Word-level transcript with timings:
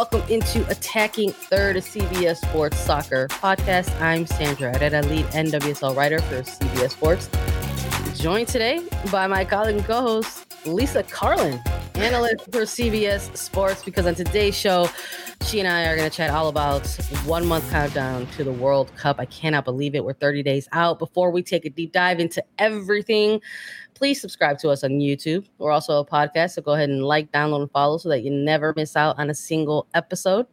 Welcome 0.00 0.22
into 0.30 0.66
Attacking 0.70 1.30
Third, 1.30 1.76
a 1.76 1.82
CBS 1.82 2.38
Sports 2.38 2.78
Soccer 2.78 3.28
podcast. 3.28 4.00
I'm 4.00 4.24
Sandra 4.24 4.72
Herrera, 4.72 5.02
lead 5.02 5.26
NWSL 5.26 5.94
writer 5.94 6.20
for 6.20 6.36
CBS 6.36 6.92
Sports. 6.92 7.28
Joined 8.18 8.48
today 8.48 8.80
by 9.12 9.26
my 9.26 9.44
colleague 9.44 9.76
and 9.76 9.84
co-host 9.84 10.56
Lisa 10.64 11.02
Carlin, 11.02 11.60
analyst 11.96 12.46
for 12.46 12.62
CBS 12.62 13.36
Sports. 13.36 13.84
Because 13.84 14.06
on 14.06 14.14
today's 14.14 14.56
show, 14.56 14.88
she 15.42 15.60
and 15.60 15.68
I 15.68 15.84
are 15.84 15.96
going 15.96 16.08
to 16.08 16.16
chat 16.16 16.30
all 16.30 16.48
about 16.48 16.86
one 17.26 17.44
month 17.44 17.70
countdown 17.70 18.26
to 18.38 18.44
the 18.44 18.52
World 18.52 18.90
Cup. 18.96 19.16
I 19.18 19.26
cannot 19.26 19.66
believe 19.66 19.94
it. 19.94 20.02
We're 20.02 20.14
30 20.14 20.42
days 20.42 20.66
out. 20.72 20.98
Before 20.98 21.30
we 21.30 21.42
take 21.42 21.66
a 21.66 21.70
deep 21.70 21.92
dive 21.92 22.20
into 22.20 22.42
everything 22.58 23.42
please 24.00 24.18
subscribe 24.18 24.56
to 24.56 24.70
us 24.70 24.82
on 24.82 24.92
YouTube. 24.92 25.44
We're 25.58 25.72
also 25.72 26.00
a 26.00 26.06
podcast, 26.06 26.52
so 26.52 26.62
go 26.62 26.72
ahead 26.72 26.88
and 26.88 27.04
like, 27.04 27.30
download, 27.32 27.60
and 27.60 27.70
follow 27.70 27.98
so 27.98 28.08
that 28.08 28.22
you 28.22 28.30
never 28.30 28.72
miss 28.74 28.96
out 28.96 29.18
on 29.18 29.28
a 29.28 29.34
single 29.34 29.86
episode. 29.92 30.46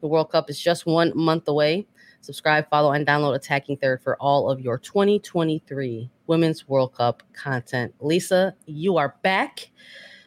The 0.00 0.06
World 0.06 0.32
Cup 0.32 0.48
is 0.48 0.58
just 0.58 0.86
one 0.86 1.12
month 1.14 1.46
away. 1.46 1.86
Subscribe, 2.22 2.70
follow, 2.70 2.92
and 2.92 3.06
download 3.06 3.34
Attacking 3.34 3.76
Third 3.76 4.02
for 4.02 4.16
all 4.16 4.50
of 4.50 4.62
your 4.62 4.78
2023 4.78 6.10
Women's 6.26 6.66
World 6.68 6.94
Cup 6.94 7.22
content. 7.34 7.92
Lisa, 8.00 8.54
you 8.64 8.96
are 8.96 9.14
back. 9.22 9.70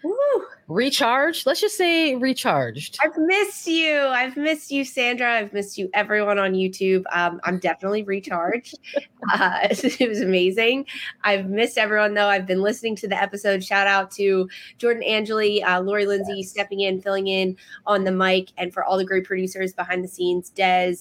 Woo 0.03 0.45
recharged. 0.69 1.47
Let's 1.47 1.59
just 1.59 1.75
say 1.75 2.15
recharged. 2.15 2.99
I've 3.03 3.17
missed 3.17 3.65
you. 3.67 3.99
I've 3.99 4.37
missed 4.37 4.71
you, 4.71 4.85
Sandra. 4.85 5.33
I've 5.33 5.51
missed 5.51 5.77
you, 5.77 5.89
everyone 5.93 6.37
on 6.37 6.53
YouTube. 6.53 7.03
Um, 7.11 7.41
I'm 7.43 7.57
definitely 7.57 8.03
recharged. 8.03 8.77
uh, 9.33 9.59
it 9.71 10.07
was 10.07 10.21
amazing. 10.21 10.85
I've 11.23 11.49
missed 11.49 11.77
everyone 11.77 12.13
though. 12.13 12.27
I've 12.27 12.45
been 12.45 12.61
listening 12.61 12.95
to 12.97 13.07
the 13.07 13.19
episode. 13.19 13.63
Shout 13.63 13.87
out 13.87 14.11
to 14.11 14.47
Jordan 14.77 15.03
Angeli, 15.03 15.63
uh, 15.63 15.81
Lori 15.81 16.05
Lindsey 16.05 16.37
yes. 16.37 16.51
stepping 16.51 16.81
in, 16.81 17.01
filling 17.01 17.27
in 17.27 17.57
on 17.87 18.03
the 18.03 18.11
mic, 18.11 18.51
and 18.57 18.71
for 18.71 18.83
all 18.83 18.97
the 18.97 19.05
great 19.05 19.25
producers 19.25 19.73
behind 19.73 20.03
the 20.03 20.07
scenes, 20.07 20.51
Des. 20.51 20.95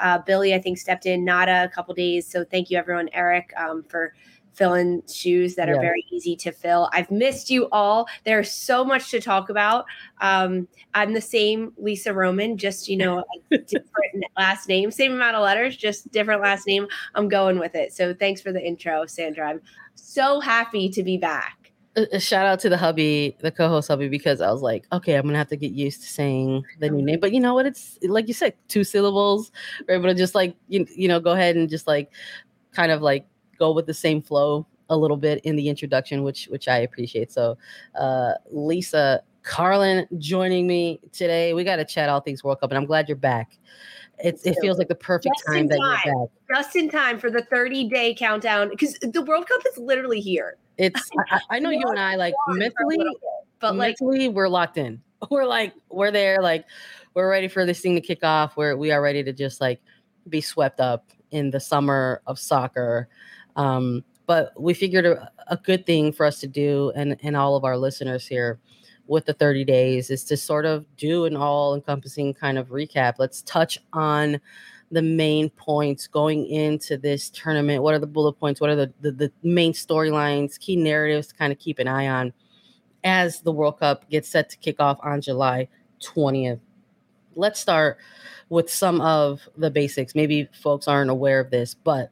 Uh, 0.00 0.18
Billy, 0.18 0.52
I 0.52 0.58
think, 0.58 0.76
stepped 0.76 1.06
in 1.06 1.24
Nada 1.24 1.62
a 1.62 1.68
couple 1.68 1.94
days. 1.94 2.26
So 2.26 2.44
thank 2.44 2.68
you, 2.68 2.76
everyone. 2.76 3.08
Eric, 3.12 3.52
um, 3.56 3.84
for 3.84 4.12
fill 4.54 4.74
in 4.74 5.02
shoes 5.12 5.56
that 5.56 5.68
are 5.68 5.80
very 5.80 6.04
easy 6.10 6.36
to 6.36 6.52
fill. 6.52 6.88
I've 6.92 7.10
missed 7.10 7.50
you 7.50 7.68
all. 7.70 8.06
There's 8.24 8.50
so 8.50 8.84
much 8.84 9.10
to 9.10 9.20
talk 9.20 9.50
about. 9.50 9.84
Um, 10.20 10.68
I'm 10.94 11.12
the 11.12 11.20
same 11.20 11.72
Lisa 11.76 12.14
Roman, 12.14 12.56
just 12.56 12.88
you 12.88 12.96
know, 12.96 13.24
different 13.50 14.24
last 14.38 14.68
name, 14.68 14.90
same 14.90 15.12
amount 15.12 15.36
of 15.36 15.42
letters, 15.42 15.76
just 15.76 16.10
different 16.12 16.40
last 16.40 16.66
name. 16.66 16.86
I'm 17.14 17.28
going 17.28 17.58
with 17.58 17.74
it. 17.74 17.92
So 17.92 18.14
thanks 18.14 18.40
for 18.40 18.52
the 18.52 18.64
intro, 18.64 19.06
Sandra. 19.06 19.50
I'm 19.50 19.60
so 19.94 20.40
happy 20.40 20.88
to 20.90 21.02
be 21.02 21.18
back. 21.18 21.72
A 21.96 22.18
shout 22.18 22.44
out 22.44 22.58
to 22.60 22.68
the 22.68 22.76
hubby, 22.76 23.36
the 23.40 23.52
co-host 23.52 23.86
hubby, 23.86 24.08
because 24.08 24.40
I 24.40 24.50
was 24.50 24.62
like, 24.62 24.84
okay, 24.92 25.14
I'm 25.14 25.26
gonna 25.26 25.38
have 25.38 25.48
to 25.48 25.56
get 25.56 25.70
used 25.70 26.02
to 26.02 26.08
saying 26.08 26.64
the 26.80 26.90
new 26.90 27.04
name. 27.04 27.20
But 27.20 27.32
you 27.32 27.38
know 27.38 27.54
what? 27.54 27.66
It's 27.66 27.98
like 28.02 28.26
you 28.26 28.34
said, 28.34 28.54
two 28.66 28.82
syllables. 28.82 29.52
We're 29.86 29.94
able 29.94 30.08
to 30.08 30.14
just 30.14 30.34
like 30.34 30.56
you, 30.66 30.86
you 30.96 31.06
know, 31.06 31.20
go 31.20 31.32
ahead 31.32 31.54
and 31.54 31.68
just 31.70 31.86
like 31.86 32.10
kind 32.72 32.90
of 32.90 33.00
like 33.00 33.26
go 33.58 33.72
with 33.72 33.86
the 33.86 33.94
same 33.94 34.22
flow 34.22 34.66
a 34.90 34.96
little 34.96 35.16
bit 35.16 35.40
in 35.44 35.56
the 35.56 35.68
introduction, 35.68 36.22
which 36.22 36.46
which 36.46 36.68
I 36.68 36.78
appreciate. 36.78 37.32
So, 37.32 37.56
uh, 37.98 38.32
Lisa 38.50 39.22
Carlin 39.42 40.06
joining 40.18 40.66
me 40.66 41.00
today. 41.12 41.54
We 41.54 41.64
got 41.64 41.76
to 41.76 41.84
chat 41.84 42.08
all 42.08 42.20
things 42.20 42.42
World 42.42 42.60
Cup, 42.60 42.70
and 42.70 42.78
I'm 42.78 42.86
glad 42.86 43.08
you're 43.08 43.16
back. 43.16 43.58
It, 44.18 44.40
it 44.44 44.56
feels 44.60 44.78
like 44.78 44.88
the 44.88 44.94
perfect 44.94 45.34
time, 45.46 45.68
time 45.68 45.68
that 45.68 46.02
you're 46.04 46.26
back. 46.26 46.30
Just 46.48 46.76
in 46.76 46.88
time 46.88 47.18
for 47.18 47.30
the 47.30 47.42
30 47.42 47.88
day 47.88 48.14
countdown 48.14 48.70
because 48.70 48.96
the 49.00 49.22
World 49.22 49.46
Cup 49.48 49.60
is 49.70 49.78
literally 49.78 50.20
here. 50.20 50.56
It's 50.78 51.10
I, 51.30 51.40
I 51.50 51.58
know 51.58 51.70
you 51.70 51.86
and 51.88 51.98
I 51.98 52.16
like 52.16 52.34
mentally, 52.48 52.98
bit, 52.98 53.06
but 53.60 53.74
mentally 53.74 54.28
like, 54.28 54.36
we're 54.36 54.48
locked 54.48 54.78
in. 54.78 55.00
We're 55.30 55.46
like 55.46 55.72
we're 55.88 56.10
there, 56.10 56.42
like 56.42 56.66
we're 57.14 57.30
ready 57.30 57.48
for 57.48 57.64
this 57.64 57.80
thing 57.80 57.94
to 57.94 58.02
kick 58.02 58.22
off. 58.22 58.58
Where 58.58 58.76
we 58.76 58.90
are 58.90 59.00
ready 59.00 59.24
to 59.24 59.32
just 59.32 59.58
like 59.58 59.80
be 60.28 60.42
swept 60.42 60.80
up 60.80 61.08
in 61.30 61.50
the 61.50 61.60
summer 61.60 62.20
of 62.26 62.38
soccer. 62.38 63.08
Um, 63.56 64.04
but 64.26 64.52
we 64.60 64.74
figured 64.74 65.06
a, 65.06 65.30
a, 65.48 65.56
good 65.56 65.86
thing 65.86 66.12
for 66.12 66.26
us 66.26 66.40
to 66.40 66.46
do, 66.46 66.92
and 66.96 67.16
and 67.22 67.36
all 67.36 67.56
of 67.56 67.64
our 67.64 67.76
listeners 67.76 68.26
here, 68.26 68.58
with 69.06 69.26
the 69.26 69.34
30 69.34 69.64
days, 69.64 70.10
is 70.10 70.24
to 70.24 70.36
sort 70.36 70.64
of 70.64 70.86
do 70.96 71.26
an 71.26 71.36
all-encompassing 71.36 72.34
kind 72.34 72.58
of 72.58 72.68
recap. 72.68 73.14
Let's 73.18 73.42
touch 73.42 73.78
on 73.92 74.40
the 74.90 75.02
main 75.02 75.50
points 75.50 76.06
going 76.06 76.46
into 76.46 76.96
this 76.96 77.30
tournament. 77.30 77.82
What 77.82 77.94
are 77.94 77.98
the 77.98 78.06
bullet 78.06 78.34
points? 78.34 78.60
What 78.60 78.70
are 78.70 78.76
the 78.76 78.92
the, 79.00 79.12
the 79.12 79.32
main 79.42 79.72
storylines, 79.72 80.58
key 80.58 80.76
narratives 80.76 81.28
to 81.28 81.34
kind 81.34 81.52
of 81.52 81.58
keep 81.58 81.78
an 81.78 81.88
eye 81.88 82.08
on 82.08 82.32
as 83.04 83.40
the 83.40 83.52
World 83.52 83.78
Cup 83.78 84.08
gets 84.08 84.28
set 84.28 84.48
to 84.50 84.56
kick 84.56 84.76
off 84.80 84.98
on 85.02 85.20
July 85.20 85.68
20th. 86.02 86.60
Let's 87.36 87.60
start 87.60 87.98
with 88.48 88.70
some 88.70 89.00
of 89.00 89.46
the 89.56 89.70
basics. 89.70 90.14
Maybe 90.14 90.48
folks 90.52 90.88
aren't 90.88 91.10
aware 91.10 91.40
of 91.40 91.50
this, 91.50 91.74
but 91.74 92.10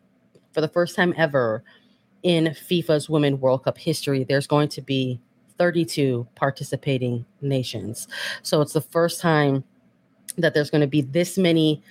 for 0.52 0.60
the 0.60 0.68
first 0.68 0.94
time 0.96 1.14
ever 1.16 1.64
in 2.22 2.46
FIFA's 2.46 3.08
Women 3.08 3.40
World 3.40 3.64
Cup 3.64 3.78
history, 3.78 4.24
there's 4.24 4.46
going 4.46 4.68
to 4.70 4.82
be 4.82 5.20
32 5.58 6.26
participating 6.34 7.24
nations. 7.40 8.08
So 8.42 8.60
it's 8.60 8.72
the 8.72 8.80
first 8.80 9.20
time 9.20 9.64
that 10.38 10.54
there's 10.54 10.70
going 10.70 10.80
to 10.80 10.86
be 10.86 11.02
this 11.02 11.36
many 11.36 11.82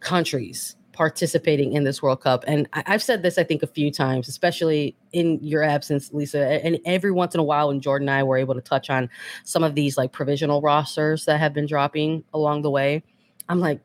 countries 0.00 0.76
participating 0.92 1.72
in 1.72 1.84
this 1.84 2.02
World 2.02 2.20
Cup. 2.20 2.44
And 2.46 2.68
I, 2.72 2.82
have 2.86 3.02
said 3.02 3.22
this, 3.22 3.38
I 3.38 3.44
think, 3.44 3.62
a 3.62 3.66
few 3.66 3.90
times, 3.90 4.28
especially 4.28 4.96
in 5.12 5.38
your 5.42 5.62
absence, 5.62 6.12
Lisa. 6.12 6.64
And 6.64 6.78
every 6.84 7.10
once 7.10 7.34
in 7.34 7.40
a 7.40 7.44
while, 7.44 7.68
when 7.68 7.80
Jordan 7.80 8.08
and 8.08 8.18
I 8.18 8.22
were 8.22 8.36
able 8.36 8.54
to 8.54 8.60
touch 8.60 8.90
on 8.90 9.08
some 9.44 9.64
of 9.64 9.74
these 9.74 9.96
like 9.96 10.12
provisional 10.12 10.60
rosters 10.60 11.24
that 11.24 11.38
have 11.38 11.54
been 11.54 11.66
dropping 11.66 12.24
along 12.34 12.62
the 12.62 12.70
way, 12.70 13.02
I'm 13.48 13.60
like, 13.60 13.80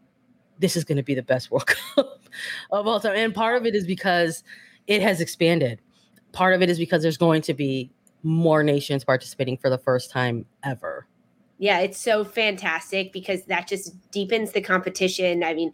this 0.59 0.75
is 0.75 0.83
going 0.83 0.97
to 0.97 1.03
be 1.03 1.15
the 1.15 1.23
best 1.23 1.51
World 1.51 1.67
Cup 1.95 2.24
of 2.71 2.87
all 2.87 2.99
time. 2.99 3.15
And 3.15 3.33
part 3.33 3.57
of 3.57 3.65
it 3.65 3.75
is 3.75 3.85
because 3.85 4.43
it 4.87 5.01
has 5.01 5.21
expanded. 5.21 5.81
Part 6.31 6.53
of 6.53 6.61
it 6.61 6.69
is 6.69 6.77
because 6.77 7.01
there's 7.01 7.17
going 7.17 7.41
to 7.43 7.53
be 7.53 7.91
more 8.23 8.63
nations 8.63 9.03
participating 9.03 9.57
for 9.57 9.69
the 9.69 9.77
first 9.77 10.11
time 10.11 10.45
ever. 10.63 11.07
Yeah, 11.57 11.79
it's 11.79 11.97
so 11.97 12.25
fantastic 12.25 13.13
because 13.13 13.45
that 13.45 13.67
just 13.67 13.95
deepens 14.11 14.51
the 14.51 14.59
competition. 14.59 15.41
I 15.41 15.53
mean, 15.53 15.71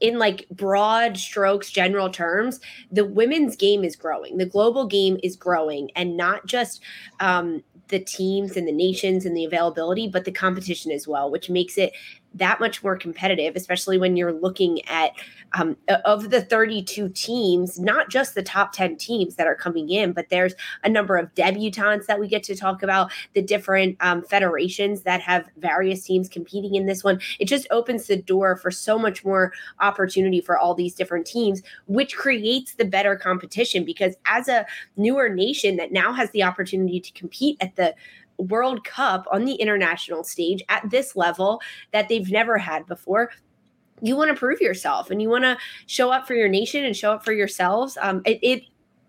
in 0.00 0.18
like 0.18 0.48
broad 0.50 1.16
strokes, 1.16 1.72
general 1.72 2.08
terms, 2.08 2.60
the 2.92 3.04
women's 3.04 3.56
game 3.56 3.82
is 3.82 3.96
growing. 3.96 4.36
The 4.36 4.46
global 4.46 4.86
game 4.86 5.18
is 5.24 5.34
growing, 5.34 5.90
and 5.96 6.16
not 6.16 6.46
just 6.46 6.82
um, 7.18 7.64
the 7.88 7.98
teams 7.98 8.56
and 8.56 8.66
the 8.66 8.72
nations 8.72 9.24
and 9.24 9.36
the 9.36 9.44
availability, 9.44 10.06
but 10.06 10.24
the 10.24 10.32
competition 10.32 10.92
as 10.92 11.08
well, 11.08 11.30
which 11.30 11.50
makes 11.50 11.76
it 11.78 11.92
that 12.38 12.60
much 12.60 12.82
more 12.82 12.96
competitive, 12.96 13.56
especially 13.56 13.98
when 13.98 14.16
you're 14.16 14.32
looking 14.32 14.84
at 14.86 15.12
um, 15.52 15.76
of 16.04 16.30
the 16.30 16.42
32 16.42 17.08
teams, 17.10 17.78
not 17.78 18.10
just 18.10 18.34
the 18.34 18.42
top 18.42 18.72
10 18.72 18.96
teams 18.96 19.36
that 19.36 19.46
are 19.46 19.54
coming 19.54 19.90
in, 19.90 20.12
but 20.12 20.28
there's 20.28 20.54
a 20.84 20.88
number 20.88 21.16
of 21.16 21.32
debutantes 21.34 22.06
that 22.06 22.20
we 22.20 22.28
get 22.28 22.42
to 22.44 22.54
talk 22.54 22.82
about, 22.82 23.10
the 23.34 23.42
different 23.42 23.96
um, 24.00 24.22
federations 24.22 25.02
that 25.02 25.20
have 25.20 25.48
various 25.56 26.04
teams 26.04 26.28
competing 26.28 26.74
in 26.74 26.86
this 26.86 27.02
one. 27.02 27.20
It 27.38 27.46
just 27.46 27.66
opens 27.70 28.06
the 28.06 28.16
door 28.16 28.56
for 28.56 28.70
so 28.70 28.98
much 28.98 29.24
more 29.24 29.52
opportunity 29.80 30.40
for 30.40 30.58
all 30.58 30.74
these 30.74 30.94
different 30.94 31.26
teams, 31.26 31.62
which 31.86 32.16
creates 32.16 32.74
the 32.74 32.84
better 32.84 33.16
competition 33.16 33.84
because 33.84 34.14
as 34.26 34.48
a 34.48 34.66
newer 34.96 35.28
nation 35.28 35.76
that 35.76 35.92
now 35.92 36.12
has 36.12 36.30
the 36.30 36.42
opportunity 36.42 37.00
to 37.00 37.12
compete 37.12 37.56
at 37.60 37.76
the 37.76 37.94
World 38.38 38.84
Cup 38.84 39.26
on 39.30 39.44
the 39.44 39.54
international 39.54 40.24
stage 40.24 40.62
at 40.68 40.88
this 40.90 41.16
level 41.16 41.60
that 41.92 42.08
they've 42.08 42.30
never 42.30 42.58
had 42.58 42.86
before. 42.86 43.30
You 44.02 44.16
want 44.16 44.30
to 44.30 44.38
prove 44.38 44.60
yourself 44.60 45.10
and 45.10 45.22
you 45.22 45.28
want 45.28 45.44
to 45.44 45.56
show 45.86 46.10
up 46.10 46.26
for 46.26 46.34
your 46.34 46.48
nation 46.48 46.84
and 46.84 46.96
show 46.96 47.12
up 47.12 47.24
for 47.24 47.32
yourselves. 47.32 47.96
Um, 48.00 48.22
it, 48.26 48.38
it, 48.42 48.62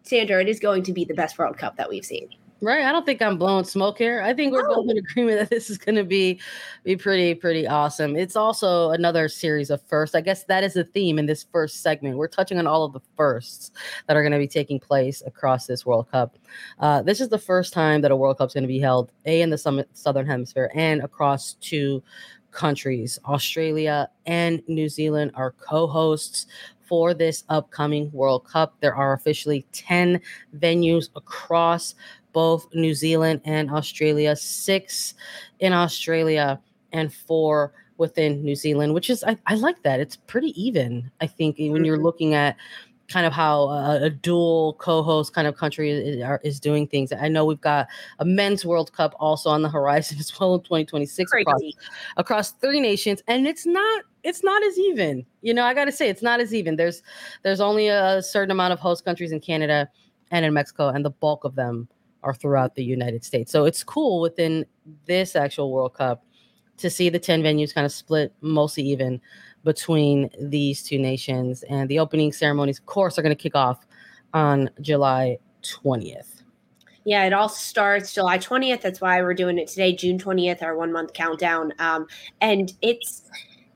Sandra, 0.04 0.42
it 0.42 0.48
is 0.48 0.60
going 0.60 0.84
to 0.84 0.94
be 0.94 1.04
the 1.04 1.14
best 1.14 1.38
World 1.38 1.58
Cup 1.58 1.76
that 1.76 1.90
we've 1.90 2.06
seen. 2.06 2.30
Right. 2.60 2.86
I 2.86 2.92
don't 2.92 3.06
think 3.06 3.22
I'm 3.22 3.38
blowing 3.38 3.66
smoke 3.66 4.00
here. 4.00 4.22
I 4.22 4.34
think 4.34 4.52
we're 4.52 4.68
no. 4.68 4.76
both 4.76 4.90
in 4.90 4.98
agreement 4.98 5.40
that 5.40 5.50
this 5.52 5.70
is 5.70 5.78
going 5.78 5.96
to 5.96 6.04
be 6.04 6.40
be 6.84 6.96
pretty 6.96 7.36
pretty 7.36 7.68
awesome. 7.68 8.16
It's 8.16 8.36
also 8.36 8.90
another 8.92 9.30
series 9.30 9.70
of 9.70 9.82
firsts. 9.84 10.16
I 10.16 10.22
guess 10.22 10.44
that 10.46 10.64
is 10.64 10.74
the 10.74 10.84
theme 10.84 11.20
in 11.20 11.28
this 11.28 11.46
first 11.52 11.84
segment. 11.84 12.18
We're 12.18 12.28
touching 12.28 12.58
on 12.58 12.66
all 12.66 12.84
of 12.84 12.94
the 12.94 13.02
firsts 13.16 13.72
that 14.08 14.18
are 14.18 14.24
going 14.24 14.32
to 14.32 14.40
be 14.40 14.48
taking 14.48 14.80
place 14.80 15.22
across 15.26 15.68
this 15.68 15.86
World 15.86 16.10
Cup. 16.10 16.36
Uh, 16.80 17.04
this 17.04 17.22
is 17.22 17.30
the 17.30 17.38
first 17.38 17.74
time 17.74 18.02
that 18.02 18.10
a 18.10 18.16
World 18.16 18.40
Cup 18.40 18.48
is 18.48 18.54
going 18.56 18.64
to 18.64 18.68
be 18.68 18.80
held 18.80 19.12
a 19.28 19.42
in 19.42 19.52
the 19.52 19.58
summit, 19.58 19.88
southern 19.94 20.26
hemisphere 20.26 20.72
and 20.74 21.04
across 21.04 21.54
two 21.62 22.02
countries. 22.50 23.20
Australia 23.26 24.10
and 24.26 24.64
New 24.68 24.90
Zealand 24.90 25.32
are 25.36 25.52
co-hosts 25.52 26.48
for 26.88 27.14
this 27.14 27.44
upcoming 27.50 28.10
World 28.12 28.46
Cup. 28.46 28.76
There 28.80 28.96
are 28.96 29.14
officially 29.14 29.66
10 29.74 30.22
venues 30.58 31.10
across 31.16 31.96
both 32.38 32.68
New 32.72 32.94
Zealand 32.94 33.42
and 33.46 33.72
Australia, 33.72 34.36
six 34.36 35.16
in 35.58 35.74
Australia, 35.74 36.62
and 36.92 37.12
four 37.12 37.74
within 37.98 38.44
New 38.44 38.54
Zealand, 38.54 38.94
which 38.94 39.10
is, 39.10 39.24
I, 39.24 39.40
I 39.48 39.56
like 39.56 39.82
that. 39.82 40.00
It's 40.00 40.18
pretty 40.18 40.50
even, 40.50 41.10
I 41.20 41.26
think, 41.26 41.58
when 41.58 41.84
you're 41.84 41.96
mm-hmm. 41.96 42.06
looking 42.06 42.36
at 42.36 42.56
kind 43.08 43.26
of 43.26 43.34
how 43.34 43.64
a, 43.70 44.04
a 44.04 44.10
dual 44.12 44.76
co-host 44.78 45.34
kind 45.34 45.48
of 45.48 45.58
country 45.58 45.90
is, 45.90 46.24
is, 46.44 46.60
doing 46.60 46.86
things. 46.86 47.12
I 47.12 47.28
know 47.28 47.44
we've 47.44 47.60
got 47.60 47.88
a 48.20 48.26
men's 48.26 48.64
World 48.64 48.94
Cup 48.94 49.16
also 49.20 49.50
on 49.50 49.64
the 49.64 49.70
horizon 49.70 50.18
as 50.20 50.40
well 50.40 50.54
in 50.54 50.62
2026 50.62 51.32
across, 51.34 51.62
across, 52.18 52.52
three 52.52 52.80
nations, 52.80 53.24
and 53.28 53.48
it's 53.48 53.66
not 53.66 54.04
it's 54.22 54.44
not 54.44 54.62
as 54.62 54.78
even. 54.78 55.26
You 55.42 55.56
know, 55.56 55.64
I 55.64 55.74
got 55.74 55.86
to 55.86 55.92
say 55.92 56.08
it's 56.08 56.22
not 56.22 56.40
as 56.40 56.54
even. 56.54 56.76
There's 56.76 57.02
there's 57.42 57.62
only 57.62 57.88
a 57.88 58.22
certain 58.22 58.52
amount 58.52 58.74
of 58.74 58.80
host 58.80 59.06
countries 59.06 59.32
in 59.32 59.40
Canada 59.40 59.90
and 60.30 60.46
in 60.46 60.54
Mexico, 60.54 60.90
and 60.90 61.04
the 61.04 61.10
bulk 61.10 61.44
of 61.44 61.56
them 61.56 61.88
are 62.24 62.34
throughout 62.34 62.76
the 62.76 62.84
United 62.84 63.24
States. 63.24 63.52
So 63.52 63.66
it's 63.66 63.84
cool 63.84 64.22
within 64.22 64.66
this 65.06 65.36
actual 65.36 65.72
World 65.72 65.94
Cup 65.94 66.24
to 66.78 66.90
see 66.90 67.10
the 67.10 67.20
10 67.20 67.42
venues 67.42 67.74
kind 67.74 67.86
of 67.86 67.92
split 67.92 68.34
mostly 68.42 68.84
even 68.84 69.20
between 69.64 70.30
these 70.40 70.84
two 70.84 71.00
nations. 71.00 71.64
And 71.64 71.90
the 71.90 72.00
opening 72.00 72.32
ceremonies, 72.32 72.80
of 72.80 72.86
course, 72.86 73.18
are 73.18 73.22
going 73.22 73.36
to 73.36 73.42
kick 73.42 73.56
off 73.56 73.86
on 74.34 74.70
July 74.82 75.40
20th. 75.64 76.44
Yeah, 77.04 77.24
it 77.24 77.34
all 77.34 77.50
starts 77.50 78.14
July 78.14 78.38
20th. 78.38 78.82
That's 78.82 79.00
why 79.00 79.22
we're 79.22 79.34
doing 79.34 79.58
it 79.58 79.68
today, 79.70 79.96
June 79.96 80.20
20th, 80.20 80.62
our 80.62 80.76
one 80.76 80.92
month 80.92 81.14
countdown. 81.14 81.72
Um, 81.80 82.06
and 82.42 82.74
it's 82.82 83.24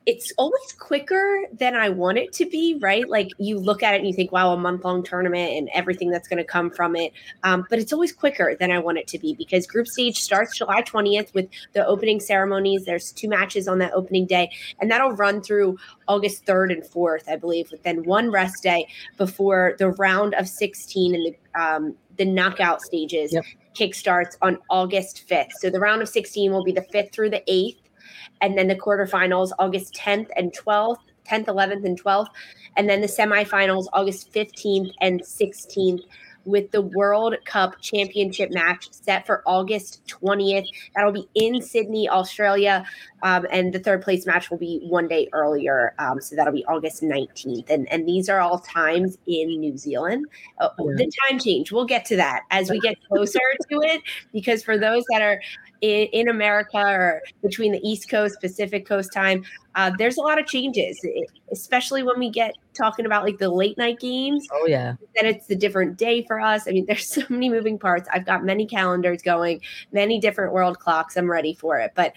it's 0.07 0.33
always 0.38 0.74
quicker 0.80 1.45
than 1.53 1.75
I 1.75 1.89
want 1.89 2.18
it 2.18 2.33
to 2.33 2.45
be, 2.45 2.77
right? 2.81 3.07
Like 3.07 3.30
you 3.38 3.59
look 3.59 3.83
at 3.83 3.94
it 3.94 3.98
and 3.98 4.07
you 4.07 4.13
think, 4.13 4.31
wow, 4.31 4.51
a 4.51 4.57
month 4.57 4.83
long 4.83 5.03
tournament 5.03 5.51
and 5.56 5.69
everything 5.74 6.09
that's 6.09 6.27
going 6.27 6.39
to 6.39 6.44
come 6.44 6.71
from 6.71 6.95
it. 6.95 7.13
Um, 7.44 7.68
but 7.69 7.77
it's 7.77 7.94
always 7.94 8.12
quicker 8.12 8.56
than 8.59 8.71
I 8.71 8.80
want 8.80 8.98
it 8.98 9.07
to 9.09 9.19
be 9.19 9.36
because 9.36 9.68
group 9.68 9.88
stage 9.88 10.18
starts 10.18 10.57
July 10.57 10.81
20th 10.81 11.33
with 11.36 11.48
the 11.74 11.86
opening 11.86 12.19
ceremonies. 12.19 12.86
There's 12.86 13.12
two 13.12 13.30
matches 13.30 13.68
on 13.68 13.77
that 13.77 13.94
opening 13.94 14.25
day, 14.25 14.50
and 14.80 14.89
that'll 14.89 15.12
run 15.12 15.42
through 15.42 15.77
August 16.07 16.45
3rd 16.47 16.71
and 16.74 16.83
4th, 16.83 17.30
I 17.30 17.36
believe, 17.36 17.69
with 17.71 17.83
then 17.83 18.04
one 18.04 18.31
rest 18.31 18.63
day 18.63 18.88
before 19.18 19.75
the 19.77 19.89
round 19.92 20.33
of 20.33 20.47
16 20.47 21.13
and 21.13 21.25
the, 21.25 21.62
um, 21.62 21.95
the 22.18 22.25
knockout 22.25 22.81
stages. 22.81 23.33
Yep. 23.33 23.45
Kickstarts 23.75 24.36
on 24.42 24.57
August 24.69 25.25
5th. 25.30 25.51
So 25.59 25.69
the 25.69 25.80
round 25.80 26.01
of 26.01 26.09
16 26.09 26.51
will 26.51 26.63
be 26.63 26.74
the 26.74 26.86
5th 26.94 27.13
through 27.13 27.30
the 27.30 27.42
8th 27.47 27.77
and 28.41 28.57
then 28.57 28.68
the 28.68 28.75
quarterfinals 28.75 29.51
August 29.59 29.94
10th 29.94 30.29
and 30.35 30.53
12th, 30.53 31.00
10th, 31.27 31.45
11th, 31.45 31.85
and 31.85 32.01
12th, 32.01 32.27
and 32.77 32.89
then 32.89 33.01
the 33.01 33.07
semifinals 33.07 33.85
August 33.94 34.31
15th 34.33 34.91
and 35.01 35.21
16th 35.21 36.03
with 36.45 36.71
the 36.71 36.81
World 36.81 37.35
Cup 37.45 37.79
Championship 37.81 38.51
match 38.51 38.91
set 38.91 39.25
for 39.25 39.44
August 39.45 40.01
20th. 40.07 40.65
That'll 40.95 41.12
be 41.12 41.27
in 41.35 41.62
Sydney, 41.62 42.09
Australia. 42.09 42.85
Um, 43.23 43.45
and 43.51 43.73
the 43.73 43.79
third 43.79 44.01
place 44.01 44.25
match 44.25 44.50
will 44.50 44.57
be 44.57 44.79
one 44.83 45.07
day 45.07 45.29
earlier. 45.33 45.94
Um, 46.00 46.19
so 46.19 46.35
that'll 46.35 46.53
be 46.53 46.65
August 46.65 47.03
19th. 47.03 47.69
And, 47.69 47.91
and 47.91 48.07
these 48.07 48.29
are 48.29 48.39
all 48.39 48.59
times 48.59 49.18
in 49.27 49.59
New 49.59 49.77
Zealand. 49.77 50.25
Oh, 50.59 50.71
the 50.77 51.12
time 51.29 51.39
change, 51.39 51.71
we'll 51.71 51.85
get 51.85 52.06
to 52.06 52.15
that 52.18 52.41
as 52.50 52.69
we 52.69 52.79
get 52.79 52.97
closer 53.07 53.39
to 53.69 53.81
it, 53.81 54.01
because 54.33 54.63
for 54.63 54.77
those 54.77 55.03
that 55.12 55.21
are 55.21 55.39
in, 55.81 56.07
in 56.13 56.30
America 56.30 56.78
or 56.78 57.22
between 57.42 57.72
the 57.72 57.80
East 57.80 58.10
Coast, 58.10 58.39
Pacific 58.39 58.88
Coast 58.88 59.12
time, 59.13 59.44
uh, 59.75 59.92
there's 59.98 60.18
a 60.18 60.22
lot 60.22 60.39
of 60.39 60.45
changes, 60.45 61.00
especially 61.51 62.04
when 62.04 62.19
we 62.19 62.30
get 62.30 62.54
talking 62.74 63.06
about 63.06 63.24
like 63.24 63.38
the 63.38 63.50
late 63.50 63.78
night 63.78 64.00
games. 64.00 64.48
Oh, 64.51 64.66
yeah. 64.68 64.95
Then 65.16 65.25
it's 65.25 65.50
a 65.50 65.56
different 65.56 65.98
day 65.98 66.24
for 66.24 66.39
us. 66.39 66.68
I 66.68 66.72
mean, 66.72 66.86
there's 66.88 67.07
so 67.07 67.24
many 67.30 67.50
moving 67.50 67.80
parts. 67.80 68.07
I've 68.13 68.25
got 68.25 68.44
many 68.44 68.66
calendars 68.66 69.22
going, 69.22 69.62
many 69.92 70.19
different 70.19 70.54
world 70.54 70.80
clocks. 70.80 71.18
I'm 71.18 71.30
ready 71.30 71.54
for 71.54 71.80
it. 71.80 71.92
But 71.95 72.13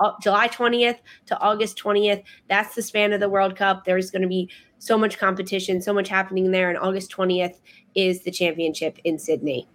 uh, 0.00 0.12
July 0.22 0.48
20th 0.48 0.98
to 1.26 1.38
August 1.40 1.78
20th, 1.82 2.22
that's 2.48 2.74
the 2.74 2.82
span 2.82 3.12
of 3.12 3.20
the 3.20 3.28
World 3.28 3.56
Cup. 3.56 3.84
There's 3.84 4.10
going 4.10 4.22
to 4.22 4.28
be 4.28 4.48
so 4.78 4.96
much 4.96 5.18
competition, 5.18 5.80
so 5.82 5.92
much 5.92 6.08
happening 6.08 6.52
there. 6.52 6.68
And 6.68 6.78
August 6.78 7.10
20th 7.10 7.56
is 7.96 8.22
the 8.22 8.30
championship 8.30 8.98
in 9.02 9.18
Sydney. 9.18 9.66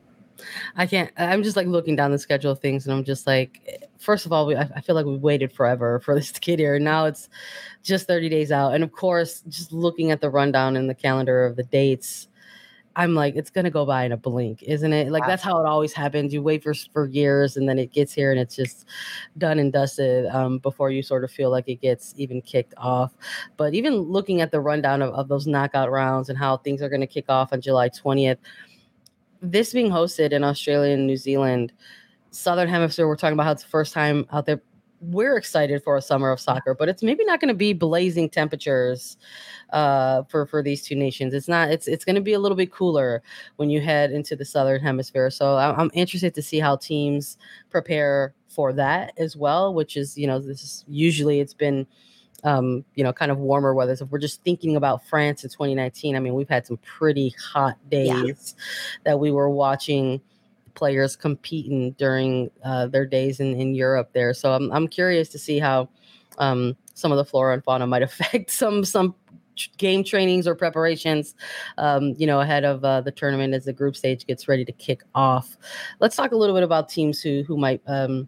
I 0.76 0.86
can't. 0.86 1.12
I'm 1.18 1.44
just 1.44 1.56
like 1.56 1.68
looking 1.68 1.96
down 1.96 2.12
the 2.12 2.20
schedule 2.20 2.52
of 2.52 2.60
things, 2.60 2.86
and 2.86 2.96
I'm 2.96 3.04
just 3.04 3.28
like, 3.28 3.90
first 4.00 4.26
of 4.26 4.34
all, 4.34 4.46
we, 4.46 4.56
I, 4.56 4.82
feel 4.82 4.96
like 4.96 5.06
we 5.06 5.18
waited 5.18 5.52
forever 5.52 6.00
for 6.04 6.16
this 6.16 6.32
to 6.32 6.40
get 6.40 6.60
here. 6.60 6.80
Now 6.80 7.06
it's 7.06 7.30
just 7.84 8.08
30 8.08 8.30
days 8.30 8.52
out, 8.52 8.74
and 8.74 8.84
of 8.84 8.92
course, 8.92 9.42
just 9.50 9.72
looking 9.72 10.12
at 10.12 10.22
the 10.22 10.30
rundown 10.30 10.76
in 10.76 10.88
the 10.88 10.96
calendar 10.96 11.46
of 11.46 11.56
the 11.56 11.64
dates, 11.64 12.28
I'm 12.96 13.16
like, 13.16 13.36
it's 13.36 13.50
gonna 13.50 13.72
go 13.72 13.86
by 13.86 14.06
in 14.06 14.12
a 14.12 14.18
blink, 14.18 14.64
isn't 14.64 14.94
it? 14.94 15.12
Like 15.12 15.26
that's 15.26 15.44
how 15.44 15.60
it 15.60 15.68
always 15.68 15.94
happens. 15.94 16.34
You 16.34 16.42
wait 16.42 16.64
for 16.64 16.74
for 16.94 17.08
years, 17.08 17.58
and 17.58 17.68
then 17.68 17.80
it 17.80 17.92
gets 17.92 18.14
here, 18.14 18.32
and 18.32 18.40
it's 18.40 18.56
just 18.56 18.86
done 19.38 19.60
and 19.60 19.72
dusted 19.72 20.28
um, 20.28 20.60
before 20.60 20.92
you 20.92 21.02
sort 21.02 21.24
of 21.24 21.32
feel 21.32 21.50
like 21.50 21.68
it 21.68 21.82
gets 21.82 22.14
even 22.18 22.42
kicked 22.42 22.74
off. 22.78 23.14
But 23.58 23.74
even 23.74 23.96
looking 23.96 24.42
at 24.42 24.52
the 24.52 24.60
rundown 24.60 25.02
of, 25.02 25.14
of 25.14 25.28
those 25.28 25.48
knockout 25.48 25.92
rounds 25.92 26.30
and 26.30 26.38
how 26.38 26.58
things 26.58 26.82
are 26.82 26.90
going 26.90 27.02
to 27.02 27.08
kick 27.08 27.26
off 27.30 27.54
on 27.54 27.62
July 27.62 27.90
20th 27.90 28.38
this 29.44 29.74
being 29.74 29.92
hosted 29.92 30.32
in 30.32 30.44
Australia 30.44 30.94
and 30.94 31.06
New 31.06 31.18
Zealand, 31.18 31.74
Southern 32.32 32.70
Hemisphere, 32.70 33.08
we're 33.08 33.18
talking 33.18 33.34
about 33.34 33.44
how 33.44 33.52
it's 33.52 33.64
the 33.64 33.70
first 33.70 33.94
time 33.94 34.26
out 34.32 34.46
there. 34.46 34.62
We're 35.02 35.36
excited 35.36 35.84
for 35.84 35.98
a 35.98 36.02
summer 36.02 36.32
of 36.32 36.40
soccer, 36.40 36.74
but 36.74 36.88
it's 36.88 37.04
maybe 37.04 37.26
not 37.26 37.42
going 37.42 37.50
to 37.50 37.54
be 37.54 37.74
blazing 37.74 38.30
temperatures 38.30 39.18
uh, 39.72 40.24
for 40.30 40.46
for 40.46 40.64
these 40.64 40.82
two 40.82 40.96
nations. 40.96 41.34
It's 41.34 41.50
not. 41.50 41.70
It's 41.72 41.90
it's 41.90 42.06
going 42.06 42.16
to 42.16 42.22
be 42.22 42.32
a 42.32 42.40
little 42.40 42.56
bit 42.56 42.72
cooler 42.72 43.22
when 43.58 43.70
you 43.70 43.82
head 43.82 44.12
into 44.12 44.34
the 44.38 44.46
Southern 44.46 44.80
Hemisphere. 44.80 45.30
So 45.30 45.58
I'm, 45.58 45.78
I'm 45.78 45.92
interested 45.94 46.34
to 46.36 46.42
see 46.42 46.58
how 46.58 46.78
teams 46.78 47.38
prepare 47.70 48.34
for 48.48 48.72
that 48.74 49.12
as 49.18 49.36
well. 49.36 49.74
Which 49.74 49.98
is 49.98 50.18
you 50.18 50.26
know 50.26 50.40
this 50.40 50.64
is 50.64 50.86
usually 50.88 51.42
it's 51.42 51.54
been 51.54 51.86
um, 52.44 52.84
you 52.96 53.04
know, 53.04 53.14
kind 53.14 53.32
of 53.32 53.38
warmer 53.38 53.74
weather. 53.74 53.96
So 53.96 54.06
if 54.06 54.12
we're 54.12 54.20
just 54.20 54.44
thinking 54.44 54.76
about 54.76 55.06
France 55.06 55.44
in 55.44 55.50
2019, 55.50 56.16
I 56.16 56.20
mean, 56.20 56.34
we've 56.34 56.50
had 56.50 56.66
some 56.66 56.78
pretty 56.78 57.34
hot 57.54 57.78
days 57.90 58.56
yeah. 58.58 58.64
that 59.06 59.20
we 59.20 59.32
were 59.32 59.50
watching 59.50 60.22
players 60.76 61.16
competing 61.16 61.92
during 61.94 62.50
uh, 62.64 62.88
their 62.88 63.06
days 63.06 63.40
in, 63.40 63.56
in 63.60 63.76
Europe 63.76 64.12
there. 64.14 64.34
So 64.34 64.54
I'm, 64.54 64.72
I'm 64.72 64.88
curious 64.88 65.30
to 65.30 65.40
see 65.40 65.60
how 65.60 65.90
um, 66.38 66.76
some 66.94 67.12
of 67.12 67.18
the 67.18 67.26
flora 67.26 67.54
and 67.54 67.64
fauna 67.64 67.88
might 67.88 68.02
affect 68.04 68.52
some 68.52 68.84
some 68.84 69.16
game 69.78 70.04
trainings 70.04 70.48
or 70.48 70.56
preparations 70.56 71.36
um, 71.78 72.16
you 72.18 72.26
know 72.26 72.40
ahead 72.40 72.64
of 72.64 72.84
uh, 72.84 73.02
the 73.02 73.12
tournament 73.12 73.54
as 73.54 73.66
the 73.66 73.74
group 73.74 73.96
stage 73.96 74.26
gets 74.26 74.48
ready 74.48 74.66
to 74.66 74.72
kick 74.72 75.04
off 75.14 75.58
let's 76.00 76.16
talk 76.16 76.32
a 76.32 76.36
little 76.36 76.56
bit 76.56 76.64
about 76.64 76.90
teams 76.90 77.22
who 77.22 77.44
who 77.44 77.56
might 77.56 77.80
um, 77.86 78.28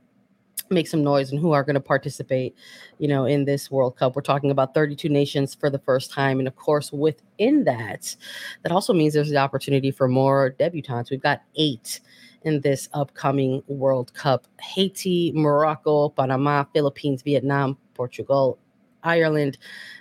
make 0.69 0.87
some 0.87 1.03
noise 1.03 1.31
and 1.31 1.39
who 1.39 1.51
are 1.51 1.63
going 1.63 1.75
to 1.75 1.79
participate 1.79 2.55
you 2.97 3.07
know 3.07 3.25
in 3.25 3.45
this 3.45 3.69
world 3.69 3.95
cup 3.97 4.15
we're 4.15 4.21
talking 4.21 4.49
about 4.49 4.73
32 4.73 5.09
nations 5.09 5.53
for 5.53 5.69
the 5.69 5.79
first 5.79 6.11
time 6.11 6.39
and 6.39 6.47
of 6.47 6.55
course 6.55 6.91
within 6.91 7.63
that 7.63 8.15
that 8.63 8.71
also 8.71 8.93
means 8.93 9.13
there's 9.13 9.29
the 9.29 9.37
opportunity 9.37 9.91
for 9.91 10.07
more 10.07 10.55
debutantes 10.59 11.11
we've 11.11 11.21
got 11.21 11.41
eight 11.55 11.99
in 12.45 12.61
this 12.61 12.87
upcoming 12.93 13.61
World 13.67 14.13
Cup. 14.13 14.47
Haiti, 14.61 15.33
Morocco, 15.35 16.09
Panama, 16.09 16.63
Philippines, 16.73 17.23
Vietnam, 17.23 17.77
Portugal, 17.95 18.59
Ireland, 19.03 19.57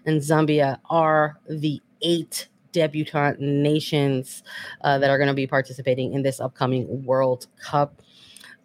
and 0.07 0.21
Zambia 0.21 0.79
are 0.89 1.41
the 1.49 1.81
eight 2.03 2.49
debutant 2.73 3.41
nations 3.41 4.43
uh, 4.83 4.99
that 4.99 5.11
are 5.11 5.17
going 5.17 5.29
to 5.29 5.35
be 5.35 5.47
participating 5.47 6.13
in 6.13 6.23
this 6.23 6.41
upcoming 6.41 7.05
World 7.05 7.47
Cup. 7.59 8.03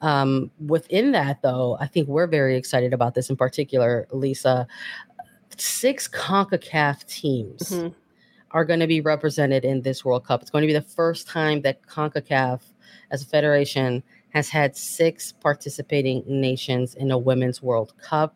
Um, 0.01 0.51
within 0.65 1.12
that, 1.12 1.41
though, 1.41 1.77
I 1.79 1.88
think 1.88 2.08
we're 2.08 2.27
very 2.27 2.56
excited 2.56 2.94
about 2.94 3.15
this 3.15 3.29
in 3.29 3.36
particular, 3.36 4.08
Lisa. 4.12 4.68
Six 5.58 6.08
CONCACAF 6.08 7.06
teams 7.06 7.62
mm-hmm. 7.70 7.89
are 8.51 8.65
going 8.65 8.79
to 8.79 8.88
be 8.88 9.01
represented 9.01 9.65
in 9.65 9.82
this 9.82 10.06
World 10.06 10.25
Cup. 10.25 10.41
It's 10.41 10.51
going 10.51 10.62
to 10.62 10.68
be 10.68 10.74
the 10.74 10.82
first 10.82 11.27
time 11.27 11.62
that 11.62 11.82
CONCACAF, 11.88 12.62
as 13.12 13.24
a 13.24 13.25
federation, 13.25 14.03
has 14.29 14.48
had 14.48 14.75
six 14.77 15.34
participating 15.34 16.24
nations 16.27 16.96
in 16.96 17.12
a 17.12 17.18
Women's 17.18 17.62
World 17.62 17.94
Cup 18.01 18.36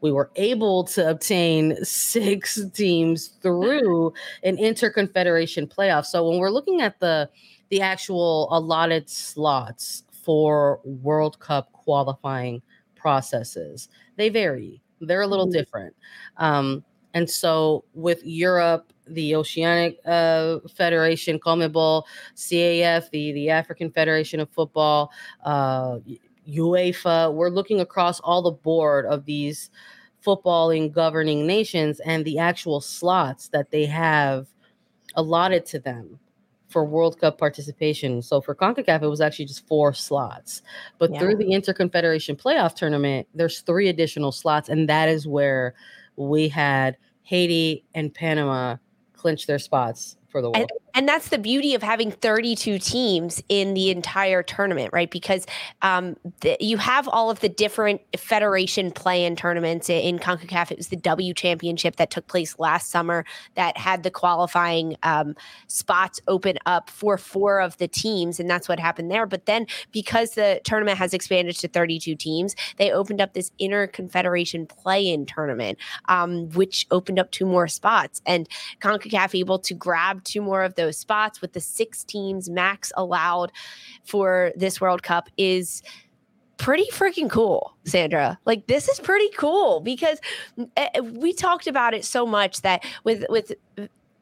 we 0.00 0.12
were 0.12 0.30
able 0.36 0.84
to 0.84 1.08
obtain 1.08 1.82
six 1.84 2.60
teams 2.74 3.28
through 3.42 4.12
an 4.42 4.56
interconfederation 4.56 5.72
playoff. 5.72 6.04
So 6.04 6.28
when 6.28 6.38
we're 6.38 6.50
looking 6.50 6.80
at 6.80 7.00
the 7.00 7.28
the 7.68 7.80
actual 7.80 8.48
allotted 8.52 9.10
slots 9.10 10.04
for 10.26 10.80
World 10.82 11.38
Cup 11.38 11.72
qualifying 11.72 12.60
processes, 12.96 13.88
they 14.16 14.28
vary. 14.28 14.82
They're 15.00 15.22
a 15.22 15.26
little 15.26 15.46
mm-hmm. 15.46 15.58
different. 15.58 15.94
Um, 16.36 16.84
and 17.14 17.30
so 17.30 17.84
with 17.94 18.20
Europe, 18.24 18.92
the 19.06 19.36
Oceanic 19.36 19.98
uh, 20.04 20.58
Federation, 20.68 21.38
CONMEBOL, 21.38 22.02
CAF, 22.34 23.08
the, 23.10 23.32
the 23.32 23.50
African 23.50 23.92
Federation 23.92 24.40
of 24.40 24.50
Football, 24.50 25.12
uh, 25.44 25.98
UEFA. 26.48 27.32
We're 27.32 27.48
looking 27.48 27.80
across 27.80 28.18
all 28.20 28.42
the 28.42 28.50
board 28.50 29.06
of 29.06 29.24
these 29.26 29.70
footballing 30.24 30.92
governing 30.92 31.46
nations 31.46 32.00
and 32.00 32.24
the 32.24 32.40
actual 32.40 32.80
slots 32.80 33.48
that 33.50 33.70
they 33.70 33.86
have 33.86 34.48
allotted 35.14 35.64
to 35.66 35.78
them 35.78 36.18
for 36.68 36.84
World 36.84 37.20
Cup 37.20 37.38
participation. 37.38 38.22
So 38.22 38.40
for 38.40 38.54
CONCACAF, 38.54 39.02
it 39.02 39.08
was 39.08 39.20
actually 39.20 39.46
just 39.46 39.66
four 39.66 39.92
slots. 39.92 40.62
But 40.98 41.12
yeah. 41.12 41.20
through 41.20 41.36
the 41.36 41.46
Interconfederation 41.46 42.40
Playoff 42.40 42.74
Tournament, 42.74 43.28
there's 43.34 43.60
three 43.60 43.88
additional 43.88 44.32
slots. 44.32 44.68
And 44.68 44.88
that 44.88 45.08
is 45.08 45.26
where 45.26 45.74
we 46.16 46.48
had 46.48 46.96
Haiti 47.22 47.84
and 47.94 48.12
Panama 48.12 48.76
clinch 49.12 49.46
their 49.46 49.58
spots 49.58 50.16
for 50.28 50.42
the 50.42 50.50
world. 50.50 50.56
And, 50.56 50.70
and, 50.96 51.06
that's 51.06 51.28
the 51.28 51.38
beauty 51.38 51.74
of 51.74 51.84
having 51.84 52.10
32 52.10 52.80
teams 52.80 53.40
in 53.48 53.74
the 53.74 53.90
entire 53.90 54.42
tournament, 54.42 54.90
right? 54.92 55.08
Because 55.08 55.46
um, 55.82 56.16
the, 56.40 56.56
you 56.58 56.78
have 56.78 57.06
all 57.06 57.30
of 57.30 57.38
the 57.38 57.48
different 57.48 58.00
federation 58.16 58.90
play-in 58.90 59.36
tournaments 59.36 59.88
in 59.88 60.18
CONCACAF. 60.18 60.72
It 60.72 60.76
was 60.76 60.88
the 60.88 60.96
W 60.96 61.32
Championship 61.32 61.96
that 61.96 62.10
took 62.10 62.26
place 62.26 62.58
last 62.58 62.90
summer 62.90 63.24
that 63.54 63.76
had 63.76 64.02
the 64.02 64.10
qualifying 64.10 64.96
um, 65.04 65.36
spots 65.68 66.20
open 66.26 66.58
up 66.66 66.90
for 66.90 67.16
four 67.16 67.60
of 67.60 67.76
the 67.78 67.86
teams, 67.86 68.40
and 68.40 68.50
that's 68.50 68.68
what 68.68 68.80
happened 68.80 69.10
there. 69.10 69.26
But 69.26 69.46
then 69.46 69.66
because 69.92 70.32
the 70.32 70.60
tournament 70.64 70.98
has 70.98 71.14
expanded 71.14 71.56
to 71.58 71.68
32 71.68 72.16
teams, 72.16 72.56
they 72.78 72.90
opened 72.90 73.20
up 73.20 73.32
this 73.32 73.52
inter-confederation 73.60 74.66
play-in 74.66 75.26
tournament, 75.26 75.78
um, 76.08 76.48
which 76.50 76.86
opened 76.90 77.20
up 77.20 77.30
two 77.30 77.46
more 77.46 77.68
spots, 77.68 78.20
and 78.26 78.48
CONCACAF 78.80 79.38
able 79.38 79.58
to 79.60 79.74
grab 79.74 80.24
two 80.24 80.42
more 80.42 80.64
of 80.64 80.74
those 80.74 80.85
spots 80.90 81.40
with 81.40 81.52
the 81.52 81.60
six 81.60 82.04
teams 82.04 82.48
max 82.48 82.92
allowed 82.96 83.52
for 84.04 84.52
this 84.56 84.80
World 84.80 85.02
Cup 85.02 85.28
is 85.36 85.82
pretty 86.58 86.86
freaking 86.90 87.30
cool, 87.30 87.76
Sandra. 87.84 88.38
Like 88.44 88.66
this 88.66 88.88
is 88.88 89.00
pretty 89.00 89.28
cool 89.36 89.80
because 89.80 90.18
eh, 90.76 90.88
eh, 90.94 91.00
we 91.00 91.32
talked 91.32 91.66
about 91.66 91.94
it 91.94 92.04
so 92.04 92.26
much 92.26 92.62
that 92.62 92.84
with 93.04 93.24
with 93.28 93.52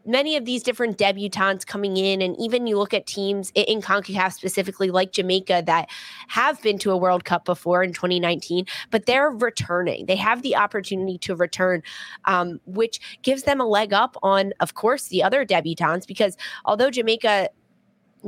many 0.06 0.36
of 0.36 0.44
these 0.44 0.62
different 0.62 0.98
debutantes 0.98 1.66
coming 1.66 1.96
in, 1.96 2.22
and 2.22 2.36
even 2.38 2.66
you 2.66 2.78
look 2.78 2.94
at 2.94 3.06
teams 3.06 3.52
in 3.54 3.80
CONCACAF 3.80 4.32
specifically, 4.32 4.90
like 4.90 5.12
Jamaica, 5.12 5.62
that 5.66 5.88
have 6.28 6.60
been 6.62 6.78
to 6.78 6.90
a 6.90 6.96
World 6.96 7.24
Cup 7.24 7.44
before 7.44 7.82
in 7.82 7.92
2019, 7.92 8.66
but 8.90 9.06
they're 9.06 9.30
returning. 9.30 10.06
They 10.06 10.16
have 10.16 10.42
the 10.42 10.56
opportunity 10.56 11.18
to 11.18 11.36
return, 11.36 11.82
um, 12.26 12.60
which 12.66 13.00
gives 13.22 13.44
them 13.44 13.60
a 13.60 13.66
leg 13.66 13.92
up 13.92 14.16
on, 14.22 14.52
of 14.60 14.74
course, 14.74 15.08
the 15.08 15.22
other 15.22 15.44
debutantes, 15.44 16.06
because 16.06 16.36
although 16.64 16.90
Jamaica 16.90 17.50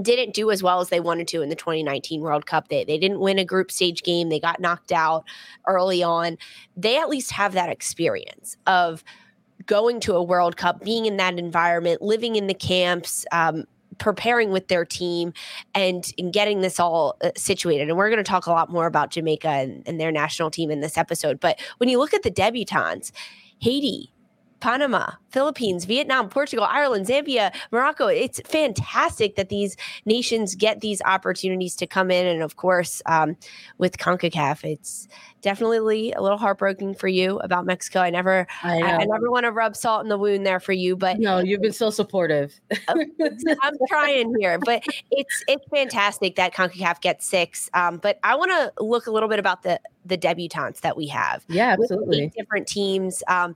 didn't 0.01 0.35
do 0.35 0.51
as 0.51 0.63
well 0.63 0.81
as 0.81 0.89
they 0.89 1.01
wanted 1.01 1.29
to 1.29 1.43
in 1.43 1.49
the 1.49 1.57
2019 1.57 2.21
World 2.21 2.47
Cup. 2.47 2.69
They, 2.69 2.85
they 2.85 2.99
didn't 2.99 3.21
win 3.21 3.39
a 3.39 3.45
group 3.45 3.71
stage 3.71 4.03
game. 4.03 4.29
They 4.29 4.41
got 4.41 4.61
knocked 4.61 4.93
out 4.93 5.25
early 5.67 6.03
on. 6.03 6.37
They 6.77 6.99
at 6.99 7.09
least 7.09 7.31
have 7.33 7.55
that 7.55 7.71
experience 7.71 8.57
of 8.67 9.03
going 9.65 10.01
to 10.01 10.15
a 10.15 10.23
World 10.23 10.57
Cup, 10.57 10.85
being 10.85 11.07
in 11.07 11.17
that 11.17 11.39
environment, 11.39 12.03
living 12.03 12.37
in 12.37 12.47
the 12.47 12.55
camps, 12.55 13.25
um, 13.33 13.65
preparing 13.99 14.51
with 14.51 14.69
their 14.69 14.85
team 14.85 15.33
and, 15.75 16.13
and 16.19 16.33
getting 16.33 16.61
this 16.61 16.79
all 16.79 17.17
uh, 17.23 17.31
situated. 17.37 17.89
And 17.89 17.97
we're 17.97 18.11
going 18.11 18.23
to 18.23 18.29
talk 18.29 18.47
a 18.47 18.51
lot 18.51 18.71
more 18.71 18.87
about 18.87 19.11
Jamaica 19.11 19.49
and, 19.49 19.83
and, 19.87 19.99
their 19.99 20.13
national 20.13 20.51
team 20.51 20.71
in 20.71 20.81
this 20.81 20.99
episode. 20.99 21.41
But 21.41 21.59
when 21.79 21.89
you 21.89 21.99
look 21.99 22.13
at 22.13 22.23
the 22.23 22.31
debutantes, 22.31 23.11
Haiti, 23.59 24.13
Panama, 24.61 25.13
Philippines, 25.31 25.85
Vietnam, 25.85 26.29
Portugal, 26.29 26.67
Ireland, 26.69 27.07
Zambia, 27.07 27.55
Morocco. 27.71 28.07
It's 28.07 28.41
fantastic 28.47 29.37
that 29.37 29.49
these 29.49 29.77
nations 30.05 30.55
get 30.55 30.81
these 30.81 31.03
opportunities 31.03 31.77
to 31.77 31.87
come 31.87 32.11
in. 32.11 32.27
And 32.27 32.43
of 32.43 32.57
course, 32.57 33.03
um, 33.07 33.37
with 33.79 33.99
CONCACAF, 33.99 34.65
it's 34.65 35.09
definitely 35.43 36.13
a 36.13 36.23
little 36.23 36.39
heartbroken 36.39 36.95
for 36.95 37.09
you 37.09 37.39
about 37.41 37.67
Mexico. 37.67 38.01
I 38.01 38.11
never, 38.11 38.47
I, 38.63 38.81
I, 38.81 38.97
I 38.97 39.05
never 39.05 39.31
want 39.31 39.45
to 39.45 39.53
rub 39.53 39.77
salt 39.77 40.03
in 40.03 40.09
the 40.09 40.19
wound 40.19 40.47
there 40.47 40.59
for 40.59 40.73
you, 40.73 40.97
but 40.97 41.19
no, 41.19 41.39
you've 41.39 41.61
been 41.61 41.73
so 41.73 41.91
supportive. 41.91 42.59
I'm 42.89 43.77
trying 43.89 44.35
here, 44.41 44.59
but 44.59 44.83
it's 45.11 45.45
it's 45.47 45.65
fantastic 45.71 46.37
that 46.37 46.55
CONCACAF 46.55 47.01
gets 47.01 47.27
six. 47.27 47.71
Um, 47.75 47.99
but 47.99 48.19
I 48.25 48.35
want 48.35 48.51
to 48.53 48.73
look 48.83 49.07
a 49.07 49.11
little 49.11 49.29
bit 49.29 49.39
about 49.39 49.63
the 49.63 49.81
the 50.05 50.17
debutantes 50.17 50.81
that 50.81 50.97
we 50.97 51.09
have. 51.09 51.45
Yeah, 51.49 51.77
absolutely. 51.79 52.33
different 52.37 52.67
teams. 52.67 53.23
Um, 53.29 53.55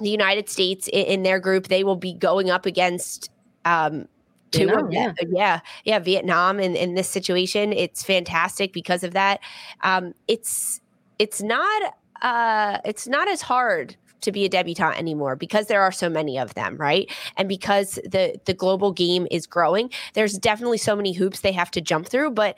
the 0.00 0.10
United 0.10 0.48
States 0.48 0.88
in, 0.88 1.06
in 1.06 1.22
their 1.22 1.40
group, 1.40 1.68
they 1.68 1.84
will 1.84 1.96
be 1.96 2.12
going 2.12 2.50
up 2.50 2.66
against 2.66 3.30
um, 3.64 4.08
two 4.54 4.66
Vietnam, 4.66 4.92
yeah. 4.92 5.12
yeah 5.30 5.60
yeah 5.84 5.98
vietnam 5.98 6.60
in, 6.60 6.76
in 6.76 6.94
this 6.94 7.08
situation 7.08 7.72
it's 7.72 8.02
fantastic 8.02 8.72
because 8.72 9.02
of 9.02 9.12
that 9.12 9.40
um 9.82 10.14
it's 10.28 10.80
it's 11.18 11.42
not 11.42 11.94
uh 12.22 12.78
it's 12.84 13.06
not 13.08 13.28
as 13.28 13.42
hard 13.42 13.96
to 14.20 14.32
be 14.32 14.44
a 14.44 14.48
debutante 14.48 14.96
anymore 14.96 15.36
because 15.36 15.66
there 15.66 15.82
are 15.82 15.92
so 15.92 16.08
many 16.08 16.38
of 16.38 16.54
them, 16.54 16.76
right? 16.76 17.10
And 17.36 17.48
because 17.48 17.94
the 18.04 18.38
the 18.44 18.54
global 18.54 18.92
game 18.92 19.26
is 19.30 19.46
growing, 19.46 19.90
there's 20.14 20.38
definitely 20.38 20.78
so 20.78 20.96
many 20.96 21.12
hoops 21.12 21.40
they 21.40 21.52
have 21.52 21.70
to 21.72 21.80
jump 21.80 22.08
through, 22.08 22.32
but 22.32 22.56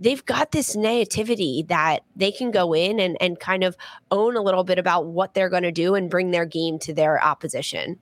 they've 0.00 0.24
got 0.24 0.52
this 0.52 0.76
nativity 0.76 1.64
that 1.68 2.04
they 2.16 2.32
can 2.32 2.50
go 2.50 2.72
in 2.72 3.00
and 3.00 3.16
and 3.20 3.40
kind 3.40 3.64
of 3.64 3.76
own 4.10 4.36
a 4.36 4.42
little 4.42 4.64
bit 4.64 4.78
about 4.78 5.06
what 5.06 5.34
they're 5.34 5.48
going 5.48 5.62
to 5.62 5.72
do 5.72 5.94
and 5.94 6.10
bring 6.10 6.30
their 6.30 6.46
game 6.46 6.78
to 6.80 6.94
their 6.94 7.22
opposition. 7.22 7.98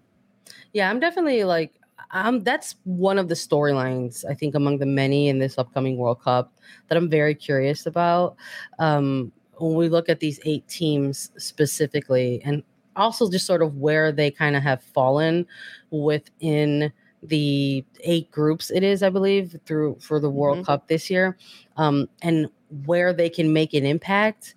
Yeah, 0.72 0.90
I'm 0.90 1.00
definitely 1.00 1.44
like 1.44 1.80
um 2.12 2.42
that's 2.44 2.76
one 2.84 3.18
of 3.18 3.28
the 3.28 3.34
storylines 3.34 4.24
I 4.28 4.34
think 4.34 4.54
among 4.54 4.78
the 4.78 4.86
many 4.86 5.28
in 5.28 5.38
this 5.38 5.58
upcoming 5.58 5.96
World 5.96 6.22
Cup 6.22 6.52
that 6.88 6.96
I'm 6.96 7.10
very 7.10 7.34
curious 7.34 7.86
about. 7.86 8.36
Um 8.78 9.32
when 9.58 9.74
we 9.74 9.88
look 9.88 10.08
at 10.08 10.20
these 10.20 10.38
eight 10.44 10.68
teams 10.68 11.30
specifically 11.38 12.42
and 12.44 12.62
also 12.96 13.30
just 13.30 13.46
sort 13.46 13.62
of 13.62 13.76
where 13.76 14.12
they 14.12 14.30
kind 14.30 14.56
of 14.56 14.62
have 14.62 14.82
fallen 14.82 15.46
within 15.90 16.92
the 17.22 17.84
eight 18.00 18.30
groups 18.30 18.70
it 18.70 18.82
is 18.82 19.02
i 19.02 19.08
believe 19.08 19.56
through 19.64 19.96
for 20.00 20.20
the 20.20 20.30
world 20.30 20.58
mm-hmm. 20.58 20.66
cup 20.66 20.88
this 20.88 21.10
year 21.10 21.36
um, 21.76 22.08
and 22.22 22.48
where 22.84 23.12
they 23.12 23.28
can 23.28 23.52
make 23.52 23.74
an 23.74 23.84
impact 23.86 24.54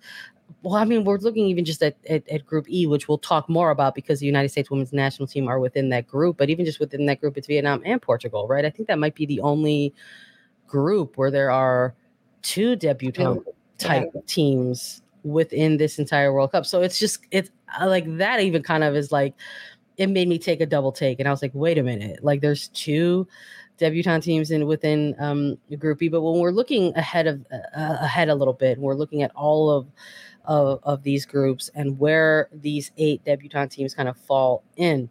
well 0.62 0.74
i 0.74 0.84
mean 0.84 1.04
we're 1.04 1.18
looking 1.18 1.46
even 1.46 1.64
just 1.64 1.82
at, 1.82 1.96
at, 2.08 2.28
at, 2.28 2.44
group 2.44 2.68
e 2.68 2.86
which 2.86 3.08
we'll 3.08 3.18
talk 3.18 3.48
more 3.48 3.70
about 3.70 3.94
because 3.94 4.20
the 4.20 4.26
united 4.26 4.48
states 4.48 4.70
women's 4.70 4.92
national 4.92 5.26
team 5.26 5.48
are 5.48 5.58
within 5.58 5.88
that 5.88 6.06
group 6.06 6.36
but 6.36 6.50
even 6.50 6.64
just 6.64 6.80
within 6.80 7.06
that 7.06 7.20
group 7.20 7.36
it's 7.36 7.46
vietnam 7.46 7.82
and 7.84 8.02
portugal 8.02 8.46
right 8.46 8.64
i 8.64 8.70
think 8.70 8.86
that 8.88 8.98
might 8.98 9.14
be 9.14 9.26
the 9.26 9.40
only 9.40 9.92
group 10.66 11.16
where 11.16 11.30
there 11.30 11.50
are 11.50 11.94
two 12.42 12.76
debutante 12.76 13.42
type 13.78 14.10
yeah. 14.14 14.20
teams 14.26 15.02
within 15.22 15.76
this 15.76 15.98
entire 15.98 16.32
World 16.32 16.52
Cup. 16.52 16.66
So 16.66 16.82
it's 16.82 16.98
just 16.98 17.26
it's 17.30 17.50
like 17.80 18.04
that 18.18 18.40
even 18.40 18.62
kind 18.62 18.84
of 18.84 18.94
is 18.94 19.12
like 19.12 19.34
it 19.96 20.08
made 20.08 20.28
me 20.28 20.38
take 20.38 20.60
a 20.60 20.66
double 20.66 20.92
take 20.92 21.20
and 21.20 21.28
I 21.28 21.30
was 21.30 21.42
like, 21.42 21.52
wait 21.54 21.78
a 21.78 21.82
minute, 21.82 22.24
like 22.24 22.40
there's 22.40 22.68
two 22.68 23.26
debutante 23.76 24.24
teams 24.24 24.50
in 24.50 24.66
within 24.66 25.14
um 25.18 25.58
group 25.78 25.98
B, 25.98 26.08
but 26.08 26.22
when 26.22 26.38
we're 26.40 26.50
looking 26.50 26.94
ahead 26.96 27.26
of 27.26 27.44
uh, 27.52 27.78
uh, 27.78 27.98
ahead 28.00 28.28
a 28.28 28.34
little 28.34 28.54
bit, 28.54 28.78
we're 28.78 28.94
looking 28.94 29.22
at 29.22 29.30
all 29.34 29.70
of 29.70 29.86
of, 30.46 30.80
of 30.82 31.02
these 31.02 31.26
groups 31.26 31.70
and 31.74 31.98
where 31.98 32.48
these 32.52 32.90
eight 32.96 33.24
debutante 33.24 33.72
teams 33.72 33.94
kind 33.94 34.08
of 34.08 34.16
fall 34.16 34.64
in. 34.76 35.08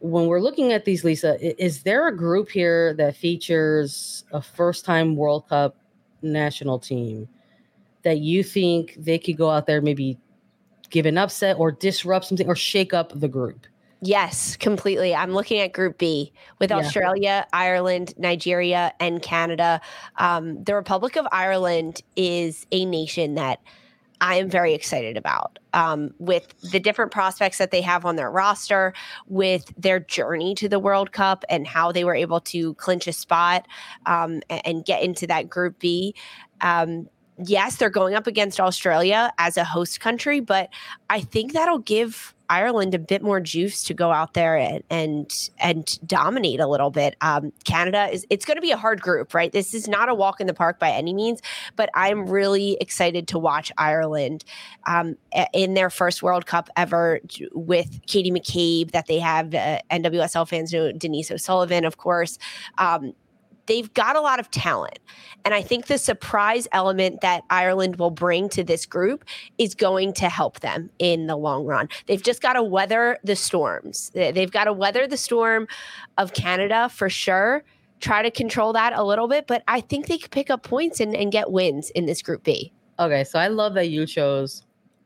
When 0.00 0.26
we're 0.26 0.40
looking 0.40 0.72
at 0.72 0.84
these, 0.84 1.02
Lisa, 1.02 1.38
is 1.62 1.82
there 1.82 2.08
a 2.08 2.16
group 2.16 2.50
here 2.50 2.94
that 2.94 3.16
features 3.16 4.24
a 4.32 4.42
first 4.42 4.84
time 4.84 5.16
World 5.16 5.48
Cup 5.48 5.76
national 6.20 6.78
team 6.78 7.28
that 8.04 8.18
you 8.18 8.42
think 8.42 8.94
they 8.98 9.18
could 9.18 9.36
go 9.36 9.50
out 9.50 9.66
there 9.66 9.80
maybe 9.80 10.18
give 10.90 11.06
an 11.06 11.18
upset 11.18 11.56
or 11.58 11.72
disrupt 11.72 12.26
something 12.26 12.46
or 12.46 12.54
shake 12.54 12.94
up 12.94 13.18
the 13.18 13.28
group? 13.28 13.66
Yes, 14.00 14.56
completely. 14.56 15.14
I'm 15.14 15.32
looking 15.32 15.60
at 15.60 15.72
Group 15.72 15.96
B 15.96 16.32
with 16.60 16.70
yeah. 16.70 16.76
Australia, 16.76 17.46
Ireland, 17.54 18.12
Nigeria, 18.18 18.92
and 19.00 19.22
Canada. 19.22 19.80
Um, 20.18 20.62
the 20.62 20.74
Republic 20.74 21.16
of 21.16 21.26
Ireland 21.32 22.02
is 22.14 22.66
a 22.70 22.84
nation 22.84 23.34
that 23.36 23.60
I 24.20 24.36
am 24.36 24.48
very 24.48 24.74
excited 24.74 25.16
about 25.16 25.58
um, 25.72 26.14
with 26.18 26.54
the 26.70 26.80
different 26.80 27.12
prospects 27.12 27.58
that 27.58 27.70
they 27.70 27.80
have 27.80 28.04
on 28.04 28.16
their 28.16 28.30
roster, 28.30 28.94
with 29.26 29.72
their 29.76 30.00
journey 30.00 30.54
to 30.56 30.68
the 30.68 30.78
World 30.78 31.12
Cup 31.12 31.44
and 31.48 31.66
how 31.66 31.90
they 31.90 32.04
were 32.04 32.14
able 32.14 32.40
to 32.40 32.74
clinch 32.74 33.06
a 33.06 33.12
spot 33.12 33.66
um, 34.06 34.40
and, 34.48 34.62
and, 34.64 34.84
get 34.84 35.02
into 35.02 35.26
that 35.26 35.48
Group 35.48 35.78
B. 35.78 36.14
Um, 36.60 37.08
yes, 37.38 37.76
they're 37.76 37.90
going 37.90 38.14
up 38.14 38.26
against 38.26 38.60
Australia 38.60 39.32
as 39.38 39.56
a 39.56 39.64
host 39.64 40.00
country, 40.00 40.40
but 40.40 40.70
I 41.10 41.20
think 41.20 41.52
that'll 41.52 41.78
give 41.78 42.34
Ireland 42.48 42.94
a 42.94 42.98
bit 42.98 43.22
more 43.22 43.40
juice 43.40 43.82
to 43.84 43.94
go 43.94 44.12
out 44.12 44.34
there 44.34 44.56
and 44.56 44.82
and, 44.90 45.50
and 45.58 45.98
dominate 46.06 46.60
a 46.60 46.66
little 46.66 46.90
bit. 46.90 47.16
Um, 47.20 47.52
Canada 47.64 48.08
is 48.12 48.26
it's 48.30 48.44
going 48.44 48.56
to 48.56 48.60
be 48.60 48.70
a 48.70 48.76
hard 48.76 49.00
group, 49.00 49.34
right? 49.34 49.50
This 49.50 49.74
is 49.74 49.88
not 49.88 50.08
a 50.08 50.14
walk 50.14 50.40
in 50.40 50.46
the 50.46 50.54
park 50.54 50.78
by 50.78 50.90
any 50.90 51.14
means, 51.14 51.40
but 51.76 51.88
I'm 51.94 52.26
really 52.26 52.76
excited 52.80 53.28
to 53.28 53.38
watch 53.38 53.72
Ireland 53.78 54.44
um, 54.86 55.16
in 55.52 55.74
their 55.74 55.90
first 55.90 56.22
World 56.22 56.46
Cup 56.46 56.68
ever 56.76 57.20
with 57.52 58.00
Katie 58.06 58.30
McCabe 58.30 58.90
that 58.92 59.06
they 59.06 59.18
have. 59.18 59.54
Uh, 59.54 59.78
NWSL 59.90 60.48
fans 60.48 60.72
know 60.72 60.92
Denise 60.92 61.30
O'Sullivan, 61.30 61.84
of 61.84 61.96
course. 61.96 62.38
Um, 62.78 63.14
they've 63.66 63.92
got 63.94 64.16
a 64.16 64.20
lot 64.20 64.40
of 64.40 64.50
talent. 64.50 64.98
And 65.44 65.52
I 65.52 65.62
think 65.62 65.86
the 65.86 65.98
surprise 65.98 66.66
element 66.72 67.20
that 67.20 67.44
Ireland 67.50 67.96
will 67.96 68.10
bring 68.10 68.48
to 68.50 68.64
this 68.64 68.86
group 68.86 69.24
is 69.58 69.74
going 69.74 70.14
to 70.14 70.28
help 70.28 70.60
them 70.60 70.90
in 70.98 71.26
the 71.26 71.36
long 71.36 71.66
run. 71.66 71.88
They've 72.06 72.22
just 72.22 72.40
got 72.40 72.54
to 72.54 72.62
weather 72.62 73.18
the 73.24 73.36
storms. 73.36 74.10
They've 74.14 74.50
got 74.50 74.64
to 74.64 74.72
weather 74.72 75.06
the 75.06 75.16
storm 75.16 75.66
of 76.18 76.32
Canada 76.32 76.88
for 76.88 77.10
sure. 77.10 77.62
Try 78.00 78.22
to 78.22 78.30
control 78.30 78.72
that 78.72 78.92
a 78.94 79.02
little 79.02 79.28
bit, 79.28 79.46
but 79.46 79.62
I 79.68 79.80
think 79.80 80.06
they 80.06 80.18
could 80.18 80.30
pick 80.30 80.50
up 80.50 80.62
points 80.62 81.00
and, 81.00 81.14
and 81.16 81.30
get 81.30 81.50
wins 81.50 81.90
in 81.90 82.06
this 82.06 82.22
group 82.22 82.42
B. 82.42 82.72
Okay, 82.98 83.24
so 83.24 83.38
I 83.38 83.48
love 83.48 83.74
that 83.74 83.88
you 83.88 84.06
chose 84.06 84.62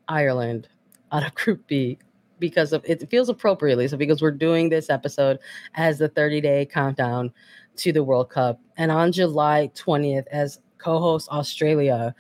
Ireland 0.09 0.69
out 1.13 1.25
of 1.27 1.35
group 1.35 1.67
B 1.67 1.99
because 2.39 2.73
of 2.73 2.85
it 2.85 3.09
feels 3.11 3.29
appropriately. 3.29 3.89
So 3.89 3.97
because 3.97 4.23
we're 4.23 4.31
doing 4.31 4.69
this 4.69 4.91
episode 4.91 5.39
as 5.75 5.99
the 5.99 6.09
30 6.09 6.41
day 6.41 6.67
countdown 6.67 7.33
to 7.79 7.93
the 7.93 8.05
World 8.05 8.31
Cup. 8.31 8.61
And 8.77 8.91
on 8.91 9.13
July 9.13 9.71
20th, 9.75 10.27
as 10.29 10.61
co 10.79 10.99
host 10.99 11.29
Australia 11.31 12.15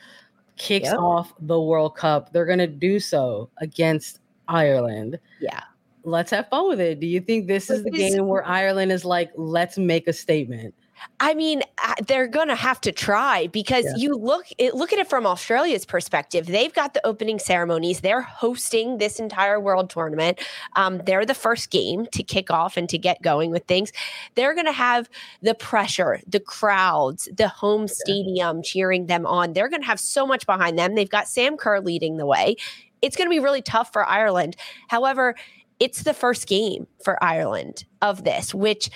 kicks 0.57 0.87
yep. 0.87 0.99
off 0.99 1.33
the 1.41 1.61
World 1.61 1.97
Cup, 1.97 2.33
they're 2.33 2.47
going 2.47 2.59
to 2.59 2.67
do 2.67 2.99
so 3.00 3.50
against 3.59 4.21
Ireland. 4.49 5.19
Yeah. 5.41 5.62
Let's 6.05 6.31
have 6.31 6.49
fun 6.49 6.69
with 6.69 6.81
it. 6.81 7.00
Do 7.00 7.07
you 7.07 7.21
think 7.21 7.47
this 7.47 7.71
is 7.71 7.85
the 7.85 7.91
game 7.91 8.27
where 8.27 8.47
Ireland 8.47 8.93
is 8.93 9.05
like, 9.05 9.31
let's 9.37 9.77
make 9.77 10.09
a 10.09 10.12
statement? 10.12 10.75
I 11.21 11.35
mean, 11.35 11.62
they're 12.07 12.28
going 12.28 12.49
to 12.49 12.55
have 12.55 12.81
to 12.83 12.93
try 12.93 13.49
because 13.49 13.85
yeah. 13.85 13.97
you 13.97 14.14
look 14.14 14.47
it, 14.57 14.75
look 14.75 14.93
at 14.93 14.99
it 14.99 15.09
from 15.09 15.26
Australia's 15.26 15.85
perspective. 15.85 16.47
They've 16.47 16.73
got 16.73 16.95
the 16.95 17.05
opening 17.07 17.38
ceremonies. 17.38 18.00
They're 18.00 18.23
hosting 18.23 18.99
this 18.99 19.19
entire 19.19 19.59
world 19.59 19.90
tournament. 19.90 20.40
Um, 20.76 21.00
they're 21.05 21.26
the 21.26 21.35
first 21.35 21.71
game 21.71 22.07
to 22.12 22.23
kick 22.23 22.50
off 22.50 22.76
and 22.76 22.88
to 22.88 22.99
get 22.99 23.21
going 23.23 23.50
with 23.50 23.64
things. 23.64 23.93
They're 24.35 24.55
going 24.55 24.67
to 24.67 24.73
have 24.73 25.09
the 25.43 25.55
pressure, 25.55 26.21
the 26.26 26.40
crowds, 26.40 27.28
the 27.37 27.49
home 27.49 27.88
stadium 27.88 28.62
cheering 28.62 29.07
them 29.07 29.26
on. 29.26 29.52
They're 29.52 29.69
going 29.69 29.83
to 29.83 29.87
have 29.88 30.00
so 30.00 30.26
much 30.26 30.47
behind 30.47 30.78
them. 30.78 30.95
They've 30.95 31.09
got 31.09 31.28
Sam 31.28 31.57
Kerr 31.57 31.81
leading 31.81 32.17
the 32.17 32.26
way. 32.26 32.57
It's 33.02 33.17
going 33.17 33.26
to 33.26 33.31
be 33.31 33.40
really 33.40 33.62
tough 33.62 33.93
for 33.93 34.05
Ireland. 34.05 34.57
However, 34.88 35.35
it's 35.81 36.03
the 36.03 36.14
first 36.14 36.49
game 36.49 36.87
for 37.05 37.22
Ireland 37.22 37.85
of 38.03 38.25
this, 38.25 38.53
which 38.55 38.90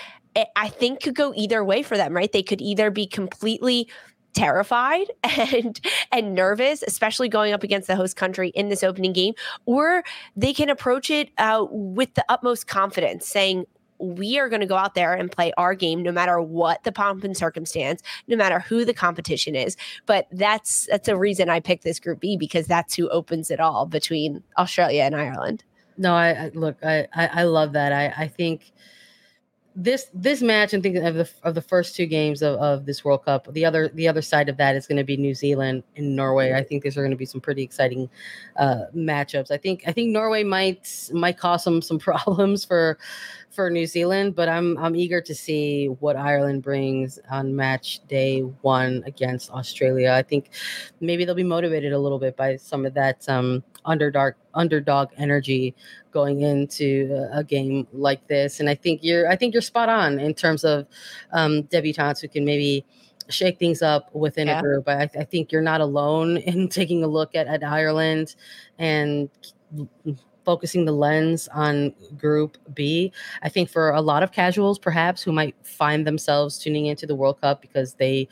I 0.57 0.69
think 0.69 1.03
could 1.03 1.15
go 1.15 1.33
either 1.37 1.65
way 1.65 1.83
for 1.83 1.97
them, 1.97 2.15
right? 2.15 2.31
They 2.31 2.43
could 2.43 2.61
either 2.61 2.91
be 2.91 3.07
completely 3.07 3.89
terrified 4.35 5.11
and 5.25 5.81
and 6.11 6.35
nervous 6.35 6.83
especially 6.87 7.29
going 7.29 7.53
up 7.53 7.63
against 7.63 7.87
the 7.87 7.97
host 7.97 8.17
country 8.17 8.49
in 8.51 8.69
this 8.69 8.83
opening 8.83 9.13
game 9.13 9.35
or 9.67 10.03
they 10.37 10.55
can 10.55 10.71
approach 10.71 11.11
it 11.11 11.31
uh, 11.39 11.67
with 11.71 12.15
the 12.15 12.25
utmost 12.31 12.67
confidence 12.67 13.29
saying 13.29 13.67
we 13.99 14.39
are 14.39 14.49
going 14.49 14.61
to 14.61 14.67
go 14.67 14.77
out 14.77 14.95
there 14.95 15.15
and 15.15 15.31
play 15.31 15.53
our 15.57 15.75
game 15.75 16.03
no 16.03 16.11
matter 16.11 16.41
what 16.41 16.83
the 16.83 16.91
pomp 16.91 17.23
and 17.25 17.37
circumstance 17.37 18.03
no 18.27 18.37
matter 18.37 18.59
who 18.59 18.85
the 18.85 18.95
competition 18.95 19.55
is. 19.55 19.77
But 20.07 20.27
that's 20.33 20.87
that's 20.87 21.09
a 21.09 21.17
reason 21.17 21.49
i 21.49 21.61
picked 21.61 21.85
this 21.85 22.01
group 22.01 22.21
b 22.21 22.37
because 22.37 22.67
that's 22.67 22.95
who 22.95 23.09
opens 23.11 23.51
it 23.51 23.61
all 23.61 23.87
between 23.87 24.43
australia 24.59 25.03
and 25.03 25.15
ireland. 25.15 25.63
No 25.97 26.15
i, 26.15 26.31
I 26.31 26.51
look 26.55 26.77
I, 26.83 27.07
I 27.15 27.27
i 27.27 27.43
love 27.45 27.73
that. 27.75 27.93
I 27.93 28.25
i 28.25 28.29
think 28.29 28.73
this 29.75 30.09
this 30.13 30.43
match 30.43 30.75
and 30.75 30.83
thinking 30.83 31.05
of 31.05 31.15
the 31.15 31.29
of 31.43 31.55
the 31.55 31.63
first 31.63 31.97
two 31.97 32.07
games 32.07 32.43
of, 32.43 32.59
of 32.61 32.85
this 32.85 33.05
World 33.05 33.25
Cup, 33.25 33.53
the 33.53 33.65
other 33.65 33.89
the 33.89 34.07
other 34.07 34.23
side 34.23 34.49
of 34.49 34.57
that 34.59 34.77
is 34.77 34.87
going 34.87 34.99
to 34.99 35.05
be 35.05 35.17
New 35.17 35.35
Zealand 35.35 35.83
and 35.97 36.15
Norway. 36.15 36.53
I 36.53 36.63
think 36.63 36.83
these 36.83 36.97
are 36.97 37.01
going 37.01 37.11
to 37.11 37.17
be 37.17 37.25
some 37.25 37.41
pretty 37.41 37.63
exciting 37.63 38.11
uh, 38.57 38.85
matchups. 38.95 39.51
I 39.51 39.57
think 39.57 39.85
I 39.87 39.93
think 39.93 40.11
Norway 40.11 40.45
might 40.45 41.09
might 41.13 41.39
cause 41.39 41.65
some 41.65 41.81
some 41.81 41.99
problems 42.11 42.65
for 42.65 42.99
for 43.53 43.69
New 43.69 43.87
Zealand, 43.87 44.35
but 44.35 44.49
I'm 44.49 44.79
I'm 44.79 44.97
eager 44.97 45.21
to 45.21 45.35
see 45.35 45.87
what 45.87 46.17
Ireland 46.17 46.63
brings 46.63 47.19
on 47.31 47.55
match 47.55 48.01
day 48.09 48.41
one 48.41 49.03
against 49.07 49.51
Australia. 49.51 50.13
I 50.13 50.23
think 50.23 50.51
maybe 51.01 51.25
they'll 51.25 51.35
be 51.35 51.45
motivated 51.45 51.93
a 51.93 51.99
little 51.99 52.19
bit 52.19 52.37
by 52.37 52.57
some 52.57 52.87
of 52.87 52.95
that 52.95 53.29
um, 53.29 53.63
underdog 53.85 54.35
underdog 54.55 55.11
energy 55.19 55.75
going 56.13 56.41
into 56.41 57.29
a 57.33 57.45
game 57.45 57.87
like 57.93 58.27
this. 58.27 58.59
And 58.59 58.69
I 58.71 58.75
think 58.75 59.01
you're 59.03 59.29
I 59.31 59.37
think 59.37 59.53
you're 59.53 59.63
spot 59.63 59.89
on 59.89 60.19
in 60.19 60.35
terms 60.35 60.65
of 60.65 60.87
um, 61.33 61.65
debutantes 61.65 62.21
who 62.21 62.29
can 62.29 62.45
maybe 62.45 62.87
shake 63.29 63.59
things 63.59 63.83
up 63.83 64.15
within 64.15 64.49
yeah. 64.49 64.59
a 64.59 64.63
group. 64.63 64.89
I, 64.89 65.09
I 65.19 65.25
think 65.25 65.53
you're 65.53 65.63
not 65.63 65.81
alone 65.81 66.37
in 66.49 66.69
taking 66.69 67.05
a 67.05 67.07
look 67.07 67.35
at, 67.35 67.47
at 67.47 67.63
Ireland 67.63 68.35
and 68.79 69.29
focusing 70.45 70.85
the 70.85 70.93
lens 70.93 71.49
on 71.49 71.95
group 72.17 72.59
B. 72.75 73.13
I 73.43 73.49
think 73.49 73.71
for 73.71 73.91
a 73.91 74.01
lot 74.01 74.23
of 74.23 74.33
casuals, 74.33 74.79
perhaps 74.79 75.23
who 75.23 75.33
might 75.33 75.55
find 75.63 76.07
themselves 76.07 76.59
tuning 76.59 76.87
into 76.87 77.07
the 77.07 77.15
World 77.15 77.41
Cup 77.41 77.61
because 77.61 77.95
they 77.95 78.29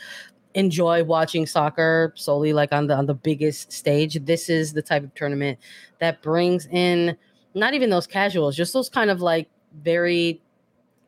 enjoy 0.54 1.04
watching 1.04 1.46
soccer 1.46 2.12
solely 2.16 2.52
like 2.52 2.72
on 2.72 2.86
the 2.88 2.94
on 2.94 3.06
the 3.06 3.14
biggest 3.14 3.70
stage 3.72 4.18
this 4.24 4.48
is 4.48 4.72
the 4.72 4.82
type 4.82 5.04
of 5.04 5.14
tournament 5.14 5.58
that 6.00 6.20
brings 6.22 6.66
in 6.72 7.16
not 7.54 7.72
even 7.72 7.88
those 7.88 8.06
casuals 8.06 8.56
just 8.56 8.72
those 8.72 8.88
kind 8.88 9.10
of 9.10 9.20
like 9.20 9.48
very 9.84 10.42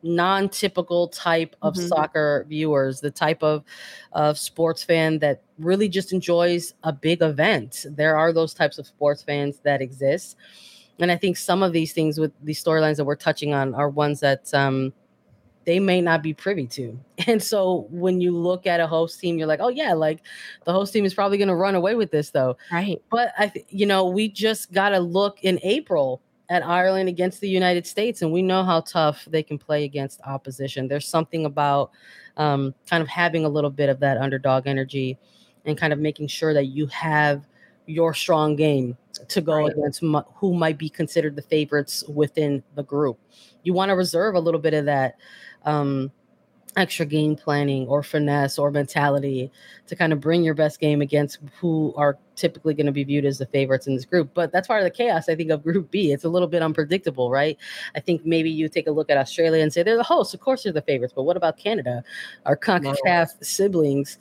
non-typical 0.01 1.07
type 1.09 1.55
of 1.61 1.73
mm-hmm. 1.73 1.87
soccer 1.87 2.45
viewers 2.47 3.01
the 3.01 3.11
type 3.11 3.43
of 3.43 3.63
of 4.13 4.37
sports 4.37 4.83
fan 4.83 5.19
that 5.19 5.41
really 5.59 5.89
just 5.89 6.13
enjoys 6.13 6.73
a 6.83 6.93
big 6.93 7.21
event 7.21 7.85
there 7.89 8.17
are 8.17 8.31
those 8.31 8.53
types 8.53 8.77
of 8.77 8.87
sports 8.87 9.23
fans 9.23 9.59
that 9.63 9.81
exist 9.81 10.37
and 10.99 11.11
I 11.11 11.17
think 11.17 11.37
some 11.37 11.63
of 11.63 11.73
these 11.73 11.93
things 11.93 12.19
with 12.19 12.31
these 12.43 12.63
storylines 12.63 12.97
that 12.97 13.05
we're 13.05 13.15
touching 13.15 13.53
on 13.53 13.73
are 13.73 13.89
ones 13.89 14.19
that 14.19 14.53
um, 14.53 14.93
they 15.65 15.79
may 15.79 16.01
not 16.01 16.21
be 16.21 16.33
privy 16.33 16.67
to. 16.67 16.99
And 17.25 17.41
so 17.41 17.87
when 17.89 18.19
you 18.19 18.35
look 18.35 18.67
at 18.67 18.81
a 18.81 18.87
host 18.87 19.19
team, 19.19 19.37
you're 19.37 19.47
like, 19.47 19.61
oh 19.61 19.69
yeah, 19.69 19.93
like 19.93 20.19
the 20.65 20.73
host 20.73 20.91
team 20.91 21.05
is 21.05 21.13
probably 21.13 21.37
going 21.37 21.47
to 21.47 21.55
run 21.55 21.75
away 21.75 21.95
with 21.95 22.11
this 22.11 22.31
though. 22.31 22.57
Right. 22.69 23.01
But 23.09 23.33
I, 23.37 23.47
th- 23.47 23.65
you 23.69 23.85
know, 23.85 24.05
we 24.05 24.27
just 24.27 24.73
got 24.73 24.89
to 24.89 24.99
look 24.99 25.41
in 25.43 25.59
April 25.63 26.21
at 26.49 26.65
Ireland 26.65 27.07
against 27.07 27.39
the 27.39 27.47
United 27.47 27.87
States, 27.87 28.21
and 28.21 28.33
we 28.33 28.41
know 28.41 28.63
how 28.63 28.81
tough 28.81 29.25
they 29.25 29.41
can 29.41 29.57
play 29.57 29.85
against 29.85 30.19
opposition. 30.25 30.89
There's 30.89 31.07
something 31.07 31.45
about 31.45 31.91
um, 32.35 32.75
kind 32.89 33.01
of 33.01 33.07
having 33.07 33.45
a 33.45 33.49
little 33.49 33.69
bit 33.69 33.87
of 33.87 34.01
that 34.01 34.17
underdog 34.17 34.67
energy 34.67 35.17
and 35.65 35.77
kind 35.77 35.93
of 35.93 35.99
making 35.99 36.27
sure 36.27 36.53
that 36.53 36.65
you 36.65 36.87
have 36.87 37.47
your 37.85 38.13
strong 38.13 38.57
game 38.57 38.97
to 39.29 39.41
go 39.41 39.57
right. 39.57 39.71
against 39.71 40.03
m- 40.03 40.23
who 40.35 40.53
might 40.53 40.77
be 40.77 40.89
considered 40.89 41.35
the 41.35 41.41
favorites 41.41 42.03
within 42.07 42.63
the 42.75 42.83
group. 42.83 43.19
You 43.63 43.73
want 43.73 43.89
to 43.89 43.95
reserve 43.95 44.35
a 44.35 44.39
little 44.39 44.59
bit 44.59 44.73
of 44.73 44.85
that 44.85 45.15
um, 45.65 46.11
extra 46.75 47.05
game 47.05 47.35
planning 47.35 47.87
or 47.87 48.03
finesse 48.03 48.57
or 48.57 48.71
mentality 48.71 49.51
to 49.87 49.95
kind 49.95 50.11
of 50.11 50.19
bring 50.19 50.43
your 50.43 50.53
best 50.53 50.79
game 50.79 51.01
against 51.01 51.39
who 51.59 51.93
are 51.97 52.17
typically 52.35 52.73
going 52.73 52.85
to 52.85 52.91
be 52.91 53.03
viewed 53.03 53.25
as 53.25 53.37
the 53.37 53.45
favorites 53.47 53.87
in 53.87 53.95
this 53.95 54.05
group. 54.05 54.31
But 54.33 54.51
that's 54.51 54.67
part 54.67 54.81
of 54.81 54.85
the 54.85 54.91
chaos, 54.91 55.29
I 55.29 55.35
think, 55.35 55.51
of 55.51 55.63
Group 55.63 55.91
B. 55.91 56.11
It's 56.11 56.23
a 56.23 56.29
little 56.29 56.47
bit 56.47 56.61
unpredictable, 56.61 57.29
right? 57.29 57.57
I 57.95 57.99
think 57.99 58.25
maybe 58.25 58.49
you 58.49 58.69
take 58.69 58.87
a 58.87 58.91
look 58.91 59.09
at 59.09 59.17
Australia 59.17 59.61
and 59.61 59.71
say 59.71 59.83
they're 59.83 59.97
the 59.97 60.03
hosts. 60.03 60.33
Of 60.33 60.39
course, 60.39 60.63
they're 60.63 60.73
the 60.73 60.81
favorites. 60.81 61.13
But 61.15 61.23
what 61.23 61.37
about 61.37 61.57
Canada, 61.57 62.03
our 62.45 62.57
CONCACAF 62.57 63.05
no. 63.05 63.27
siblings 63.41 64.17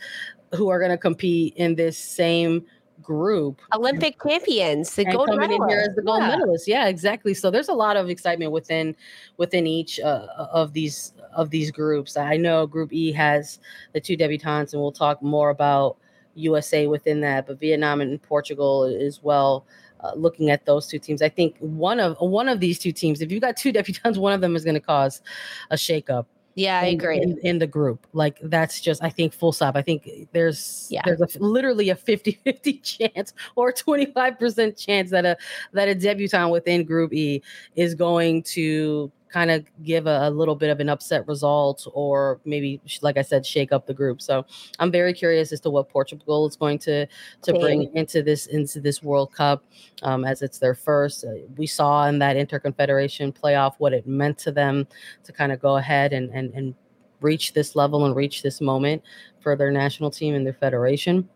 who 0.54 0.68
are 0.68 0.78
going 0.78 0.90
to 0.90 0.98
compete 0.98 1.54
in 1.56 1.74
this 1.74 1.98
same 1.98 2.64
group. 3.02 3.60
Olympic 3.74 4.22
champions, 4.22 4.94
the 4.94 5.04
gold 5.04 5.28
coming 5.28 5.40
medalist. 5.40 5.62
in 5.62 5.68
here 5.68 5.86
as 5.88 5.94
the 5.94 6.02
gold 6.02 6.22
yeah. 6.22 6.28
medalist. 6.28 6.68
Yeah, 6.68 6.86
exactly. 6.86 7.34
So 7.34 7.50
there's 7.50 7.68
a 7.68 7.74
lot 7.74 7.96
of 7.96 8.08
excitement 8.08 8.52
within 8.52 8.94
within 9.36 9.66
each 9.66 10.00
uh, 10.00 10.26
of 10.52 10.72
these 10.72 11.12
of 11.34 11.50
these 11.50 11.70
groups. 11.70 12.16
I 12.16 12.36
know 12.36 12.66
Group 12.66 12.92
E 12.92 13.12
has 13.12 13.58
the 13.92 14.00
two 14.00 14.16
debutantes, 14.16 14.72
and 14.72 14.82
we'll 14.82 14.92
talk 14.92 15.22
more 15.22 15.50
about 15.50 15.96
USA 16.34 16.86
within 16.86 17.20
that, 17.20 17.46
but 17.46 17.60
Vietnam 17.60 18.00
and 18.00 18.22
Portugal 18.22 18.84
as 18.84 19.22
well. 19.22 19.66
Uh, 20.00 20.12
looking 20.16 20.50
at 20.50 20.66
those 20.66 20.88
two 20.88 20.98
teams, 20.98 21.22
I 21.22 21.28
think 21.28 21.56
one 21.60 22.00
of 22.00 22.16
one 22.18 22.48
of 22.48 22.58
these 22.58 22.78
two 22.78 22.90
teams, 22.90 23.20
if 23.20 23.30
you 23.30 23.38
got 23.38 23.56
two 23.56 23.72
debutantes, 23.74 24.18
one 24.18 24.32
of 24.32 24.40
them 24.40 24.56
is 24.56 24.64
going 24.64 24.74
to 24.74 24.80
cause 24.80 25.22
a 25.70 25.76
shakeup. 25.76 26.26
Yeah, 26.54 26.80
I 26.80 26.86
in, 26.86 26.94
agree. 26.94 27.20
In, 27.20 27.38
in, 27.38 27.58
the 27.58 27.66
group. 27.66 28.06
Like 28.12 28.38
that's 28.42 28.80
just 28.80 29.02
I 29.02 29.08
think 29.08 29.32
full 29.32 29.52
stop. 29.52 29.76
I 29.76 29.82
think 29.82 30.08
there's 30.32 30.86
yeah. 30.90 31.02
there's 31.04 31.20
a, 31.20 31.38
literally 31.38 31.90
a 31.90 31.96
50-50 31.96 32.82
chance 33.10 33.32
or 33.56 33.72
25% 33.72 34.76
chance 34.76 35.10
that 35.10 35.24
a 35.24 35.36
that 35.72 35.88
a 35.88 35.94
debutant 35.94 36.50
within 36.50 36.84
group 36.84 37.12
E 37.12 37.42
is 37.74 37.94
going 37.94 38.42
to 38.44 39.10
kind 39.32 39.50
of 39.50 39.64
give 39.82 40.06
a, 40.06 40.28
a, 40.28 40.30
little 40.30 40.54
bit 40.54 40.68
of 40.68 40.78
an 40.80 40.88
upset 40.88 41.26
result 41.26 41.86
or 41.94 42.40
maybe 42.44 42.80
like 43.00 43.16
i 43.16 43.22
said 43.22 43.44
shake 43.44 43.72
up 43.72 43.86
the 43.86 43.94
group. 43.94 44.20
So 44.20 44.44
i'm 44.78 44.92
very 44.92 45.12
curious 45.12 45.52
as 45.52 45.60
to 45.60 45.70
what 45.70 45.88
portugal 45.88 46.46
is 46.46 46.56
going 46.56 46.78
to 46.80 47.06
to 47.42 47.52
bring 47.54 47.94
into 47.94 48.22
this 48.22 48.46
into 48.46 48.80
this 48.80 49.02
world 49.02 49.32
cup 49.32 49.64
um, 50.02 50.24
as 50.24 50.42
it's 50.42 50.58
their 50.58 50.74
first. 50.74 51.24
Uh, 51.24 51.46
we 51.56 51.66
saw 51.66 52.06
in 52.06 52.18
that 52.18 52.36
interconfederation 52.36 53.34
playoff 53.34 53.74
what 53.78 53.92
it 53.92 54.06
meant 54.06 54.38
to 54.38 54.52
them 54.52 54.86
to 55.24 55.32
kind 55.32 55.52
of 55.52 55.60
go 55.60 55.76
ahead 55.76 56.12
and 56.12 56.30
and, 56.30 56.52
and 56.54 56.74
reach 57.20 57.52
this 57.52 57.74
level 57.76 58.04
and 58.04 58.16
reach 58.16 58.42
this 58.42 58.60
moment 58.60 59.02
for 59.40 59.56
their 59.56 59.70
national 59.70 60.10
team 60.10 60.34
and 60.34 60.44
their 60.44 60.52
federation. 60.54 61.28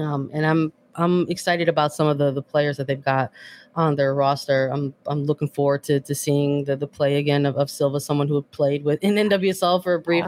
Um, 0.00 0.30
and 0.32 0.44
i'm 0.44 0.72
I'm 0.96 1.28
excited 1.28 1.68
about 1.68 1.92
some 1.92 2.06
of 2.06 2.18
the 2.18 2.30
the 2.30 2.42
players 2.42 2.76
that 2.76 2.86
they've 2.86 3.04
got 3.04 3.30
on 3.76 3.96
their 3.96 4.14
roster. 4.14 4.68
I'm 4.68 4.94
I'm 5.06 5.24
looking 5.24 5.48
forward 5.48 5.82
to 5.84 6.00
to 6.00 6.14
seeing 6.14 6.64
the 6.64 6.76
the 6.76 6.86
play 6.86 7.16
again 7.16 7.46
of, 7.46 7.56
of 7.56 7.70
Silva, 7.70 8.00
someone 8.00 8.28
who 8.28 8.42
played 8.42 8.84
with 8.84 9.02
in 9.02 9.14
NWSL 9.14 9.82
for 9.82 9.94
a 9.94 10.00
brief 10.00 10.26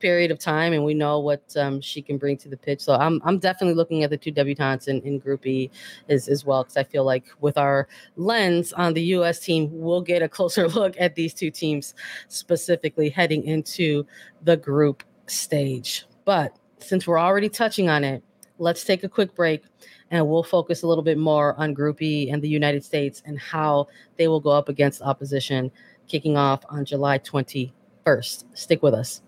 period 0.00 0.30
of 0.30 0.38
time, 0.38 0.72
and 0.72 0.84
we 0.84 0.94
know 0.94 1.20
what 1.20 1.42
um, 1.56 1.80
she 1.80 2.02
can 2.02 2.18
bring 2.18 2.36
to 2.38 2.48
the 2.48 2.56
pitch. 2.56 2.80
So 2.80 2.94
I'm 2.94 3.20
I'm 3.24 3.38
definitely 3.38 3.74
looking 3.74 4.04
at 4.04 4.10
the 4.10 4.16
two 4.16 4.32
debutantes 4.32 4.88
in, 4.88 5.00
in 5.02 5.18
Group 5.18 5.46
E 5.46 5.70
as 6.08 6.28
as 6.28 6.44
well 6.44 6.62
because 6.64 6.76
I 6.76 6.84
feel 6.84 7.04
like 7.04 7.26
with 7.40 7.58
our 7.58 7.88
lens 8.16 8.72
on 8.72 8.94
the 8.94 9.02
U.S. 9.02 9.40
team, 9.40 9.68
we'll 9.72 10.02
get 10.02 10.22
a 10.22 10.28
closer 10.28 10.68
look 10.80 10.94
at 10.98 11.14
these 11.14 11.34
two 11.34 11.50
teams 11.50 11.94
specifically 12.28 13.08
heading 13.08 13.44
into 13.44 14.06
the 14.42 14.56
group 14.56 15.02
stage. 15.26 16.06
But 16.24 16.56
since 16.78 17.06
we're 17.06 17.18
already 17.18 17.48
touching 17.48 17.88
on 17.88 18.04
it, 18.04 18.22
let's 18.58 18.84
take 18.84 19.04
a 19.04 19.08
quick 19.08 19.34
break 19.34 19.64
and 20.10 20.26
we'll 20.28 20.42
focus 20.42 20.82
a 20.82 20.86
little 20.86 21.04
bit 21.04 21.18
more 21.18 21.54
on 21.58 21.74
Group 21.74 22.00
E 22.02 22.30
and 22.30 22.40
the 22.42 22.48
United 22.48 22.84
States 22.84 23.22
and 23.26 23.38
how 23.38 23.88
they 24.16 24.28
will 24.28 24.40
go 24.40 24.50
up 24.50 24.68
against 24.68 25.02
opposition 25.02 25.70
kicking 26.08 26.36
off 26.36 26.64
on 26.68 26.84
July 26.84 27.18
21st. 27.18 28.44
Stick 28.54 28.82
with 28.82 28.94
us. 28.94 29.22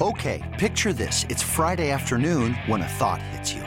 Okay, 0.00 0.42
picture 0.58 0.92
this. 0.92 1.24
It's 1.28 1.42
Friday 1.42 1.90
afternoon 1.90 2.54
when 2.66 2.82
a 2.82 2.88
thought 2.88 3.22
hits 3.22 3.52
you. 3.52 3.62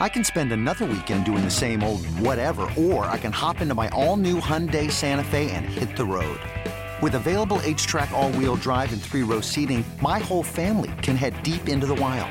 I 0.00 0.08
can 0.08 0.22
spend 0.22 0.52
another 0.52 0.86
weekend 0.86 1.24
doing 1.24 1.44
the 1.44 1.50
same 1.50 1.82
old 1.82 2.06
whatever, 2.20 2.70
or 2.78 3.04
I 3.06 3.18
can 3.18 3.32
hop 3.32 3.60
into 3.60 3.74
my 3.74 3.88
all 3.88 4.16
new 4.16 4.40
Hyundai 4.40 4.90
Santa 4.90 5.24
Fe 5.24 5.50
and 5.50 5.66
hit 5.66 5.96
the 5.96 6.04
road. 6.04 6.38
With 7.02 7.14
available 7.14 7.58
HTRAC, 7.58 8.10
all 8.12 8.30
wheel 8.32 8.56
drive, 8.56 8.92
and 8.92 9.02
three 9.02 9.22
row 9.22 9.40
seating, 9.40 9.84
my 10.00 10.18
whole 10.18 10.42
family 10.42 10.92
can 11.02 11.16
head 11.16 11.40
deep 11.42 11.68
into 11.68 11.86
the 11.86 11.96
wild 11.96 12.30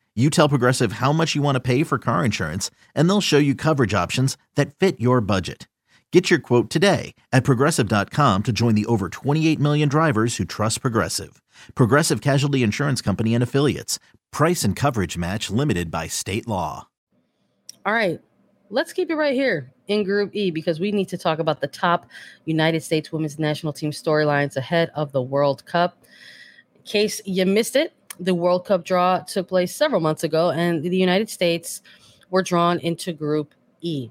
you 0.15 0.29
tell 0.29 0.49
Progressive 0.49 0.93
how 0.93 1.13
much 1.13 1.35
you 1.35 1.41
want 1.41 1.55
to 1.55 1.61
pay 1.61 1.83
for 1.83 1.97
car 1.97 2.25
insurance, 2.25 2.69
and 2.93 3.09
they'll 3.09 3.21
show 3.21 3.37
you 3.37 3.55
coverage 3.55 3.93
options 3.93 4.37
that 4.55 4.75
fit 4.75 4.99
your 4.99 5.21
budget. 5.21 5.69
Get 6.11 6.29
your 6.29 6.39
quote 6.39 6.69
today 6.69 7.15
at 7.31 7.45
progressive.com 7.45 8.43
to 8.43 8.51
join 8.51 8.75
the 8.75 8.85
over 8.87 9.07
28 9.07 9.57
million 9.59 9.87
drivers 9.87 10.35
who 10.35 10.43
trust 10.43 10.81
Progressive. 10.81 11.41
Progressive 11.73 12.19
Casualty 12.19 12.63
Insurance 12.63 13.01
Company 13.01 13.33
and 13.33 13.41
Affiliates. 13.41 13.97
Price 14.29 14.65
and 14.65 14.75
coverage 14.75 15.17
match 15.17 15.49
limited 15.49 15.89
by 15.89 16.07
state 16.07 16.49
law. 16.49 16.89
All 17.85 17.93
right, 17.93 18.19
let's 18.69 18.91
keep 18.91 19.09
it 19.09 19.15
right 19.15 19.33
here 19.33 19.71
in 19.87 20.03
Group 20.03 20.35
E 20.35 20.51
because 20.51 20.79
we 20.81 20.91
need 20.91 21.07
to 21.09 21.17
talk 21.17 21.39
about 21.39 21.61
the 21.61 21.67
top 21.67 22.05
United 22.45 22.83
States 22.83 23.11
women's 23.11 23.39
national 23.39 23.71
team 23.71 23.91
storylines 23.91 24.57
ahead 24.57 24.91
of 24.95 25.13
the 25.13 25.21
World 25.21 25.65
Cup. 25.65 25.97
In 26.75 26.83
case 26.83 27.21
you 27.25 27.45
missed 27.45 27.77
it, 27.77 27.93
the 28.21 28.35
World 28.35 28.65
Cup 28.65 28.85
draw 28.85 29.19
took 29.19 29.47
place 29.49 29.75
several 29.75 29.99
months 29.99 30.23
ago, 30.23 30.51
and 30.51 30.83
the 30.83 30.95
United 30.95 31.29
States 31.29 31.81
were 32.29 32.43
drawn 32.43 32.79
into 32.79 33.11
Group 33.11 33.53
E. 33.81 34.09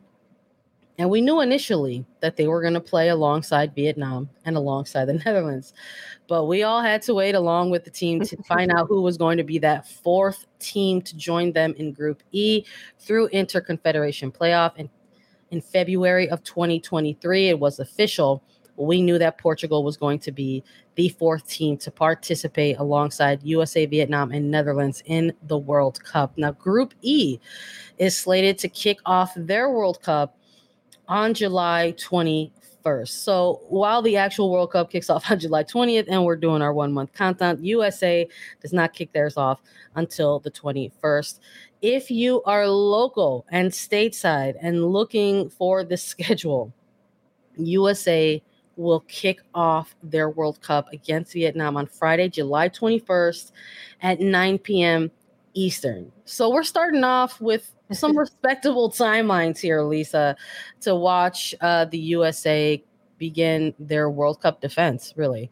And 0.98 1.08
we 1.08 1.22
knew 1.22 1.40
initially 1.40 2.04
that 2.20 2.36
they 2.36 2.46
were 2.46 2.60
going 2.60 2.74
to 2.74 2.80
play 2.80 3.08
alongside 3.08 3.74
Vietnam 3.74 4.28
and 4.44 4.56
alongside 4.56 5.06
the 5.06 5.14
Netherlands. 5.24 5.72
But 6.26 6.44
we 6.44 6.64
all 6.64 6.82
had 6.82 7.00
to 7.02 7.14
wait 7.14 7.34
along 7.34 7.70
with 7.70 7.84
the 7.84 7.90
team 7.90 8.20
to 8.20 8.36
find 8.42 8.70
out 8.72 8.88
who 8.88 9.00
was 9.00 9.16
going 9.16 9.38
to 9.38 9.44
be 9.44 9.58
that 9.60 9.88
fourth 9.88 10.44
team 10.58 11.00
to 11.02 11.16
join 11.16 11.52
them 11.52 11.74
in 11.78 11.92
Group 11.92 12.22
E 12.32 12.64
through 12.98 13.30
Interconfederation 13.30 14.36
Playoff. 14.36 14.72
And 14.76 14.90
in 15.50 15.60
February 15.60 16.28
of 16.28 16.42
2023, 16.42 17.48
it 17.48 17.58
was 17.58 17.78
official 17.78 18.42
we 18.80 19.02
knew 19.02 19.18
that 19.18 19.38
Portugal 19.38 19.84
was 19.84 19.96
going 19.96 20.18
to 20.20 20.32
be 20.32 20.62
the 20.94 21.08
fourth 21.10 21.48
team 21.48 21.76
to 21.78 21.90
participate 21.90 22.78
alongside 22.78 23.42
USA, 23.42 23.86
Vietnam, 23.86 24.32
and 24.32 24.50
Netherlands 24.50 25.02
in 25.06 25.32
the 25.44 25.58
World 25.58 26.02
Cup. 26.04 26.36
Now, 26.36 26.52
Group 26.52 26.94
E 27.02 27.38
is 27.98 28.16
slated 28.16 28.58
to 28.58 28.68
kick 28.68 28.98
off 29.06 29.32
their 29.36 29.70
World 29.70 30.02
Cup 30.02 30.36
on 31.08 31.34
July 31.34 31.94
21st. 31.98 33.08
So 33.08 33.60
while 33.68 34.00
the 34.00 34.16
actual 34.16 34.50
World 34.50 34.72
Cup 34.72 34.90
kicks 34.90 35.10
off 35.10 35.24
on 35.30 35.38
July 35.38 35.64
20th 35.64 36.06
and 36.08 36.24
we're 36.24 36.36
doing 36.36 36.62
our 36.62 36.72
one 36.72 36.92
month 36.92 37.12
countdown, 37.12 37.62
USA 37.62 38.26
does 38.60 38.72
not 38.72 38.92
kick 38.92 39.12
theirs 39.12 39.36
off 39.36 39.60
until 39.96 40.38
the 40.38 40.50
21st. 40.50 41.40
If 41.82 42.10
you 42.10 42.42
are 42.44 42.68
local 42.68 43.46
and 43.50 43.70
stateside 43.70 44.54
and 44.60 44.86
looking 44.86 45.50
for 45.50 45.84
the 45.84 45.96
schedule, 45.98 46.72
USA 47.56 48.42
will 48.80 49.00
kick 49.00 49.40
off 49.54 49.94
their 50.02 50.30
World 50.30 50.60
Cup 50.62 50.92
against 50.92 51.32
Vietnam 51.32 51.76
on 51.76 51.86
Friday, 51.86 52.28
July 52.28 52.68
21st 52.68 53.52
at 54.02 54.20
9 54.20 54.58
p.m. 54.58 55.10
Eastern. 55.54 56.10
So 56.24 56.50
we're 56.50 56.62
starting 56.62 57.04
off 57.04 57.40
with 57.40 57.72
some 57.92 58.16
respectable 58.18 58.90
timelines 58.90 59.58
here, 59.58 59.82
Lisa, 59.82 60.36
to 60.80 60.94
watch 60.94 61.54
uh, 61.60 61.84
the 61.86 61.98
USA 61.98 62.82
begin 63.18 63.74
their 63.78 64.10
World 64.10 64.40
Cup 64.40 64.60
defense, 64.60 65.12
really. 65.16 65.50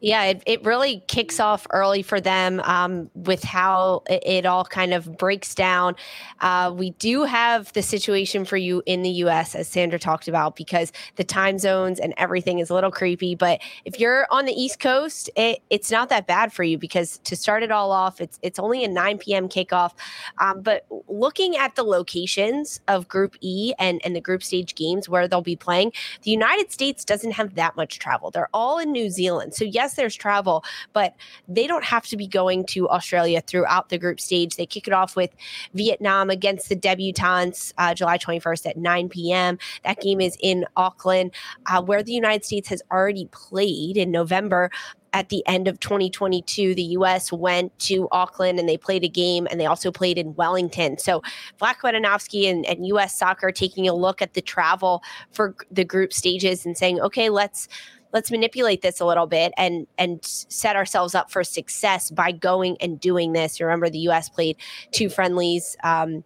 Yeah, 0.00 0.24
it, 0.26 0.42
it 0.46 0.64
really 0.64 1.02
kicks 1.08 1.40
off 1.40 1.66
early 1.70 2.02
for 2.02 2.20
them 2.20 2.60
um, 2.60 3.10
with 3.14 3.42
how 3.42 4.04
it, 4.08 4.22
it, 4.24 4.46
all 4.46 4.64
kind 4.64 4.94
of 4.94 5.18
breaks 5.18 5.56
down. 5.56 5.96
Uh, 6.40 6.72
we 6.74 6.90
do 6.90 7.24
have 7.24 7.72
the 7.72 7.82
situation 7.82 8.44
for 8.44 8.56
you 8.56 8.80
in 8.86 9.02
the 9.02 9.10
US, 9.10 9.56
as 9.56 9.66
Sandra 9.66 9.98
talked 9.98 10.28
about, 10.28 10.54
because 10.54 10.92
the 11.16 11.24
time 11.24 11.58
zones 11.58 11.98
and 11.98 12.14
everything 12.16 12.60
is 12.60 12.70
a 12.70 12.74
little 12.74 12.92
creepy. 12.92 13.34
But 13.34 13.60
if 13.84 13.98
you're 13.98 14.28
on 14.30 14.44
the 14.44 14.52
East 14.52 14.78
Coast, 14.78 15.30
it, 15.34 15.62
it's 15.68 15.90
not 15.90 16.10
that 16.10 16.28
bad 16.28 16.52
for 16.52 16.62
you 16.62 16.78
because 16.78 17.18
to 17.24 17.34
start 17.34 17.64
it 17.64 17.72
all 17.72 17.90
off, 17.90 18.20
it's, 18.20 18.38
it's 18.40 18.60
only 18.60 18.84
a 18.84 18.88
9 18.88 19.18
p.m. 19.18 19.48
kickoff. 19.48 19.94
Um, 20.40 20.60
but 20.62 20.86
looking 21.08 21.56
at 21.56 21.74
the 21.74 21.82
locations 21.82 22.80
of 22.86 23.08
Group 23.08 23.34
E 23.40 23.72
and, 23.80 24.00
and 24.04 24.14
the 24.14 24.20
group 24.20 24.44
stage 24.44 24.76
games 24.76 25.08
where 25.08 25.26
they'll 25.26 25.40
be 25.42 25.56
playing, 25.56 25.92
the 26.22 26.30
United 26.30 26.70
States 26.70 27.04
doesn't 27.04 27.32
have 27.32 27.56
that 27.56 27.74
much 27.74 27.98
travel. 27.98 28.30
They're 28.30 28.48
all 28.54 28.78
in 28.78 28.92
New 28.92 29.10
Zealand. 29.10 29.54
So, 29.54 29.64
yes, 29.64 29.87
yes, 29.88 29.96
there's 29.96 30.14
travel, 30.14 30.64
but 30.92 31.14
they 31.48 31.66
don't 31.66 31.84
have 31.84 32.06
to 32.06 32.16
be 32.16 32.26
going 32.26 32.66
to 32.66 32.88
Australia 32.88 33.40
throughout 33.40 33.88
the 33.88 33.98
group 33.98 34.20
stage. 34.20 34.56
They 34.56 34.66
kick 34.66 34.86
it 34.86 34.92
off 34.92 35.16
with 35.16 35.30
Vietnam 35.74 36.30
against 36.30 36.68
the 36.68 36.76
debutantes 36.76 37.72
uh, 37.78 37.94
July 37.94 38.18
21st 38.18 38.66
at 38.66 38.76
9 38.76 39.08
p.m. 39.08 39.58
That 39.84 40.00
game 40.00 40.20
is 40.20 40.36
in 40.40 40.66
Auckland, 40.76 41.32
uh, 41.66 41.82
where 41.82 42.02
the 42.02 42.12
United 42.12 42.44
States 42.44 42.68
has 42.68 42.82
already 42.90 43.28
played 43.32 43.96
in 43.96 44.10
November 44.10 44.70
at 45.14 45.30
the 45.30 45.42
end 45.46 45.68
of 45.68 45.80
2022, 45.80 46.74
the 46.74 46.82
U.S. 46.82 47.32
went 47.32 47.76
to 47.80 48.08
Auckland 48.12 48.58
and 48.58 48.68
they 48.68 48.76
played 48.76 49.04
a 49.04 49.08
game, 49.08 49.48
and 49.50 49.58
they 49.58 49.64
also 49.64 49.90
played 49.90 50.18
in 50.18 50.34
Wellington. 50.34 50.98
So, 50.98 51.22
Vlatko 51.60 51.90
Andonovski 51.90 52.50
and, 52.50 52.66
and 52.66 52.86
U.S. 52.88 53.16
Soccer 53.18 53.50
taking 53.50 53.88
a 53.88 53.94
look 53.94 54.20
at 54.20 54.34
the 54.34 54.42
travel 54.42 55.02
for 55.32 55.54
the 55.70 55.84
group 55.84 56.12
stages 56.12 56.66
and 56.66 56.76
saying, 56.76 57.00
okay, 57.00 57.30
let's 57.30 57.68
let's 58.12 58.30
manipulate 58.30 58.82
this 58.82 59.00
a 59.00 59.04
little 59.04 59.26
bit 59.26 59.52
and 59.56 59.86
and 59.96 60.20
set 60.24 60.76
ourselves 60.76 61.14
up 61.14 61.30
for 61.30 61.44
success 61.44 62.10
by 62.10 62.32
going 62.32 62.76
and 62.80 63.00
doing 63.00 63.32
this. 63.32 63.58
You 63.58 63.66
remember 63.66 63.90
the 63.90 63.98
U.S. 64.00 64.28
played 64.28 64.56
two 64.92 65.08
friendlies. 65.08 65.76
Um, 65.82 66.24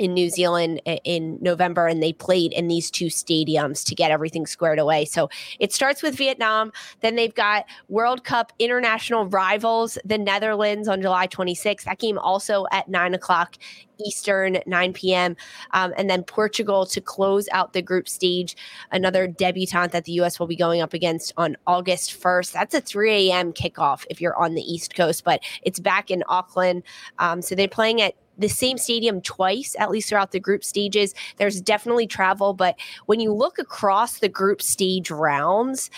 in 0.00 0.14
New 0.14 0.30
Zealand 0.30 0.80
in 1.04 1.38
November, 1.42 1.86
and 1.86 2.02
they 2.02 2.14
played 2.14 2.54
in 2.54 2.68
these 2.68 2.90
two 2.90 3.06
stadiums 3.06 3.84
to 3.84 3.94
get 3.94 4.10
everything 4.10 4.46
squared 4.46 4.78
away. 4.78 5.04
So 5.04 5.28
it 5.58 5.74
starts 5.74 6.02
with 6.02 6.16
Vietnam. 6.16 6.72
Then 7.00 7.16
they've 7.16 7.34
got 7.34 7.66
World 7.90 8.24
Cup 8.24 8.50
international 8.58 9.26
rivals, 9.26 9.98
the 10.02 10.16
Netherlands 10.16 10.88
on 10.88 11.02
July 11.02 11.26
26th. 11.26 11.84
That 11.84 11.98
game 11.98 12.18
also 12.18 12.64
at 12.72 12.88
nine 12.88 13.12
o'clock 13.12 13.56
Eastern, 14.02 14.58
9 14.66 14.92
p.m. 14.94 15.36
Um, 15.72 15.92
and 15.98 16.08
then 16.08 16.22
Portugal 16.22 16.86
to 16.86 17.02
close 17.02 17.48
out 17.52 17.74
the 17.74 17.82
group 17.82 18.08
stage, 18.08 18.56
another 18.90 19.26
debutante 19.26 19.92
that 19.92 20.06
the 20.06 20.12
U.S. 20.12 20.40
will 20.40 20.46
be 20.46 20.56
going 20.56 20.80
up 20.80 20.94
against 20.94 21.34
on 21.36 21.58
August 21.66 22.18
1st. 22.18 22.52
That's 22.52 22.74
a 22.74 22.80
3 22.80 23.30
a.m. 23.30 23.52
kickoff 23.52 24.06
if 24.08 24.18
you're 24.18 24.36
on 24.38 24.54
the 24.54 24.62
East 24.62 24.94
Coast, 24.94 25.24
but 25.24 25.40
it's 25.62 25.78
back 25.78 26.10
in 26.10 26.24
Auckland. 26.28 26.82
Um, 27.18 27.42
so 27.42 27.54
they're 27.54 27.68
playing 27.68 28.00
at 28.00 28.14
the 28.40 28.48
same 28.48 28.78
stadium 28.78 29.20
twice, 29.20 29.76
at 29.78 29.90
least 29.90 30.08
throughout 30.08 30.32
the 30.32 30.40
group 30.40 30.64
stages. 30.64 31.14
There's 31.36 31.60
definitely 31.60 32.06
travel, 32.06 32.54
but 32.54 32.76
when 33.06 33.20
you 33.20 33.32
look 33.32 33.58
across 33.58 34.18
the 34.18 34.28
group 34.28 34.62
stage 34.62 35.10
rounds, 35.10 35.90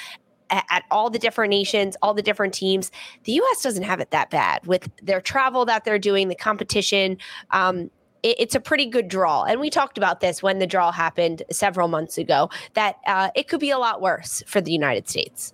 at, 0.50 0.84
all 0.90 1.08
the 1.08 1.18
different 1.18 1.50
nations, 1.50 1.96
all 2.02 2.12
the 2.12 2.22
different 2.22 2.52
teams, 2.52 2.90
the 3.24 3.32
U.S. 3.32 3.62
doesn't 3.62 3.84
have 3.84 4.00
it 4.00 4.10
that 4.10 4.28
bad 4.28 4.66
with 4.66 4.90
their 5.02 5.20
travel 5.20 5.64
that 5.64 5.84
they're 5.84 5.98
doing, 5.98 6.28
the 6.28 6.34
competition. 6.34 7.16
Um, 7.50 7.90
it's 8.22 8.54
a 8.54 8.60
pretty 8.60 8.86
good 8.86 9.08
draw. 9.08 9.44
And 9.44 9.60
we 9.60 9.68
talked 9.68 9.98
about 9.98 10.20
this 10.20 10.42
when 10.42 10.58
the 10.60 10.66
draw 10.66 10.92
happened 10.92 11.42
several 11.50 11.88
months 11.88 12.18
ago 12.18 12.50
that 12.74 12.96
uh, 13.06 13.30
it 13.34 13.48
could 13.48 13.60
be 13.60 13.70
a 13.70 13.78
lot 13.78 14.00
worse 14.00 14.42
for 14.46 14.60
the 14.60 14.70
United 14.70 15.08
States. 15.08 15.52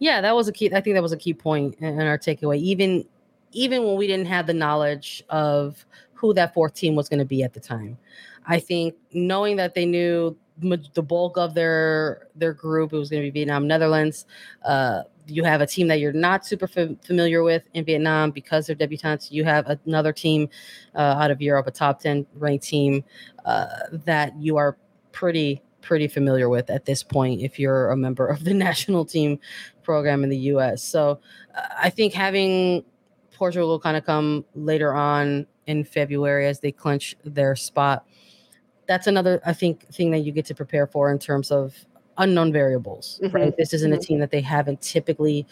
Yeah, 0.00 0.20
that 0.20 0.34
was 0.34 0.48
a 0.48 0.52
key. 0.52 0.72
I 0.74 0.80
think 0.80 0.94
that 0.94 1.02
was 1.02 1.12
a 1.12 1.16
key 1.16 1.34
point 1.34 1.76
in 1.78 2.00
our 2.00 2.18
takeaway. 2.18 2.58
Even 2.58 3.04
even 3.52 3.84
when 3.84 3.96
we 3.96 4.06
didn't 4.06 4.26
have 4.26 4.46
the 4.46 4.54
knowledge 4.54 5.22
of 5.28 5.84
who 6.22 6.32
that 6.32 6.54
fourth 6.54 6.72
team 6.72 6.94
was 6.94 7.08
going 7.08 7.18
to 7.18 7.24
be 7.26 7.42
at 7.42 7.52
the 7.52 7.60
time. 7.60 7.98
I 8.46 8.60
think 8.60 8.94
knowing 9.12 9.56
that 9.56 9.74
they 9.74 9.84
knew 9.84 10.36
the 10.60 11.02
bulk 11.02 11.36
of 11.36 11.54
their 11.54 12.28
their 12.36 12.52
group, 12.52 12.92
it 12.92 12.96
was 12.96 13.10
going 13.10 13.22
to 13.24 13.30
be 13.30 13.40
Vietnam, 13.40 13.66
Netherlands. 13.66 14.24
Uh, 14.64 15.02
you 15.26 15.42
have 15.42 15.60
a 15.60 15.66
team 15.66 15.88
that 15.88 15.98
you're 15.98 16.12
not 16.12 16.46
super 16.46 16.68
f- 16.76 16.96
familiar 17.04 17.42
with 17.42 17.64
in 17.74 17.84
Vietnam 17.84 18.30
because 18.30 18.66
they're 18.66 18.76
debutantes. 18.76 19.32
You 19.32 19.44
have 19.44 19.66
another 19.84 20.12
team 20.12 20.48
uh, 20.94 21.18
out 21.20 21.32
of 21.32 21.42
Europe, 21.42 21.66
a 21.66 21.72
top 21.72 21.98
ten 22.00 22.24
ranked 22.34 22.64
team 22.64 23.02
uh, 23.44 23.66
that 24.04 24.32
you 24.40 24.56
are 24.56 24.76
pretty 25.10 25.60
pretty 25.80 26.06
familiar 26.06 26.48
with 26.48 26.70
at 26.70 26.84
this 26.84 27.02
point 27.02 27.40
if 27.40 27.58
you're 27.58 27.90
a 27.90 27.96
member 27.96 28.28
of 28.28 28.44
the 28.44 28.54
national 28.68 29.04
team 29.04 29.40
program 29.82 30.22
in 30.22 30.30
the 30.30 30.38
U.S. 30.54 30.84
So 30.84 31.18
uh, 31.56 31.62
I 31.76 31.90
think 31.90 32.14
having 32.14 32.84
Portugal 33.32 33.80
kind 33.80 33.96
of 33.96 34.04
come 34.04 34.44
later 34.54 34.94
on 34.94 35.48
in 35.66 35.84
February 35.84 36.46
as 36.46 36.60
they 36.60 36.72
clinch 36.72 37.16
their 37.24 37.56
spot. 37.56 38.06
That's 38.86 39.06
another, 39.06 39.40
I 39.46 39.52
think, 39.52 39.88
thing 39.88 40.10
that 40.10 40.20
you 40.20 40.32
get 40.32 40.46
to 40.46 40.54
prepare 40.54 40.86
for 40.86 41.10
in 41.10 41.18
terms 41.18 41.50
of 41.50 41.74
unknown 42.18 42.52
variables. 42.52 43.20
Mm-hmm. 43.22 43.36
Right, 43.36 43.56
this 43.56 43.72
isn't 43.72 43.90
mm-hmm. 43.90 44.00
a 44.00 44.04
team 44.04 44.18
that 44.20 44.30
they 44.30 44.40
haven't 44.40 44.80
typically 44.80 45.46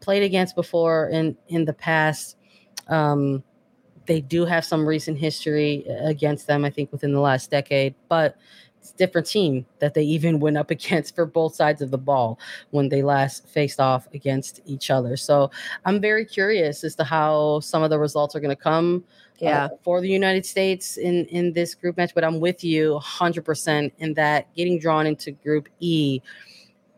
played 0.00 0.22
against 0.22 0.54
before 0.54 1.08
in 1.08 1.36
in 1.48 1.64
the 1.64 1.72
past. 1.72 2.36
Um, 2.88 3.42
they 4.06 4.20
do 4.20 4.44
have 4.44 4.64
some 4.64 4.86
recent 4.86 5.18
history 5.18 5.84
against 6.00 6.46
them, 6.46 6.64
I 6.64 6.70
think, 6.70 6.92
within 6.92 7.12
the 7.12 7.20
last 7.20 7.50
decade, 7.50 7.94
but 8.08 8.36
different 8.96 9.26
team 9.26 9.66
that 9.78 9.94
they 9.94 10.02
even 10.02 10.40
went 10.46 10.56
up 10.56 10.70
against 10.70 11.14
for 11.14 11.26
both 11.26 11.54
sides 11.54 11.82
of 11.82 11.90
the 11.90 11.98
ball 11.98 12.38
when 12.70 12.88
they 12.88 13.02
last 13.02 13.48
faced 13.48 13.80
off 13.80 14.08
against 14.14 14.60
each 14.66 14.90
other. 14.90 15.16
So 15.16 15.50
I'm 15.84 16.00
very 16.00 16.24
curious 16.24 16.84
as 16.84 16.94
to 16.96 17.04
how 17.04 17.60
some 17.60 17.82
of 17.82 17.90
the 17.90 17.98
results 17.98 18.34
are 18.34 18.40
going 18.40 18.56
to 18.56 18.62
come. 18.62 19.04
Uh, 19.42 19.44
yeah. 19.44 19.64
Uh, 19.64 19.68
for 19.84 20.00
the 20.00 20.08
United 20.08 20.46
States 20.46 20.96
in 20.96 21.26
in 21.26 21.52
this 21.52 21.74
group 21.74 21.98
match, 21.98 22.14
but 22.14 22.24
I'm 22.24 22.40
with 22.40 22.64
you 22.64 22.98
100% 23.02 23.92
in 23.98 24.14
that 24.14 24.46
getting 24.54 24.78
drawn 24.78 25.06
into 25.06 25.32
Group 25.32 25.68
E 25.78 26.22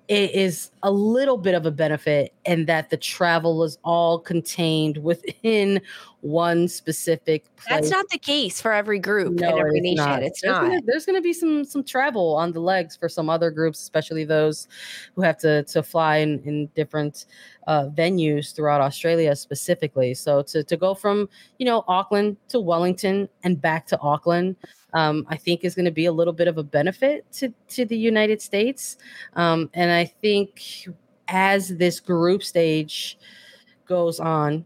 it 0.08 0.34
is 0.34 0.70
a 0.82 0.90
little 0.90 1.36
bit 1.36 1.54
of 1.54 1.66
a 1.66 1.70
benefit 1.70 2.32
and 2.46 2.66
that 2.66 2.88
the 2.88 2.96
travel 2.96 3.62
is 3.62 3.78
all 3.84 4.18
contained 4.18 4.96
within 4.98 5.82
one 6.22 6.66
specific 6.66 7.44
place. 7.56 7.68
That's 7.68 7.90
not 7.90 8.08
the 8.08 8.18
case 8.18 8.60
for 8.60 8.72
every 8.72 8.98
group 8.98 9.34
no, 9.34 9.50
and 9.50 9.58
every 9.58 9.80
nation. 9.80 10.04
Not. 10.04 10.22
It's 10.22 10.40
there's 10.40 10.52
not. 10.52 10.62
Gonna, 10.62 10.80
there's 10.86 11.04
going 11.04 11.16
to 11.16 11.22
be 11.22 11.34
some 11.34 11.62
some 11.62 11.84
travel 11.84 12.34
on 12.36 12.52
the 12.52 12.60
legs 12.60 12.96
for 12.96 13.08
some 13.08 13.28
other 13.28 13.50
groups, 13.50 13.80
especially 13.80 14.24
those 14.24 14.66
who 15.14 15.20
have 15.22 15.36
to 15.38 15.62
to 15.64 15.82
fly 15.82 16.16
in, 16.16 16.40
in 16.40 16.66
different 16.74 17.26
uh, 17.66 17.84
venues 17.90 18.56
throughout 18.56 18.80
Australia 18.80 19.36
specifically. 19.36 20.14
So 20.14 20.42
to 20.42 20.64
to 20.64 20.76
go 20.76 20.94
from 20.94 21.28
you 21.58 21.66
know 21.66 21.84
Auckland 21.86 22.38
to 22.48 22.58
Wellington 22.58 23.28
and 23.44 23.60
back 23.60 23.86
to 23.88 24.00
Auckland 24.00 24.56
um, 24.94 25.26
I 25.28 25.36
think 25.36 25.64
is 25.64 25.74
going 25.74 25.84
to 25.84 25.90
be 25.90 26.06
a 26.06 26.12
little 26.12 26.32
bit 26.32 26.48
of 26.48 26.58
a 26.58 26.62
benefit 26.62 27.30
to, 27.32 27.52
to 27.68 27.84
the 27.84 27.96
United 27.96 28.40
States. 28.40 28.96
Um, 29.34 29.70
and 29.74 29.90
I 29.90 30.06
think 30.06 30.88
as 31.28 31.68
this 31.76 32.00
group 32.00 32.42
stage 32.42 33.18
goes 33.86 34.20
on, 34.20 34.64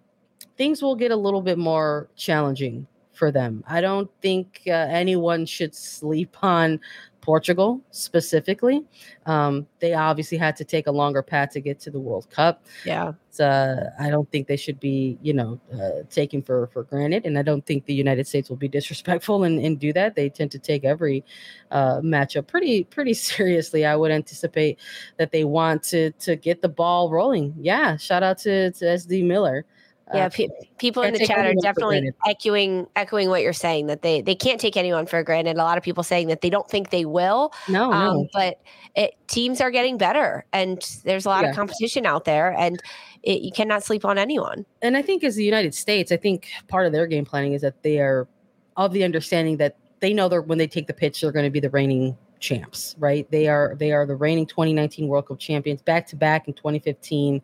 things 0.56 0.82
will 0.82 0.96
get 0.96 1.11
a 1.11 1.16
little 1.16 1.42
bit 1.42 1.58
more 1.58 2.08
challenging 2.16 2.87
for 3.12 3.30
them. 3.30 3.62
I 3.66 3.80
don't 3.80 4.11
think 4.20 4.62
uh, 4.66 4.70
anyone 4.70 5.46
should 5.46 5.74
sleep 5.74 6.37
on 6.42 6.80
Portugal 7.22 7.80
specifically. 7.92 8.85
Um, 9.24 9.66
they 9.78 9.94
obviously 9.94 10.37
had 10.37 10.56
to 10.56 10.64
take 10.64 10.88
a 10.88 10.92
longer 10.92 11.22
path 11.22 11.50
to 11.52 11.61
get 11.61 11.80
to 11.80 11.90
the 11.90 11.98
World 11.98 12.28
Cup. 12.28 12.66
Yeah, 12.85 13.12
uh, 13.40 13.90
I 13.98 14.11
don't 14.11 14.30
think 14.30 14.48
they 14.48 14.56
should 14.56 14.78
be, 14.78 15.18
you 15.22 15.32
know, 15.32 15.58
uh, 15.72 16.02
taken 16.11 16.42
for 16.42 16.66
for 16.66 16.82
granted, 16.82 17.24
and 17.24 17.38
I 17.38 17.42
don't 17.42 17.64
think 17.64 17.87
the 17.87 17.94
United 17.94 18.26
States 18.26 18.50
will 18.50 18.56
be 18.56 18.68
disrespectful 18.78 19.44
and, 19.44 19.64
and 19.64 19.78
do 19.78 19.92
that. 19.94 20.14
They 20.14 20.28
tend 20.28 20.50
to 20.50 20.58
take 20.58 20.85
every 20.85 21.24
uh, 21.70 22.00
matchup 22.00 22.48
pretty 22.48 22.85
pretty 22.85 23.14
seriously. 23.30 23.87
I 23.87 23.96
would 23.96 24.11
anticipate 24.11 24.78
that 25.16 25.30
they 25.32 25.44
want 25.44 25.82
to 25.85 26.11
to 26.11 26.37
get 26.37 26.61
the 26.61 26.68
ball 26.68 27.11
rolling. 27.11 27.54
Yeah, 27.58 27.96
shout 27.96 28.22
out 28.22 28.38
to 28.38 28.72
to 28.72 28.85
SD 28.85 29.24
Miller. 29.24 29.64
Yeah, 30.12 30.27
uh, 30.27 30.31
pe- 30.31 30.49
people 30.79 31.03
in 31.03 31.15
the 31.15 31.25
chat 31.27 31.47
are 31.47 31.55
definitely 31.55 32.11
echoing 32.27 32.87
echoing 32.97 33.29
what 33.29 33.43
you're 33.43 33.53
saying 33.53 33.87
that 33.87 34.03
they 34.03 34.21
they 34.21 34.35
can't 34.35 34.61
take 34.61 34.77
anyone 34.77 35.07
for 35.07 35.23
granted. 35.23 35.57
A 35.57 35.65
lot 35.65 35.79
of 35.79 35.85
people 35.85 36.03
saying 36.03 36.29
that 36.29 36.41
they 36.41 36.51
don't 36.51 36.69
think 36.69 36.91
they 36.91 37.05
will. 37.05 37.53
No, 37.69 37.93
um, 37.93 38.17
no. 38.17 38.29
but 38.33 38.61
it, 38.95 39.15
teams 39.29 39.61
are 39.61 39.71
getting 39.71 39.97
better, 39.97 40.45
and 40.53 40.85
there's 41.05 41.25
a 41.25 41.29
lot 41.29 41.45
yeah. 41.45 41.51
of 41.51 41.57
competition 41.57 42.05
out 42.05 42.25
there, 42.25 42.53
and 42.59 42.83
it, 43.23 43.43
you 43.43 43.53
cannot 43.53 43.85
sleep 43.85 44.05
on 44.05 44.19
anyone. 44.19 44.67
And 44.83 44.97
I 44.97 45.03
think 45.03 45.25
as 45.25 45.37
the 45.37 45.45
United 45.45 45.75
States, 45.75 46.12
I 46.12 46.17
think 46.17 46.49
part 46.69 46.87
of 46.87 46.93
their 46.93 47.07
game 47.07 47.25
planning 47.25 47.53
is 47.53 47.62
that 47.62 47.83
they 47.83 47.99
are 47.99 48.29
of 48.77 48.93
the 48.93 49.05
understanding 49.05 49.57
that 49.59 49.77
they 50.01 50.12
know 50.12 50.29
that 50.29 50.43
when 50.43 50.59
they 50.59 50.67
take 50.67 50.88
the 50.88 50.95
pitch, 50.95 51.21
they're 51.21 51.33
going 51.33 51.45
to 51.45 51.51
be 51.51 51.61
the 51.61 51.71
reigning 51.71 52.17
champs, 52.42 52.94
right? 52.98 53.31
They 53.31 53.48
are 53.48 53.74
they 53.78 53.92
are 53.92 54.05
the 54.05 54.16
reigning 54.16 54.46
2019 54.46 55.09
World 55.09 55.28
Cup 55.28 55.38
champions, 55.38 55.81
back 55.81 56.07
to 56.09 56.16
back 56.16 56.48
in 56.48 56.55
2015. 56.55 57.40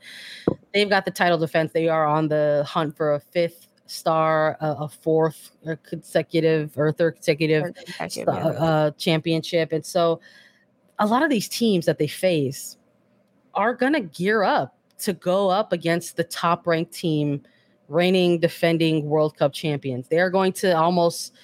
They've 0.75 0.91
got 0.91 1.05
the 1.07 1.11
title 1.11 1.39
defense. 1.39 1.73
They 1.73 1.89
are 1.89 2.07
on 2.07 2.29
the 2.29 2.65
hunt 2.69 2.97
for 2.97 3.15
a 3.15 3.21
fifth 3.21 3.69
star, 3.87 4.59
uh, 4.61 4.75
a 4.81 4.89
fourth 4.89 5.53
consecutive 5.85 6.77
or 6.77 6.93
third 6.93 7.15
consecutive, 7.15 7.75
consecutive 7.75 8.35
uh, 8.35 8.49
uh, 8.49 8.91
championship, 8.93 9.73
and 9.73 9.87
so 9.87 10.21
a 10.99 11.07
lot 11.07 11.23
of 11.23 11.31
these 11.31 11.49
teams 11.49 11.87
that 11.87 11.99
they 11.99 12.09
face 12.09 12.77
are 13.55 13.75
going 13.75 13.93
to 13.93 14.01
gear 14.01 14.43
up 14.43 14.77
to 14.99 15.13
go 15.13 15.49
up 15.49 15.73
against 15.73 16.17
the 16.17 16.25
top 16.25 16.67
ranked 16.67 16.93
team, 16.93 17.41
reigning 17.89 18.41
defending 18.41 19.07
World 19.07 19.37
Cup 19.37 19.53
champions. 19.53 20.09
They 20.09 20.19
are 20.19 20.31
going 20.31 20.53
to 20.55 20.77
almost 20.77 21.35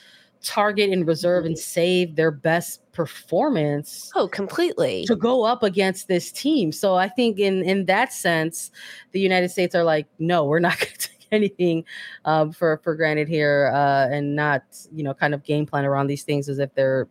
target 0.44 0.90
and 0.90 1.07
reserve 1.07 1.44
and 1.44 1.59
save 1.59 2.16
their 2.16 2.30
best 2.30 2.80
performance 2.92 4.12
oh 4.14 4.28
completely. 4.28 5.04
to 5.07 5.16
go 5.16 5.44
up 5.44 5.62
against 5.62 6.07
this 6.07 6.30
team. 6.30 6.70
So 6.70 6.94
i 6.94 7.09
think 7.09 7.38
in 7.38 7.62
in 7.64 7.87
that 7.87 8.12
sense 8.12 8.70
the 9.12 9.20
united 9.20 9.50
states 9.50 9.74
are 9.74 9.85
like 9.85 10.07
no 10.18 10.44
we're 10.44 10.61
not 10.61 10.78
going 10.78 10.92
to 10.92 11.09
take 11.09 11.26
anything 11.33 11.85
um, 12.24 12.52
for 12.52 12.80
for 12.85 12.94
granted 12.94 13.28
here 13.28 13.72
uh, 13.74 14.09
and 14.11 14.37
not 14.37 14.62
you 14.94 15.02
know 15.02 15.14
kind 15.14 15.35
of 15.35 15.42
game 15.44 15.66
plan 15.66 15.85
around 15.85 16.07
these 16.07 16.22
things 16.22 16.48
as 16.48 16.59
if 16.59 16.72
they're 16.74 17.09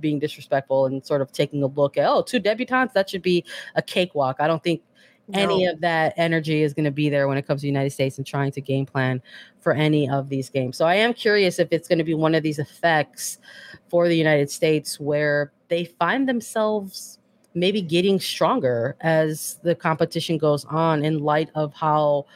being 0.00 0.18
disrespectful 0.18 0.86
and 0.86 1.04
sort 1.04 1.22
of 1.22 1.32
taking 1.32 1.62
a 1.62 1.66
look 1.66 1.96
at 1.96 2.06
oh 2.08 2.22
two 2.22 2.40
debutantes 2.40 2.92
that 2.92 3.10
should 3.10 3.22
be 3.22 3.44
a 3.74 3.82
cakewalk. 3.82 4.36
I 4.40 4.46
don't 4.46 4.62
think 4.62 4.82
no. 5.28 5.38
any 5.38 5.66
of 5.66 5.80
that 5.80 6.14
energy 6.16 6.62
is 6.62 6.72
going 6.72 6.84
to 6.84 6.90
be 6.90 7.08
there 7.08 7.28
when 7.28 7.36
it 7.36 7.46
comes 7.46 7.60
to 7.60 7.62
the 7.62 7.68
United 7.68 7.90
States 7.90 8.18
and 8.18 8.26
trying 8.26 8.52
to 8.52 8.60
game 8.60 8.86
plan 8.86 9.20
for 9.60 9.72
any 9.72 10.08
of 10.08 10.28
these 10.28 10.48
games. 10.48 10.76
So 10.76 10.86
I 10.86 10.94
am 10.94 11.12
curious 11.12 11.58
if 11.58 11.68
it's 11.70 11.88
going 11.88 11.98
to 11.98 12.04
be 12.04 12.14
one 12.14 12.34
of 12.34 12.42
these 12.42 12.58
effects 12.58 13.38
for 13.88 14.08
the 14.08 14.16
United 14.16 14.50
States 14.50 15.00
where 15.00 15.52
they 15.68 15.84
find 15.84 16.28
themselves 16.28 17.18
maybe 17.54 17.80
getting 17.80 18.20
stronger 18.20 18.96
as 19.00 19.58
the 19.62 19.74
competition 19.74 20.38
goes 20.38 20.64
on 20.66 21.04
in 21.04 21.18
light 21.20 21.50
of 21.54 21.72
how 21.74 22.26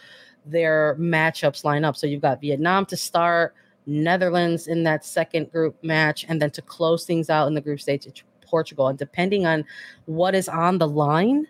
their 0.47 0.97
matchups 0.99 1.63
line 1.63 1.85
up. 1.85 1.97
So 1.97 2.07
you've 2.07 2.23
got 2.23 2.41
Vietnam 2.41 2.87
to 2.87 2.97
start, 2.97 3.55
Netherlands 3.87 4.67
in 4.67 4.83
that 4.85 5.05
second 5.05 5.51
group 5.53 5.77
match, 5.83 6.25
and 6.29 6.41
then 6.41 6.51
to 6.53 6.63
close 6.63 7.05
things 7.05 7.29
out 7.29 7.47
in 7.47 7.55
the 7.55 7.61
group 7.61 7.81
stage, 7.81 8.07
it's 8.07 8.23
Portugal. 8.41 8.89
And 8.89 8.99
depending 8.99 9.47
on 9.47 9.65
what 10.07 10.35
is 10.35 10.49
on 10.49 10.79
the 10.79 10.89
line, 10.89 11.47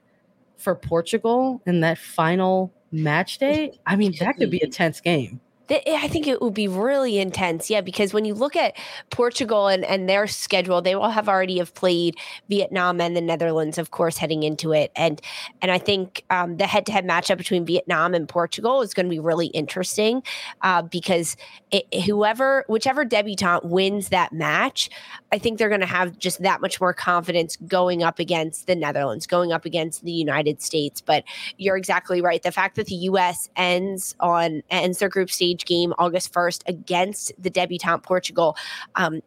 for 0.60 0.74
Portugal 0.74 1.62
in 1.66 1.80
that 1.80 1.98
final 1.98 2.72
match 2.92 3.38
day, 3.38 3.78
I 3.86 3.96
mean, 3.96 4.14
that 4.20 4.36
could 4.36 4.50
be 4.50 4.60
a 4.60 4.68
tense 4.68 5.00
game. 5.00 5.40
I 5.70 6.08
think 6.08 6.26
it 6.26 6.42
would 6.42 6.54
be 6.54 6.66
really 6.68 7.18
intense. 7.18 7.70
Yeah, 7.70 7.80
because 7.80 8.12
when 8.12 8.24
you 8.24 8.34
look 8.34 8.56
at 8.56 8.76
Portugal 9.10 9.68
and, 9.68 9.84
and 9.84 10.08
their 10.08 10.26
schedule, 10.26 10.82
they 10.82 10.96
will 10.96 11.10
have 11.10 11.28
already 11.28 11.58
have 11.58 11.74
played 11.74 12.16
Vietnam 12.48 13.00
and 13.00 13.16
the 13.16 13.20
Netherlands, 13.20 13.78
of 13.78 13.90
course, 13.92 14.16
heading 14.16 14.42
into 14.42 14.72
it. 14.72 14.90
And 14.96 15.20
and 15.62 15.70
I 15.70 15.78
think 15.78 16.24
um, 16.30 16.56
the 16.56 16.66
head 16.66 16.86
to 16.86 16.92
head 16.92 17.06
matchup 17.06 17.38
between 17.38 17.64
Vietnam 17.64 18.14
and 18.14 18.28
Portugal 18.28 18.82
is 18.82 18.94
going 18.94 19.06
to 19.06 19.10
be 19.10 19.20
really 19.20 19.46
interesting 19.48 20.22
uh, 20.62 20.82
because 20.82 21.36
it, 21.70 22.02
whoever, 22.04 22.64
whichever 22.66 23.04
debutante 23.04 23.64
wins 23.64 24.08
that 24.08 24.32
match, 24.32 24.90
I 25.32 25.38
think 25.38 25.58
they're 25.58 25.68
going 25.68 25.80
to 25.80 25.86
have 25.86 26.18
just 26.18 26.42
that 26.42 26.60
much 26.60 26.80
more 26.80 26.92
confidence 26.92 27.56
going 27.56 28.02
up 28.02 28.18
against 28.18 28.66
the 28.66 28.74
Netherlands, 28.74 29.26
going 29.26 29.52
up 29.52 29.64
against 29.64 30.04
the 30.04 30.12
United 30.12 30.62
States. 30.62 31.00
But 31.00 31.24
you're 31.58 31.76
exactly 31.76 32.20
right. 32.20 32.42
The 32.42 32.52
fact 32.52 32.76
that 32.76 32.86
the 32.86 32.96
U.S. 32.96 33.48
ends 33.56 34.14
on 34.18 34.62
ends 34.70 34.98
their 34.98 35.08
group 35.08 35.30
stage 35.30 35.59
game 35.66 35.94
August 35.98 36.32
1st 36.32 36.62
against 36.66 37.32
the 37.38 37.50
debutante 37.50 38.02
Portugal. 38.02 38.56
Um, 38.94 39.20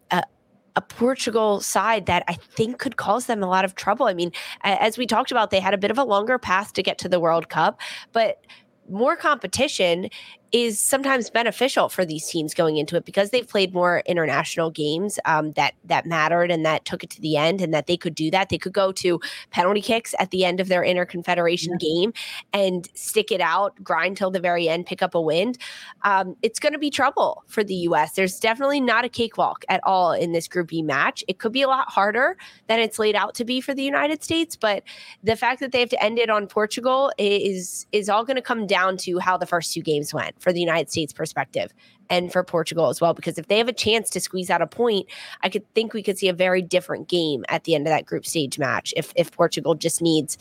a 0.76 0.82
Portugal 0.82 1.60
side 1.60 2.08
that 2.08 2.24
I 2.28 2.34
think 2.34 2.80
could 2.80 2.98
cause 2.98 3.28
them 3.28 3.44
a 3.44 3.48
lot 3.48 3.64
of 3.66 3.76
trouble. 3.76 4.08
I 4.08 4.14
mean, 4.14 4.32
as 4.64 4.98
we 4.98 5.06
talked 5.06 5.32
about, 5.32 5.52
they 5.52 5.60
had 5.60 5.74
a 5.74 5.78
bit 5.78 5.92
of 5.92 5.98
a 5.98 6.04
longer 6.04 6.40
path 6.40 6.74
to 6.74 6.84
get 6.84 6.98
to 7.00 7.10
the 7.10 7.20
World 7.20 7.50
Cup, 7.50 7.80
but 8.12 8.44
more 8.90 9.16
competition 9.16 10.10
is 10.54 10.80
sometimes 10.80 11.32
beneficial 11.32 11.90
for 11.90 12.06
these 12.06 12.28
teams 12.28 12.54
going 12.54 12.78
into 12.78 12.96
it 12.96 13.06
because 13.06 13.32
they've 13.32 13.48
played 13.48 13.74
more 13.74 14.04
international 14.06 14.70
games 14.70 15.20
um, 15.26 15.52
that 15.54 15.74
that 15.84 16.06
mattered 16.06 16.52
and 16.52 16.64
that 16.64 16.86
took 16.86 17.04
it 17.04 17.10
to 17.10 17.20
the 17.22 17.36
end 17.36 17.60
and 17.60 17.74
that 17.74 17.88
they 17.88 17.98
could 17.98 18.14
do 18.14 18.30
that. 18.30 18.50
They 18.50 18.60
could 18.60 18.72
go 18.72 18.92
to 18.92 19.20
penalty 19.50 19.82
kicks 19.82 20.14
at 20.20 20.30
the 20.30 20.46
end 20.46 20.60
of 20.60 20.68
their 20.68 20.84
interconfederation 20.84 21.70
yeah. 21.72 21.78
game 21.80 22.14
and 22.54 22.88
stick 22.94 23.32
it 23.32 23.42
out, 23.42 23.84
grind 23.84 24.16
till 24.16 24.30
the 24.30 24.40
very 24.40 24.70
end, 24.70 24.86
pick 24.86 25.02
up 25.02 25.16
a 25.16 25.22
win. 25.22 25.56
Um, 26.04 26.36
it's 26.44 26.60
going 26.60 26.74
to 26.74 26.80
be 26.80 26.92
trouble 26.92 27.44
for 27.48 27.64
the 27.64 27.74
U.S. 27.74 28.14
There's 28.14 28.40
definitely 28.40 28.80
not 28.80 29.06
a 29.06 29.10
cakewalk 29.10 29.66
at 29.70 29.82
all 29.84 30.12
in 30.12 30.34
this 30.34 30.48
Group 30.48 30.68
B 30.68 30.84
match. 30.84 31.24
It 31.28 31.40
could 31.40 31.52
be 31.52 31.64
a 31.64 31.68
lot 31.68 31.90
harder 31.90 32.38
than 32.68 32.80
it's 32.80 33.00
laid 33.00 33.16
out 33.16 33.34
to 33.36 33.46
be 33.46 33.60
for 33.60 33.74
the 33.74 33.84
United 33.84 34.24
States, 34.24 34.56
but 34.56 34.84
the 35.24 35.36
fact 35.36 35.62
that 35.62 35.72
they 35.72 35.80
have 35.80 35.90
to 35.90 36.04
end 36.04 36.20
it 36.20 36.30
on 36.30 36.46
Portugal 36.46 37.12
is 37.18 37.88
is 37.92 38.08
all 38.08 38.24
going 38.24 38.36
to 38.36 38.42
come 38.42 38.68
down 38.68 38.98
to 38.98 39.18
how 39.18 39.36
the 39.36 39.48
first 39.48 39.74
two 39.74 39.82
games 39.82 40.14
went 40.14 40.40
for 40.44 40.54
the 40.54 40.60
United 40.60 40.92
States 40.92 41.14
perspective 41.14 41.74
and 42.10 42.32
for 42.32 42.44
Portugal 42.44 42.90
as 42.90 43.00
well. 43.00 43.14
Because 43.14 43.38
if 43.38 43.48
they 43.48 43.58
have 43.58 43.70
a 43.70 43.74
chance 43.74 44.10
to 44.12 44.20
squeeze 44.20 44.50
out 44.50 44.62
a 44.62 44.68
point, 44.68 45.08
I 45.42 45.50
could 45.50 45.64
think 45.74 45.94
we 45.94 46.04
could 46.04 46.18
see 46.18 46.28
a 46.28 46.34
very 46.34 46.62
different 46.62 47.08
game 47.08 47.46
at 47.50 47.64
the 47.64 47.74
end 47.74 47.88
of 47.88 47.92
that 47.92 48.06
group 48.06 48.26
stage 48.26 48.60
match 48.60 48.94
if 48.98 49.14
if 49.16 49.32
Portugal 49.32 49.74
just 49.74 50.02
needs 50.02 50.38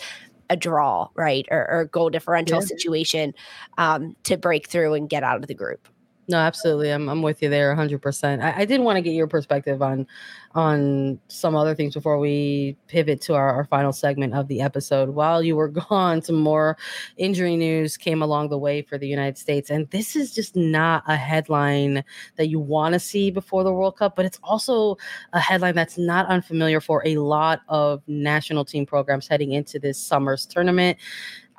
a 0.50 0.56
draw, 0.56 1.08
right, 1.14 1.46
or, 1.50 1.66
or 1.70 1.84
goal 1.86 2.10
differential 2.10 2.60
yeah. 2.60 2.66
situation 2.66 3.32
um, 3.78 4.14
to 4.24 4.36
break 4.36 4.68
through 4.68 4.92
and 4.92 5.08
get 5.08 5.22
out 5.22 5.36
of 5.36 5.46
the 5.46 5.54
group. 5.54 5.88
No, 6.28 6.36
absolutely. 6.38 6.90
I'm 6.90 7.08
I'm 7.08 7.20
with 7.20 7.42
you 7.42 7.48
there 7.48 7.74
100%. 7.74 8.42
I, 8.42 8.60
I 8.60 8.64
did 8.64 8.80
want 8.80 8.96
to 8.96 9.02
get 9.02 9.10
your 9.12 9.26
perspective 9.26 9.82
on 9.82 10.06
on 10.54 11.18
some 11.28 11.56
other 11.56 11.74
things 11.74 11.94
before 11.94 12.18
we 12.18 12.76
pivot 12.86 13.20
to 13.22 13.34
our, 13.34 13.52
our 13.54 13.64
final 13.64 13.92
segment 13.92 14.34
of 14.34 14.46
the 14.48 14.60
episode. 14.60 15.08
While 15.10 15.42
you 15.42 15.56
were 15.56 15.68
gone, 15.90 16.22
some 16.22 16.36
more 16.36 16.76
injury 17.16 17.56
news 17.56 17.96
came 17.96 18.22
along 18.22 18.50
the 18.50 18.58
way 18.58 18.82
for 18.82 18.98
the 18.98 19.08
United 19.08 19.38
States. 19.38 19.70
And 19.70 19.88
this 19.90 20.14
is 20.14 20.32
just 20.34 20.54
not 20.54 21.02
a 21.08 21.16
headline 21.16 22.04
that 22.36 22.48
you 22.48 22.60
want 22.60 22.92
to 22.92 23.00
see 23.00 23.30
before 23.30 23.64
the 23.64 23.72
World 23.72 23.96
Cup, 23.96 24.14
but 24.14 24.24
it's 24.24 24.38
also 24.42 24.98
a 25.32 25.40
headline 25.40 25.74
that's 25.74 25.98
not 25.98 26.26
unfamiliar 26.26 26.80
for 26.80 27.02
a 27.06 27.16
lot 27.16 27.62
of 27.68 28.02
national 28.06 28.64
team 28.64 28.86
programs 28.86 29.26
heading 29.26 29.52
into 29.52 29.78
this 29.78 29.98
summer's 29.98 30.46
tournament. 30.46 30.98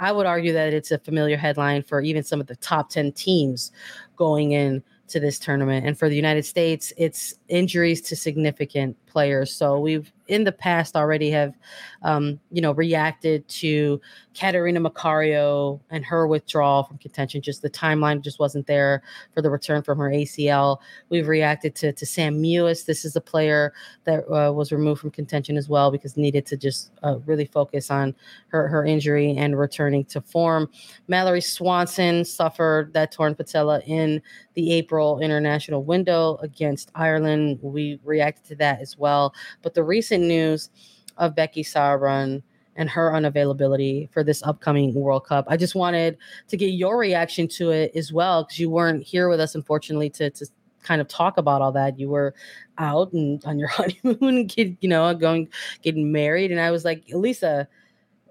I 0.04 0.12
would 0.12 0.26
argue 0.26 0.52
that 0.54 0.74
it's 0.74 0.92
a 0.92 1.00
familiar 1.00 1.38
headline 1.38 1.82
for 1.82 2.02
even 2.02 2.24
some 2.24 2.42
of 2.42 2.48
the 2.48 2.58
top 2.58 2.89
10 2.89 3.13
teams 3.13 3.72
going 4.18 4.52
in 4.52 4.84
to 5.08 5.20
this 5.20 5.39
tournament. 5.39 5.86
And 5.86 5.98
for 5.98 6.10
the 6.10 6.16
United 6.16 6.44
States, 6.44 6.92
it's 6.98 7.36
injuries 7.48 8.02
to 8.02 8.16
significant 8.16 8.98
players. 9.06 9.54
So 9.54 9.80
we've 9.80 10.12
in 10.28 10.44
the 10.44 10.52
past 10.52 10.96
already 10.96 11.30
have, 11.32 11.54
um, 12.02 12.39
you 12.52 12.62
know, 12.62 12.74
reacted 12.74 13.48
to 13.48 14.02
Catarina 14.34 14.80
Macario 14.80 15.80
and 15.89 16.04
her 16.06 16.28
withdrawal 16.28 16.84
from 16.84 16.98
contention. 16.98 17.41
Just 17.41 17.62
the 17.62 17.69
timeline 17.69 18.22
just 18.22 18.39
wasn't 18.39 18.67
there 18.67 19.04
for 19.34 19.41
the 19.41 19.50
return 19.50 19.84
from 19.84 19.98
her 20.00 20.10
ACL. 20.10 20.80
We've 21.10 21.28
reacted 21.28 21.76
to 21.76 21.93
to 21.93 22.06
Sam 22.06 22.41
Mewis. 22.41 22.86
This 22.86 23.06
is 23.06 23.15
a 23.15 23.22
player 23.22 23.74
that 24.06 24.24
uh, 24.30 24.52
was 24.52 24.72
removed 24.72 25.02
from 25.02 25.12
contention 25.12 25.58
as 25.58 25.69
well 25.69 25.91
because 25.91 26.17
needed 26.17 26.46
to 26.48 26.58
just 26.58 26.91
uh, 27.04 27.19
really 27.26 27.46
focus 27.46 27.91
on 27.91 28.15
her 28.48 28.67
her 28.67 28.86
injury 28.86 29.36
and 29.38 29.58
returning 29.58 30.06
to 30.06 30.22
form. 30.22 30.69
Mallory 31.08 31.41
Swanson 31.41 32.26
suffered 32.26 32.93
that 32.93 33.12
torn 33.12 33.36
patella 33.36 33.82
in 33.86 34.22
the 34.56 34.72
April 34.74 35.19
international 35.19 35.84
window 35.84 36.38
against 36.41 36.91
Ireland. 36.96 37.60
We 37.62 38.00
reacted 38.04 38.46
to 38.46 38.56
that 38.56 38.82
as 38.82 38.98
well. 38.98 39.34
But 39.62 39.74
the 39.74 39.84
recent 39.84 40.24
news 40.24 40.69
of 41.17 41.36
Becky 41.36 41.63
Sauerbrunn 41.63 42.41
and 42.76 42.90
her 42.90 43.12
unavailability 43.12 44.12
for 44.12 44.24
this 44.24 44.42
upcoming 44.44 44.94
World 44.94 45.26
Cup. 45.26 45.46
I 45.48 45.58
just 45.58 45.76
wanted 45.76 46.18
to 46.48 46.58
get 46.58 46.68
your 46.68 46.98
reaction 46.98 47.48
to 47.50 47.72
it 47.72 47.92
as 47.96 48.12
well, 48.12 48.44
because 48.44 48.60
you 48.60 48.70
weren't 48.70 49.04
here 49.04 49.30
with 49.30 49.40
us, 49.40 49.56
unfortunately, 49.56 50.10
to, 50.12 50.30
to 50.32 50.46
kind 50.82 51.00
of 51.00 51.08
talk 51.08 51.38
about 51.38 51.62
all 51.62 51.72
that. 51.74 52.00
You 52.00 52.10
were 52.10 52.34
out 52.78 53.14
and 53.14 53.44
on 53.46 53.60
your 53.60 53.68
honeymoon, 54.04 54.48
get, 54.48 54.76
you 54.82 54.90
know, 54.90 55.14
going 55.14 55.50
getting 55.82 56.12
married, 56.12 56.52
and 56.52 56.60
I 56.60 56.72
was 56.72 56.84
like, 56.84 57.04
Elisa, 57.14 57.68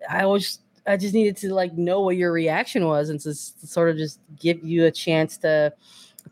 I 0.08 0.26
was 0.26 0.58
I 0.86 0.96
just 0.96 1.14
needed 1.14 1.36
to 1.38 1.54
like 1.54 1.74
know 1.74 2.00
what 2.00 2.16
your 2.16 2.32
reaction 2.32 2.86
was 2.86 3.08
and 3.08 3.20
to, 3.20 3.30
to 3.30 3.66
sort 3.66 3.90
of 3.90 3.96
just 3.96 4.20
give 4.40 4.62
you 4.64 4.84
a 4.86 4.90
chance 4.90 5.36
to 5.38 5.72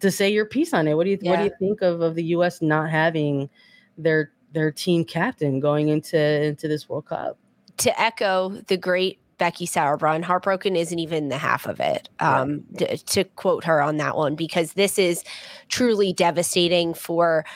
to 0.01 0.11
say 0.11 0.33
your 0.33 0.45
piece 0.45 0.73
on 0.73 0.89
it. 0.89 0.95
What 0.95 1.05
do 1.05 1.11
you 1.11 1.19
yeah. 1.21 1.31
what 1.31 1.37
do 1.39 1.45
you 1.45 1.53
think 1.59 1.83
of 1.83 2.01
of 2.01 2.15
the 2.15 2.25
U.S. 2.25 2.61
not 2.61 2.91
having 2.91 3.49
their 3.97 4.33
their 4.53 4.71
team 4.71 5.05
captain 5.05 5.61
going 5.61 5.89
into 5.89 6.19
into 6.19 6.69
this 6.69 6.89
World 6.89 7.07
Cup. 7.07 7.39
To 7.81 8.01
echo 8.01 8.51
the 8.69 8.77
great 8.77 9.19
Becky 9.39 9.67
Sauerbrunn, 9.67 10.23
heartbroken 10.23 10.77
isn't 10.77 10.99
even 10.99 11.31
the 11.31 11.39
half 11.39 11.67
of 11.67 11.81
it. 11.81 12.11
Um, 12.19 12.65
to, 12.77 12.97
to 12.97 13.25
quote 13.25 13.65
her 13.65 13.81
on 13.81 13.97
that 13.97 14.17
one, 14.17 14.35
because 14.35 14.75
this 14.75 14.99
is 14.99 15.25
truly 15.69 16.13
devastating 16.13 16.93
for 16.93 17.47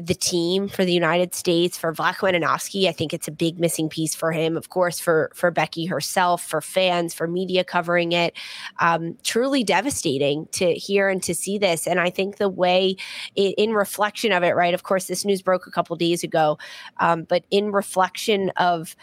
the 0.00 0.14
team 0.14 0.68
for 0.68 0.84
the 0.84 0.92
United 0.92 1.34
States 1.34 1.78
for 1.78 1.92
Vlatko 1.92 2.32
Andonovski. 2.32 2.88
I 2.88 2.92
think 2.92 3.12
it's 3.12 3.28
a 3.28 3.32
big 3.32 3.60
missing 3.60 3.88
piece 3.88 4.14
for 4.14 4.32
him. 4.32 4.56
Of 4.56 4.68
course, 4.68 4.98
for 4.98 5.30
for 5.34 5.50
Becky 5.50 5.86
herself, 5.86 6.42
for 6.42 6.60
fans, 6.60 7.14
for 7.14 7.26
media 7.26 7.64
covering 7.64 8.12
it. 8.12 8.36
Um, 8.80 9.16
truly 9.22 9.64
devastating 9.64 10.46
to 10.52 10.74
hear 10.74 11.08
and 11.08 11.22
to 11.24 11.34
see 11.34 11.58
this. 11.58 11.86
And 11.86 12.00
I 12.00 12.10
think 12.10 12.36
the 12.36 12.48
way, 12.48 12.96
it, 13.36 13.54
in 13.56 13.72
reflection 13.72 14.32
of 14.32 14.42
it, 14.42 14.56
right? 14.56 14.74
Of 14.74 14.82
course, 14.82 15.06
this 15.06 15.24
news 15.24 15.42
broke 15.42 15.66
a 15.66 15.70
couple 15.70 15.94
days 15.96 16.24
ago, 16.24 16.58
um, 16.98 17.24
but 17.24 17.44
in 17.50 17.70
reflection 17.70 18.50
of 18.56 18.96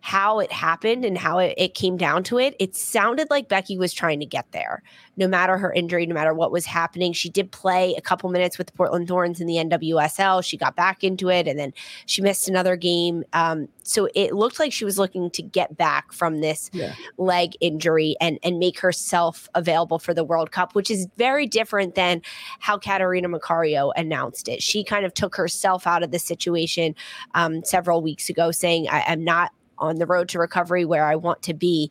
how 0.00 0.38
it 0.38 0.50
happened 0.50 1.04
and 1.04 1.16
how 1.16 1.38
it, 1.38 1.54
it, 1.56 1.74
came 1.74 1.96
down 1.96 2.22
to 2.24 2.38
it, 2.38 2.56
it 2.58 2.74
sounded 2.74 3.28
like 3.30 3.48
Becky 3.48 3.76
was 3.76 3.92
trying 3.92 4.18
to 4.20 4.26
get 4.26 4.50
there. 4.52 4.82
No 5.16 5.28
matter 5.28 5.58
her 5.58 5.72
injury, 5.72 6.06
no 6.06 6.14
matter 6.14 6.32
what 6.32 6.50
was 6.50 6.64
happening, 6.64 7.12
she 7.12 7.28
did 7.28 7.50
play 7.52 7.94
a 7.96 8.00
couple 8.00 8.30
minutes 8.30 8.56
with 8.56 8.66
the 8.68 8.72
Portland 8.72 9.08
Thorns 9.08 9.40
in 9.40 9.46
the 9.46 9.56
NWSL. 9.56 10.42
She 10.42 10.56
got 10.56 10.74
back 10.74 11.04
into 11.04 11.28
it 11.28 11.46
and 11.46 11.58
then 11.58 11.74
she 12.06 12.22
missed 12.22 12.48
another 12.48 12.76
game. 12.76 13.24
Um, 13.32 13.68
so 13.82 14.08
it 14.14 14.34
looked 14.34 14.58
like 14.58 14.72
she 14.72 14.84
was 14.84 14.98
looking 14.98 15.30
to 15.32 15.42
get 15.42 15.76
back 15.76 16.12
from 16.12 16.40
this 16.40 16.70
yeah. 16.72 16.94
leg 17.18 17.52
injury 17.60 18.16
and, 18.20 18.38
and 18.42 18.58
make 18.58 18.80
herself 18.80 19.48
available 19.54 19.98
for 19.98 20.14
the 20.14 20.24
World 20.24 20.50
Cup, 20.50 20.74
which 20.74 20.90
is 20.90 21.08
very 21.18 21.46
different 21.46 21.94
than 21.94 22.22
how 22.60 22.78
Catarina 22.78 23.28
Macario 23.28 23.92
announced 23.96 24.48
it. 24.48 24.62
She 24.62 24.84
kind 24.84 25.04
of 25.04 25.12
took 25.12 25.34
herself 25.34 25.86
out 25.86 26.02
of 26.02 26.10
the 26.10 26.18
situation 26.18 26.94
um, 27.34 27.64
several 27.64 28.00
weeks 28.00 28.28
ago, 28.28 28.50
saying, 28.50 28.88
I, 28.88 29.00
am 29.12 29.24
not 29.24 29.52
on 29.80 29.96
the 29.96 30.06
road 30.06 30.28
to 30.30 30.38
recovery 30.38 30.84
where 30.84 31.06
I 31.06 31.16
want 31.16 31.42
to 31.42 31.54
be. 31.54 31.90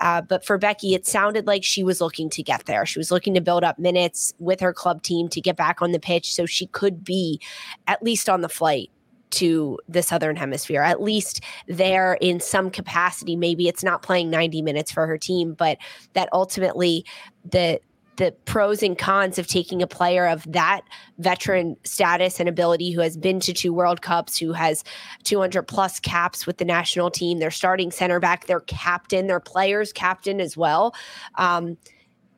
Uh, 0.00 0.20
but 0.20 0.44
for 0.44 0.58
Becky, 0.58 0.94
it 0.94 1.06
sounded 1.06 1.46
like 1.46 1.64
she 1.64 1.82
was 1.82 2.00
looking 2.00 2.30
to 2.30 2.42
get 2.42 2.66
there. 2.66 2.86
She 2.86 2.98
was 2.98 3.10
looking 3.10 3.34
to 3.34 3.40
build 3.40 3.64
up 3.64 3.78
minutes 3.78 4.32
with 4.38 4.60
her 4.60 4.72
club 4.72 5.02
team 5.02 5.28
to 5.28 5.40
get 5.40 5.56
back 5.56 5.82
on 5.82 5.92
the 5.92 6.00
pitch 6.00 6.32
so 6.32 6.46
she 6.46 6.66
could 6.66 7.04
be 7.04 7.40
at 7.86 8.02
least 8.02 8.28
on 8.28 8.40
the 8.40 8.48
flight 8.48 8.90
to 9.30 9.78
the 9.88 10.02
southern 10.02 10.34
hemisphere 10.34 10.82
at 10.82 11.00
least 11.00 11.40
there 11.68 12.14
in 12.20 12.40
some 12.40 12.68
capacity 12.68 13.36
maybe 13.36 13.68
it's 13.68 13.84
not 13.84 14.02
playing 14.02 14.28
90 14.28 14.60
minutes 14.60 14.90
for 14.90 15.06
her 15.06 15.16
team 15.16 15.54
but 15.54 15.78
that 16.14 16.28
ultimately 16.32 17.04
the 17.48 17.80
the 18.16 18.32
pros 18.44 18.82
and 18.82 18.98
cons 18.98 19.38
of 19.38 19.46
taking 19.46 19.82
a 19.82 19.86
player 19.86 20.26
of 20.26 20.44
that 20.50 20.82
veteran 21.18 21.76
status 21.84 22.38
and 22.38 22.48
ability 22.48 22.90
who 22.92 23.00
has 23.00 23.16
been 23.16 23.40
to 23.40 23.52
two 23.52 23.72
World 23.72 24.02
Cups, 24.02 24.38
who 24.38 24.52
has 24.52 24.84
200 25.24 25.62
plus 25.62 26.00
caps 26.00 26.46
with 26.46 26.58
the 26.58 26.64
national 26.64 27.10
team, 27.10 27.38
their 27.38 27.50
starting 27.50 27.90
center 27.90 28.20
back, 28.20 28.46
their 28.46 28.60
captain, 28.60 29.26
their 29.26 29.40
players 29.40 29.92
captain 29.92 30.40
as 30.40 30.56
well. 30.56 30.94
Um, 31.36 31.78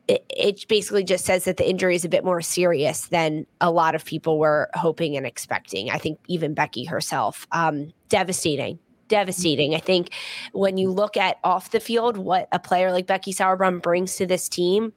it, 0.07 0.25
it, 0.29 0.67
basically 0.67 1.03
just 1.03 1.25
says 1.25 1.45
that 1.45 1.57
the 1.57 1.69
injury 1.69 1.95
is 1.95 2.03
a 2.03 2.09
bit 2.09 2.25
more 2.25 2.41
serious 2.41 3.07
than 3.07 3.45
a 3.61 3.71
lot 3.71 3.95
of 3.95 4.03
people 4.03 4.37
were 4.37 4.69
hoping 4.73 5.15
and 5.15 5.25
expecting. 5.25 5.89
I 5.89 5.97
think 5.97 6.19
even 6.27 6.53
Becky 6.53 6.83
herself. 6.83 7.47
Um, 7.51 7.93
devastating 8.09 8.79
devastating. 9.09 9.75
I 9.75 9.79
think 9.79 10.09
when 10.53 10.77
you 10.77 10.89
look 10.89 11.17
at 11.17 11.37
off 11.43 11.69
the 11.69 11.79
field, 11.79 12.17
what 12.17 12.47
a 12.51 12.57
player 12.57 12.91
like 12.91 13.05
Becky 13.05 13.31
Sauerbrunn 13.31 13.79
brings 13.81 14.15
to 14.15 14.25
this 14.25 14.49
team, 14.49 14.91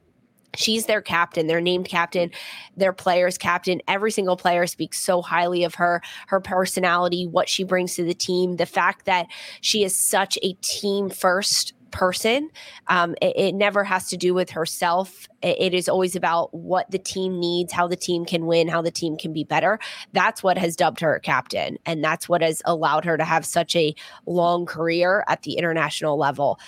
She's 0.55 0.85
their 0.85 1.01
captain, 1.01 1.47
their 1.47 1.61
named 1.61 1.87
captain, 1.87 2.31
their 2.75 2.93
players' 2.93 3.37
captain. 3.37 3.81
Every 3.87 4.11
single 4.11 4.37
player 4.37 4.65
speaks 4.65 4.99
so 4.99 5.21
highly 5.21 5.63
of 5.63 5.75
her, 5.75 6.01
her 6.27 6.39
personality, 6.39 7.27
what 7.27 7.47
she 7.49 7.63
brings 7.63 7.95
to 7.95 8.03
the 8.03 8.13
team, 8.13 8.55
the 8.55 8.65
fact 8.65 9.05
that 9.05 9.27
she 9.61 9.83
is 9.83 9.95
such 9.95 10.37
a 10.41 10.53
team 10.61 11.09
first 11.09 11.73
person. 11.91 12.49
Um, 12.87 13.15
it, 13.21 13.33
it, 13.37 13.55
never 13.55 13.83
has 13.83 14.09
to 14.09 14.17
do 14.17 14.33
with 14.33 14.51
herself. 14.51 15.27
It, 15.41 15.57
it 15.59 15.73
is 15.73 15.89
always 15.89 16.15
about 16.15 16.53
what 16.53 16.89
the 16.91 16.99
team 16.99 17.39
needs, 17.39 17.73
how 17.73 17.87
the 17.87 17.95
team 17.95 18.25
can 18.25 18.45
win, 18.45 18.67
how 18.67 18.81
the 18.81 18.91
team 18.91 19.17
can 19.17 19.33
be 19.33 19.43
better. 19.43 19.79
That's 20.13 20.43
what 20.43 20.57
has 20.57 20.75
dubbed 20.75 20.99
her 20.99 21.19
captain. 21.19 21.77
And 21.85 22.03
that's 22.03 22.27
what 22.27 22.41
has 22.41 22.61
allowed 22.65 23.05
her 23.05 23.17
to 23.17 23.23
have 23.23 23.45
such 23.45 23.75
a 23.75 23.95
long 24.25 24.65
career 24.65 25.23
at 25.27 25.43
the 25.43 25.53
international 25.53 26.17
level. 26.17 26.59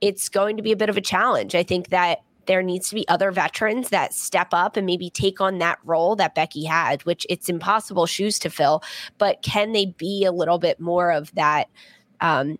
It's 0.00 0.28
going 0.28 0.56
to 0.56 0.62
be 0.62 0.72
a 0.72 0.76
bit 0.76 0.88
of 0.88 0.96
a 0.96 1.02
challenge. 1.02 1.54
I 1.54 1.62
think 1.62 1.88
that 1.88 2.20
there 2.50 2.64
needs 2.64 2.88
to 2.88 2.96
be 2.96 3.06
other 3.06 3.30
veterans 3.30 3.90
that 3.90 4.12
step 4.12 4.48
up 4.50 4.76
and 4.76 4.84
maybe 4.84 5.08
take 5.08 5.40
on 5.40 5.58
that 5.58 5.78
role 5.84 6.16
that 6.16 6.34
Becky 6.34 6.64
had, 6.64 7.00
which 7.04 7.24
it's 7.30 7.48
impossible 7.48 8.06
shoes 8.06 8.40
to 8.40 8.50
fill. 8.50 8.82
But 9.18 9.40
can 9.40 9.70
they 9.70 9.86
be 9.86 10.24
a 10.24 10.32
little 10.32 10.58
bit 10.58 10.80
more 10.80 11.12
of 11.12 11.32
that 11.36 11.68
um, 12.20 12.58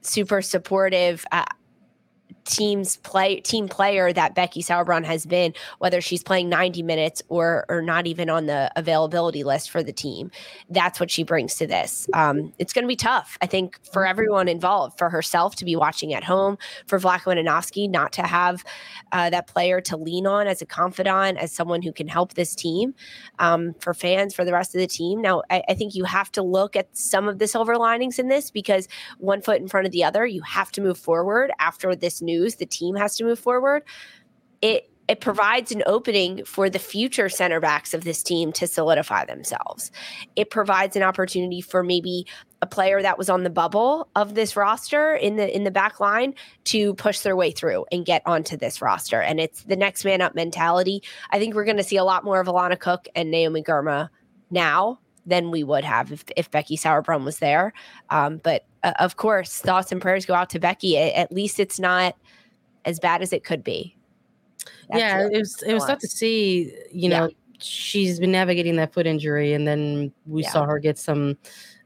super 0.00 0.40
supportive? 0.40 1.26
Uh, 1.32 1.44
team's 2.46 2.96
play 2.98 3.40
team 3.40 3.68
player 3.68 4.12
that 4.12 4.34
Becky 4.34 4.62
Sauerbrunn 4.62 5.04
has 5.04 5.26
been, 5.26 5.52
whether 5.78 6.00
she's 6.00 6.22
playing 6.22 6.48
90 6.48 6.82
minutes 6.82 7.22
or 7.28 7.66
or 7.68 7.82
not 7.82 8.06
even 8.06 8.30
on 8.30 8.46
the 8.46 8.70
availability 8.76 9.44
list 9.44 9.70
for 9.70 9.82
the 9.82 9.92
team. 9.92 10.30
That's 10.70 11.00
what 11.00 11.10
she 11.10 11.22
brings 11.22 11.56
to 11.56 11.66
this. 11.66 12.08
Um, 12.14 12.52
it's 12.58 12.72
going 12.72 12.84
to 12.84 12.88
be 12.88 12.96
tough, 12.96 13.36
I 13.42 13.46
think, 13.46 13.78
for 13.92 14.06
everyone 14.06 14.48
involved, 14.48 14.98
for 14.98 15.10
herself 15.10 15.56
to 15.56 15.64
be 15.64 15.76
watching 15.76 16.14
at 16.14 16.24
home, 16.24 16.58
for 16.86 16.98
Andonovski 16.98 17.88
not 17.88 18.12
to 18.12 18.22
have 18.22 18.64
uh, 19.12 19.30
that 19.30 19.46
player 19.46 19.80
to 19.80 19.96
lean 19.96 20.26
on 20.26 20.46
as 20.46 20.62
a 20.62 20.66
confidant, 20.66 21.38
as 21.38 21.52
someone 21.52 21.82
who 21.82 21.92
can 21.92 22.08
help 22.08 22.34
this 22.34 22.54
team, 22.54 22.94
um, 23.38 23.74
for 23.80 23.94
fans, 23.94 24.34
for 24.34 24.44
the 24.44 24.52
rest 24.52 24.74
of 24.74 24.80
the 24.80 24.86
team. 24.86 25.20
Now, 25.20 25.42
I, 25.50 25.62
I 25.68 25.74
think 25.74 25.94
you 25.94 26.04
have 26.04 26.30
to 26.32 26.42
look 26.42 26.76
at 26.76 26.94
some 26.96 27.28
of 27.28 27.38
the 27.38 27.46
silver 27.46 27.76
linings 27.76 28.18
in 28.18 28.28
this 28.28 28.50
because 28.50 28.88
one 29.18 29.40
foot 29.40 29.60
in 29.60 29.68
front 29.68 29.86
of 29.86 29.92
the 29.92 30.04
other, 30.04 30.26
you 30.26 30.42
have 30.42 30.70
to 30.72 30.80
move 30.80 30.98
forward 30.98 31.50
after 31.58 31.94
this 31.94 32.15
new 32.22 32.36
news, 32.36 32.56
the 32.56 32.66
team 32.66 32.96
has 32.96 33.16
to 33.16 33.24
move 33.24 33.38
forward. 33.38 33.82
It 34.62 34.90
it 35.08 35.20
provides 35.20 35.70
an 35.70 35.84
opening 35.86 36.44
for 36.44 36.68
the 36.68 36.80
future 36.80 37.28
center 37.28 37.60
backs 37.60 37.94
of 37.94 38.02
this 38.02 38.24
team 38.24 38.50
to 38.50 38.66
solidify 38.66 39.24
themselves. 39.24 39.92
It 40.34 40.50
provides 40.50 40.96
an 40.96 41.04
opportunity 41.04 41.60
for 41.60 41.84
maybe 41.84 42.26
a 42.60 42.66
player 42.66 43.00
that 43.00 43.16
was 43.16 43.30
on 43.30 43.44
the 43.44 43.50
bubble 43.50 44.08
of 44.16 44.34
this 44.34 44.56
roster 44.56 45.14
in 45.14 45.36
the 45.36 45.54
in 45.54 45.62
the 45.62 45.70
back 45.70 46.00
line 46.00 46.34
to 46.64 46.94
push 46.94 47.20
their 47.20 47.36
way 47.36 47.52
through 47.52 47.86
and 47.92 48.04
get 48.04 48.20
onto 48.26 48.56
this 48.56 48.82
roster. 48.82 49.20
And 49.20 49.38
it's 49.38 49.62
the 49.62 49.76
next 49.76 50.04
man 50.04 50.20
up 50.22 50.34
mentality. 50.34 51.04
I 51.30 51.38
think 51.38 51.54
we're 51.54 51.64
going 51.64 51.76
to 51.76 51.84
see 51.84 51.98
a 51.98 52.04
lot 52.04 52.24
more 52.24 52.40
of 52.40 52.48
Alana 52.48 52.76
Cook 52.76 53.06
and 53.14 53.30
Naomi 53.30 53.62
Girma 53.62 54.08
now 54.50 54.98
than 55.26 55.50
we 55.50 55.64
would 55.64 55.84
have 55.84 56.12
if, 56.12 56.24
if 56.36 56.50
Becky 56.50 56.76
Sauerbrunn 56.76 57.24
was 57.24 57.38
there. 57.38 57.72
Um, 58.10 58.38
but 58.42 58.64
uh, 58.82 58.92
of 59.00 59.16
course, 59.16 59.58
thoughts 59.58 59.92
and 59.92 60.00
prayers 60.00 60.24
go 60.24 60.34
out 60.34 60.50
to 60.50 60.60
Becky. 60.60 60.96
At 60.96 61.32
least 61.32 61.58
it's 61.58 61.78
not 61.78 62.16
as 62.84 63.00
bad 63.00 63.22
as 63.22 63.32
it 63.32 63.44
could 63.44 63.64
be. 63.64 63.96
That's 64.88 65.00
yeah, 65.00 65.26
it 65.26 65.38
was 65.38 65.62
it 65.66 65.74
was 65.74 65.84
tough 65.84 65.98
to 66.00 66.08
see. 66.08 66.72
You 66.92 67.08
know, 67.08 67.24
yeah. 67.26 67.58
she's 67.58 68.20
been 68.20 68.32
navigating 68.32 68.76
that 68.76 68.92
foot 68.92 69.06
injury, 69.06 69.52
and 69.52 69.66
then 69.66 70.12
we 70.26 70.42
yeah. 70.42 70.50
saw 70.50 70.64
her 70.64 70.78
get 70.78 70.98
some 70.98 71.36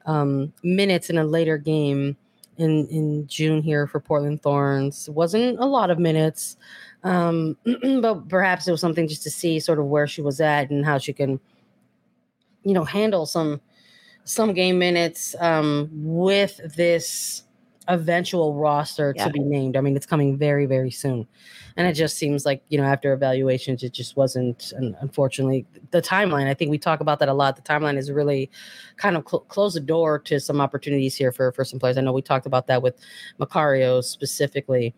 um, 0.06 0.52
minutes 0.62 1.10
in 1.10 1.18
a 1.18 1.24
later 1.24 1.58
game 1.58 2.16
in 2.58 2.86
in 2.88 3.26
June 3.26 3.62
here 3.62 3.86
for 3.86 4.00
Portland 4.00 4.42
Thorns. 4.42 5.08
Wasn't 5.10 5.58
a 5.58 5.64
lot 5.64 5.90
of 5.90 5.98
minutes, 5.98 6.56
um, 7.02 7.56
but 8.00 8.28
perhaps 8.28 8.68
it 8.68 8.72
was 8.72 8.80
something 8.80 9.08
just 9.08 9.22
to 9.22 9.30
see 9.30 9.58
sort 9.58 9.78
of 9.78 9.86
where 9.86 10.06
she 10.06 10.22
was 10.22 10.40
at 10.40 10.70
and 10.70 10.84
how 10.84 10.98
she 10.98 11.12
can, 11.12 11.40
you 12.64 12.74
know, 12.74 12.84
handle 12.84 13.26
some 13.26 13.60
some 14.24 14.52
game 14.52 14.78
minutes 14.78 15.34
um, 15.40 15.88
with 15.92 16.60
this 16.76 17.44
eventual 17.88 18.54
roster 18.54 19.12
yeah. 19.16 19.24
to 19.24 19.30
be 19.32 19.40
named. 19.40 19.76
I 19.76 19.80
mean, 19.80 19.96
it's 19.96 20.06
coming 20.06 20.36
very, 20.36 20.66
very 20.66 20.90
soon. 20.90 21.26
And 21.76 21.88
it 21.88 21.94
just 21.94 22.16
seems 22.16 22.44
like, 22.44 22.62
you 22.68 22.78
know, 22.78 22.84
after 22.84 23.12
evaluations, 23.12 23.82
it 23.82 23.92
just 23.92 24.16
wasn't, 24.16 24.72
And 24.76 24.94
unfortunately, 25.00 25.66
the 25.90 26.00
timeline. 26.00 26.46
I 26.46 26.54
think 26.54 26.70
we 26.70 26.78
talk 26.78 27.00
about 27.00 27.18
that 27.18 27.28
a 27.28 27.34
lot. 27.34 27.56
The 27.56 27.62
timeline 27.62 27.96
is 27.96 28.12
really 28.12 28.50
kind 28.96 29.16
of 29.16 29.24
cl- 29.28 29.40
close 29.48 29.74
the 29.74 29.80
door 29.80 30.18
to 30.20 30.38
some 30.38 30.60
opportunities 30.60 31.16
here 31.16 31.32
for, 31.32 31.50
for 31.50 31.64
some 31.64 31.80
players. 31.80 31.96
I 31.96 32.02
know 32.02 32.12
we 32.12 32.22
talked 32.22 32.46
about 32.46 32.68
that 32.68 32.82
with 32.82 33.00
Macario 33.40 34.04
specifically 34.04 34.94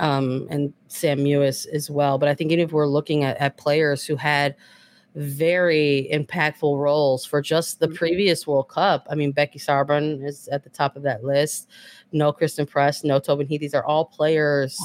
um, 0.00 0.48
and 0.50 0.72
Sam 0.88 1.18
Mewis 1.18 1.68
as 1.68 1.90
well. 1.90 2.18
But 2.18 2.28
I 2.28 2.34
think 2.34 2.50
even 2.50 2.64
if 2.64 2.72
we're 2.72 2.88
looking 2.88 3.22
at, 3.22 3.36
at 3.36 3.58
players 3.58 4.04
who 4.04 4.16
had– 4.16 4.56
very 5.14 6.08
impactful 6.12 6.78
roles 6.78 7.24
for 7.24 7.42
just 7.42 7.80
the 7.80 7.86
mm-hmm. 7.86 7.96
previous 7.96 8.46
World 8.46 8.68
Cup. 8.68 9.06
I 9.10 9.14
mean, 9.14 9.32
Becky 9.32 9.58
Sauerbrunn 9.58 10.24
is 10.26 10.48
at 10.48 10.64
the 10.64 10.70
top 10.70 10.96
of 10.96 11.02
that 11.02 11.24
list. 11.24 11.68
No 12.12 12.32
Christen 12.32 12.66
Press, 12.66 13.04
no 13.04 13.18
Tobin 13.18 13.46
Heath. 13.46 13.60
These 13.60 13.74
are 13.74 13.84
all 13.84 14.04
players 14.04 14.80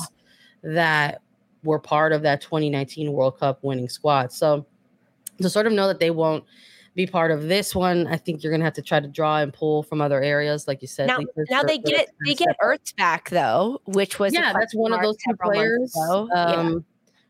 that 0.63 1.21
were 1.63 1.79
part 1.79 2.11
of 2.13 2.21
that 2.23 2.41
2019 2.41 3.11
World 3.11 3.39
Cup 3.39 3.63
winning 3.63 3.89
squad. 3.89 4.31
So 4.31 4.65
to 5.41 5.49
sort 5.49 5.67
of 5.67 5.73
know 5.73 5.87
that 5.87 5.99
they 5.99 6.11
won't 6.11 6.43
be 6.95 7.05
part 7.05 7.31
of 7.31 7.43
this 7.43 7.75
one, 7.75 8.07
I 8.07 8.17
think 8.17 8.43
you're 8.43 8.51
gonna 8.51 8.65
have 8.65 8.73
to 8.73 8.81
try 8.81 8.99
to 8.99 9.07
draw 9.07 9.37
and 9.37 9.53
pull 9.53 9.83
from 9.83 10.01
other 10.01 10.21
areas, 10.21 10.67
like 10.67 10.81
you 10.81 10.87
said. 10.87 11.07
Now, 11.07 11.19
now 11.49 11.63
they 11.63 11.77
get 11.77 12.09
they 12.25 12.33
get 12.33 12.57
Ertz 12.61 12.95
back 12.95 13.29
though, 13.29 13.81
which 13.85 14.19
was 14.19 14.33
yeah, 14.33 14.51
that's 14.51 14.73
one 14.73 14.93
of 14.93 15.01
those 15.01 15.15
two 15.17 15.35
players. 15.37 15.95
Um, 15.97 16.29
yeah 16.33 16.79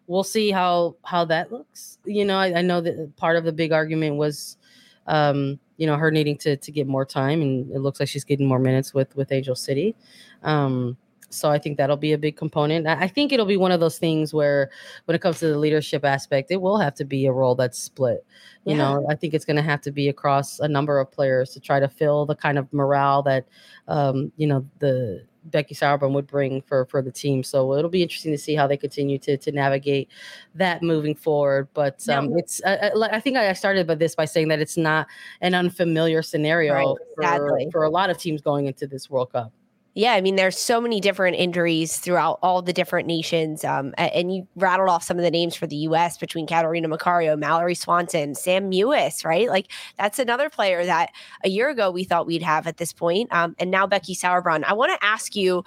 we'll 0.08 0.24
see 0.24 0.52
how 0.52 0.96
how 1.04 1.26
that 1.26 1.52
looks. 1.52 2.00
You 2.06 2.26
know, 2.26 2.38
I, 2.38 2.60
I 2.60 2.62
know 2.62 2.82
that 2.82 3.16
part 3.18 3.38
of 3.38 3.44
the 3.44 3.54
big 3.54 3.72
argument 3.72 4.16
was, 4.16 4.58
um, 5.06 5.60
you 5.78 5.86
know, 5.86 5.96
her 5.96 6.10
needing 6.10 6.38
to 6.40 6.58
to 6.58 6.72
get 6.72 6.88
more 6.88 7.06
time, 7.06 7.42
and 7.42 7.72
it 7.72 7.80
looks 7.80 8.00
like 8.00 8.10
she's 8.10 8.24
getting 8.24 8.48
more 8.48 8.60
minutes 8.60 8.94
with 8.94 9.16
with 9.16 9.32
Angel 9.32 9.56
City. 9.56 9.96
Um, 10.44 10.98
so 11.30 11.50
I 11.50 11.60
think 11.60 11.78
that'll 11.78 11.98
be 11.98 12.14
a 12.14 12.18
big 12.18 12.38
component. 12.38 12.88
I 12.88 13.10
think 13.10 13.34
it'll 13.34 13.46
be 13.46 13.58
one 13.58 13.74
of 13.74 13.82
those 13.82 14.00
things 14.00 14.34
where, 14.34 14.72
when 15.06 15.16
it 15.16 15.22
comes 15.22 15.40
to 15.40 15.48
the 15.50 15.58
leadership 15.58 16.06
aspect, 16.06 16.52
it 16.52 16.62
will 16.62 16.78
have 16.78 16.96
to 16.96 17.04
be 17.04 17.26
a 17.26 17.34
role 17.34 17.54
that's 17.54 17.78
split. 17.78 18.26
You 18.64 18.76
yeah. 18.76 18.78
know, 18.78 19.06
I 19.10 19.16
think 19.16 19.34
it's 19.34 19.44
going 19.44 19.58
to 19.58 19.62
have 19.62 19.82
to 19.82 19.92
be 19.92 20.08
across 20.08 20.60
a 20.60 20.70
number 20.70 21.00
of 21.02 21.12
players 21.12 21.52
to 21.52 21.60
try 21.60 21.82
to 21.82 21.90
fill 21.90 22.26
the 22.26 22.36
kind 22.36 22.58
of 22.58 22.72
morale 22.72 23.24
that, 23.24 23.46
um, 23.90 24.32
you 24.38 24.48
know, 24.48 24.66
the 24.80 25.26
Becky 25.52 25.76
Sauerbrunn 25.76 26.14
would 26.14 26.28
bring 26.28 26.62
for 26.62 26.86
for 26.86 27.02
the 27.02 27.12
team. 27.12 27.44
So 27.44 27.74
it'll 27.74 27.90
be 27.90 28.04
interesting 28.04 28.32
to 28.32 28.38
see 28.38 28.56
how 28.56 28.68
they 28.68 28.78
continue 28.78 29.18
to 29.20 29.38
to 29.38 29.52
navigate 29.52 30.10
that 30.56 30.82
moving 30.84 31.16
forward. 31.16 31.68
But 31.74 32.08
um, 32.10 32.30
no. 32.30 32.38
it's 32.38 32.62
uh, 32.64 32.92
uh 32.96 33.08
I 33.12 33.20
think 33.20 33.38
I 33.38 33.52
started 33.54 33.88
by 33.88 33.96
this 33.96 34.16
by 34.16 34.26
saying 34.26 34.48
that 34.50 34.60
it's 34.60 34.78
not 34.78 35.08
an 35.42 35.56
unfamiliar 35.56 36.22
scenario 36.22 36.96
right, 37.18 37.38
for, 37.38 37.72
for 37.72 37.84
a 37.84 37.90
lot 37.90 38.10
of 38.10 38.18
teams 38.18 38.42
going 38.42 38.68
into 38.68 38.88
this 38.88 39.10
World 39.10 39.32
Cup. 39.32 39.52
Yeah, 39.98 40.14
I 40.14 40.22
mean, 40.22 40.36
there's 40.36 40.60
so 40.60 40.80
many 40.80 41.02
different 41.02 41.38
injuries 41.38 41.98
throughout 41.98 42.38
all 42.44 42.62
the 42.62 42.72
different 42.72 43.08
nations. 43.08 43.64
Um, 43.64 43.96
and 43.98 44.32
you 44.32 44.48
rattled 44.56 44.90
off 44.90 45.02
some 45.02 45.18
of 45.18 45.24
the 45.24 45.32
names 45.32 45.56
for 45.56 45.66
the 45.66 45.76
U.S. 45.78 46.20
between 46.20 46.46
Catarina 46.46 46.88
Macario, 46.88 47.36
Mallory 47.36 47.74
Swanson, 47.74 48.36
Sam 48.36 48.70
Mewis, 48.70 49.26
right? 49.26 49.50
Like 49.50 49.72
that's 49.98 50.20
another 50.20 50.52
player 50.52 50.86
that 50.86 51.10
a 51.44 51.50
year 51.50 51.68
ago 51.70 51.90
we 51.90 52.04
thought 52.04 52.28
we'd 52.28 52.44
have 52.44 52.68
at 52.68 52.78
this 52.78 52.94
point. 52.94 53.34
Um, 53.34 53.56
and 53.58 53.72
now 53.72 53.88
Becky 53.88 54.14
Sauerbrunn. 54.14 54.66
I 54.66 54.74
want 54.74 54.92
to 54.92 55.04
ask 55.04 55.36
you 55.36 55.64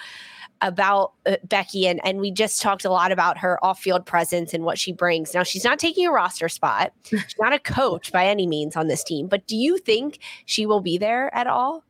about 0.60 1.14
uh, 1.26 1.34
Becky, 1.42 1.88
and, 1.88 2.00
and 2.04 2.20
we 2.20 2.30
just 2.30 2.62
talked 2.62 2.84
a 2.84 2.90
lot 2.90 3.10
about 3.10 3.36
her 3.38 3.58
off 3.64 3.80
field 3.80 4.06
presence 4.06 4.54
and 4.54 4.62
what 4.62 4.78
she 4.78 4.92
brings. 4.92 5.34
Now, 5.34 5.42
she's 5.42 5.64
not 5.64 5.80
taking 5.80 6.06
a 6.06 6.12
roster 6.12 6.48
spot, 6.48 6.92
she's 7.02 7.34
not 7.40 7.52
a 7.52 7.58
coach 7.58 8.12
by 8.12 8.26
any 8.26 8.46
means 8.46 8.76
on 8.76 8.86
this 8.86 9.02
team, 9.02 9.26
but 9.26 9.48
do 9.48 9.56
you 9.56 9.76
think 9.78 10.20
she 10.44 10.66
will 10.66 10.80
be 10.80 10.98
there 10.98 11.34
at 11.34 11.48
all? 11.48 11.82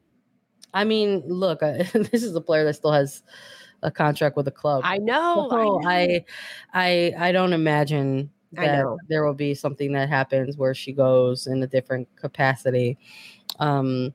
I 0.75 0.85
mean, 0.85 1.23
look, 1.27 1.63
uh, 1.63 1.85
this 1.95 2.23
is 2.23 2.35
a 2.35 2.41
player 2.41 2.65
that 2.65 2.75
still 2.75 2.93
has 2.93 3.23
a 3.83 3.91
contract 3.91 4.37
with 4.37 4.45
the 4.45 4.51
club. 4.51 4.83
I 4.85 4.99
know. 4.99 5.49
So 5.51 5.81
I, 5.85 6.25
I, 6.75 7.15
I, 7.19 7.33
don't 7.33 7.55
imagine 7.55 8.31
that 8.53 8.85
there 9.09 9.25
will 9.25 9.35
be 9.35 9.55
something 9.55 9.93
that 9.93 10.09
happens 10.09 10.57
where 10.57 10.75
she 10.75 10.93
goes 10.93 11.47
in 11.47 11.63
a 11.63 11.67
different 11.67 12.09
capacity. 12.17 12.99
Um, 13.59 14.13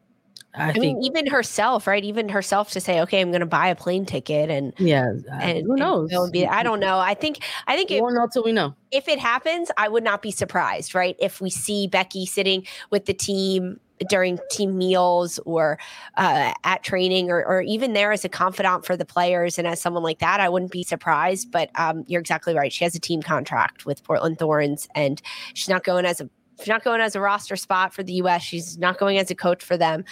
I, 0.58 0.70
I 0.70 0.74
think, 0.74 0.98
mean, 0.98 1.04
even 1.04 1.28
herself, 1.28 1.86
right? 1.86 2.04
Even 2.04 2.30
herself 2.30 2.72
to 2.72 2.80
say, 2.80 3.02
"Okay, 3.02 3.20
I'm 3.20 3.30
going 3.30 3.42
to 3.42 3.46
buy 3.46 3.68
a 3.68 3.76
plane 3.76 4.06
ticket," 4.06 4.50
and 4.50 4.74
yeah, 4.78 5.12
and 5.32 5.66
who 5.66 5.76
knows? 5.76 6.10
And 6.12 6.32
be, 6.32 6.48
I 6.48 6.64
don't 6.64 6.80
know. 6.80 6.98
I 6.98 7.14
think 7.14 7.40
I 7.68 7.76
think 7.76 7.90
know 7.90 8.24
until 8.24 8.44
we 8.44 8.54
know. 8.54 8.74
If 8.92 9.10
it 9.10 9.20
happens, 9.20 9.70
I 9.78 9.90
would 9.90 10.04
not 10.04 10.22
be 10.22 10.32
surprised, 10.32 10.96
right? 10.96 11.16
If 11.20 11.42
we 11.42 11.50
see 11.50 11.88
Becky 11.88 12.26
sitting 12.26 12.66
with 12.90 13.06
the 13.06 13.14
team 13.14 13.80
during 14.10 14.38
team 14.52 14.78
meals 14.78 15.40
or 15.46 15.80
uh, 16.18 16.54
at 16.64 16.84
training 16.84 17.30
or, 17.32 17.44
or, 17.46 17.62
even 17.62 17.94
there 17.94 18.12
as 18.12 18.26
a 18.26 18.30
confidant 18.30 18.86
for 18.86 18.98
the 18.98 19.06
players 19.06 19.58
and 19.58 19.68
as 19.68 19.82
someone 19.82 20.04
like 20.04 20.20
that 20.20 20.40
i 20.40 20.50
wouldn't 20.50 20.72
be 20.72 20.84
surprised 20.84 21.52
but 21.52 21.70
um, 21.76 22.04
you're 22.08 22.20
exactly 22.20 22.54
right. 22.56 22.74
She 22.74 22.84
has 22.84 22.96
a 22.96 23.00
team 23.00 23.22
contract 23.22 23.86
with 23.86 24.04
portland 24.04 24.38
thorns 24.38 24.88
and 24.96 25.22
she's 25.54 25.70
not 25.70 25.84
going 25.84 26.06
as 26.06 26.22
a 26.22 26.30
she's 26.58 26.68
not 26.68 26.84
going 26.84 27.02
as 27.02 27.16
a 27.16 27.22
roster 27.22 27.56
spot 27.56 27.94
for 27.94 28.04
the 28.04 28.14
us 28.14 28.42
she's 28.42 28.78
not 28.78 28.98
going 28.98 29.18
as 29.18 29.32
a 29.32 29.36
coach 29.36 29.64
for 29.64 29.78
them. 29.78 30.04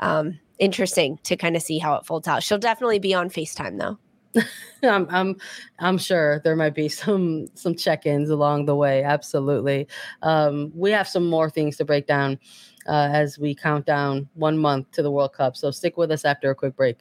Um, 0.00 0.38
interesting 0.58 1.18
to 1.24 1.36
kind 1.36 1.56
of 1.56 1.62
see 1.62 1.78
how 1.78 1.96
it 1.96 2.06
folds 2.06 2.28
out. 2.28 2.42
She'll 2.42 2.58
definitely 2.58 2.98
be 2.98 3.14
on 3.14 3.30
facetime 3.30 3.78
though. 3.78 3.98
I'm, 4.82 5.06
I'm, 5.10 5.36
I'm 5.78 5.98
sure 5.98 6.40
there 6.44 6.56
might 6.56 6.74
be 6.74 6.88
some 6.88 7.48
some 7.54 7.74
check-ins 7.74 8.30
along 8.30 8.66
the 8.66 8.76
way. 8.76 9.02
Absolutely. 9.02 9.88
Um, 10.22 10.72
we 10.74 10.90
have 10.92 11.08
some 11.08 11.28
more 11.28 11.50
things 11.50 11.76
to 11.78 11.84
break 11.84 12.06
down 12.06 12.38
uh, 12.86 13.10
as 13.12 13.38
we 13.38 13.54
count 13.54 13.86
down 13.86 14.28
one 14.34 14.58
month 14.58 14.90
to 14.92 15.02
the 15.02 15.10
World 15.10 15.32
Cup. 15.32 15.56
So 15.56 15.70
stick 15.70 15.96
with 15.96 16.10
us 16.10 16.24
after 16.24 16.50
a 16.50 16.54
quick 16.54 16.76
break. 16.76 16.98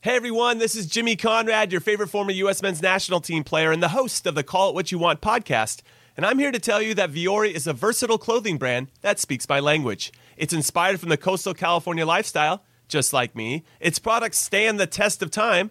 Hey 0.00 0.16
everyone, 0.16 0.58
this 0.58 0.74
is 0.74 0.86
Jimmy 0.86 1.14
Conrad, 1.14 1.70
your 1.70 1.80
favorite 1.80 2.08
former 2.08 2.32
U.S. 2.32 2.60
men's 2.60 2.82
national 2.82 3.20
team 3.20 3.44
player 3.44 3.70
and 3.70 3.80
the 3.80 3.90
host 3.90 4.26
of 4.26 4.34
the 4.34 4.42
Call 4.42 4.70
It 4.70 4.74
What 4.74 4.90
You 4.90 4.98
Want 4.98 5.20
podcast. 5.20 5.82
And 6.16 6.26
I'm 6.26 6.40
here 6.40 6.50
to 6.50 6.58
tell 6.58 6.82
you 6.82 6.92
that 6.94 7.12
Vuori 7.12 7.52
is 7.52 7.68
a 7.68 7.72
versatile 7.72 8.18
clothing 8.18 8.58
brand 8.58 8.88
that 9.00 9.20
speaks 9.20 9.48
my 9.48 9.60
language. 9.60 10.12
It's 10.36 10.52
inspired 10.52 10.98
from 10.98 11.08
the 11.08 11.16
coastal 11.16 11.54
California 11.54 12.04
lifestyle, 12.04 12.64
just 12.88 13.12
like 13.12 13.36
me. 13.36 13.64
Its 13.78 14.00
products 14.00 14.38
stand 14.38 14.80
the 14.80 14.88
test 14.88 15.22
of 15.22 15.30
time 15.30 15.70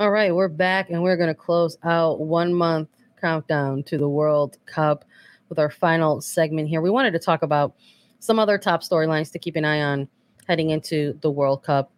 All 0.00 0.12
right, 0.12 0.32
we're 0.32 0.46
back 0.46 0.90
and 0.90 1.02
we're 1.02 1.16
going 1.16 1.26
to 1.26 1.34
close 1.34 1.76
out 1.82 2.20
one 2.20 2.54
month 2.54 2.88
countdown 3.20 3.82
to 3.82 3.98
the 3.98 4.08
World 4.08 4.56
Cup 4.64 5.04
with 5.48 5.58
our 5.58 5.70
final 5.70 6.20
segment 6.20 6.68
here. 6.68 6.80
We 6.80 6.88
wanted 6.88 7.10
to 7.14 7.18
talk 7.18 7.42
about 7.42 7.74
some 8.20 8.38
other 8.38 8.58
top 8.58 8.84
storylines 8.84 9.32
to 9.32 9.40
keep 9.40 9.56
an 9.56 9.64
eye 9.64 9.82
on 9.82 10.06
heading 10.46 10.70
into 10.70 11.18
the 11.20 11.32
World 11.32 11.64
Cup. 11.64 11.90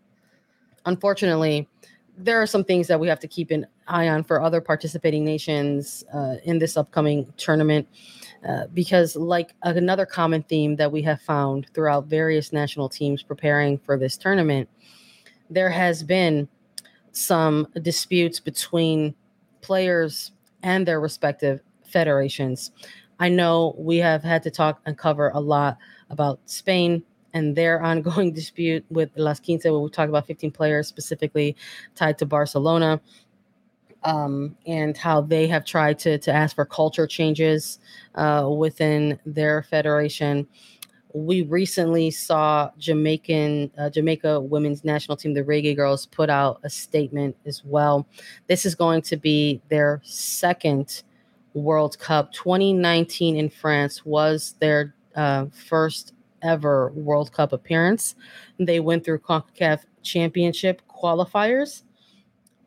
Unfortunately, 0.86 1.68
there 2.16 2.40
are 2.40 2.46
some 2.46 2.64
things 2.64 2.86
that 2.86 2.98
we 2.98 3.06
have 3.06 3.20
to 3.20 3.28
keep 3.28 3.50
an 3.50 3.66
eye 3.86 4.08
on 4.08 4.24
for 4.24 4.40
other 4.40 4.62
participating 4.62 5.22
nations 5.22 6.02
uh, 6.14 6.36
in 6.44 6.58
this 6.58 6.78
upcoming 6.78 7.30
tournament. 7.36 7.86
Uh, 8.48 8.66
because, 8.72 9.14
like 9.14 9.52
another 9.64 10.06
common 10.06 10.42
theme 10.44 10.74
that 10.76 10.90
we 10.90 11.02
have 11.02 11.20
found 11.20 11.66
throughout 11.74 12.06
various 12.06 12.50
national 12.50 12.88
teams 12.88 13.22
preparing 13.22 13.76
for 13.76 13.98
this 13.98 14.16
tournament, 14.16 14.70
there 15.50 15.68
has 15.68 16.02
been 16.02 16.48
some 17.12 17.66
disputes 17.82 18.40
between 18.40 19.14
players 19.60 20.32
and 20.62 20.86
their 20.86 21.00
respective 21.00 21.60
federations. 21.84 22.72
I 23.18 23.28
know 23.28 23.74
we 23.76 23.98
have 23.98 24.22
had 24.22 24.42
to 24.44 24.50
talk 24.50 24.80
and 24.86 24.96
cover 24.96 25.30
a 25.34 25.40
lot 25.40 25.78
about 26.08 26.40
Spain 26.46 27.02
and 27.34 27.54
their 27.54 27.82
ongoing 27.82 28.32
dispute 28.32 28.84
with 28.90 29.10
Las 29.16 29.40
Quince, 29.40 29.64
where 29.64 29.78
we 29.78 29.90
talk 29.90 30.08
about 30.08 30.26
15 30.26 30.50
players 30.50 30.88
specifically 30.88 31.56
tied 31.94 32.18
to 32.18 32.26
Barcelona, 32.26 33.00
um, 34.02 34.56
and 34.66 34.96
how 34.96 35.20
they 35.20 35.46
have 35.46 35.64
tried 35.64 35.98
to, 36.00 36.18
to 36.18 36.32
ask 36.32 36.56
for 36.56 36.64
culture 36.64 37.06
changes 37.06 37.78
uh, 38.14 38.48
within 38.50 39.18
their 39.26 39.62
federation 39.62 40.46
we 41.12 41.42
recently 41.42 42.10
saw 42.10 42.70
Jamaican 42.78 43.70
uh, 43.78 43.90
Jamaica 43.90 44.40
women's 44.40 44.84
national 44.84 45.16
team, 45.16 45.34
the 45.34 45.42
Reggae 45.42 45.76
Girlz, 45.76 46.10
put 46.10 46.30
out 46.30 46.60
a 46.62 46.70
statement 46.70 47.36
as 47.46 47.64
well. 47.64 48.06
This 48.46 48.64
is 48.64 48.74
going 48.74 49.02
to 49.02 49.16
be 49.16 49.60
their 49.68 50.00
second 50.04 51.02
World 51.54 51.98
Cup. 51.98 52.32
2019 52.32 53.36
in 53.36 53.48
France 53.48 54.04
was 54.04 54.54
their 54.60 54.94
uh, 55.16 55.46
first 55.68 56.14
ever 56.42 56.90
World 56.94 57.32
Cup 57.32 57.52
appearance. 57.52 58.14
They 58.58 58.80
went 58.80 59.04
through 59.04 59.18
CONCACAF 59.20 59.80
Championship 60.02 60.80
qualifiers, 60.88 61.82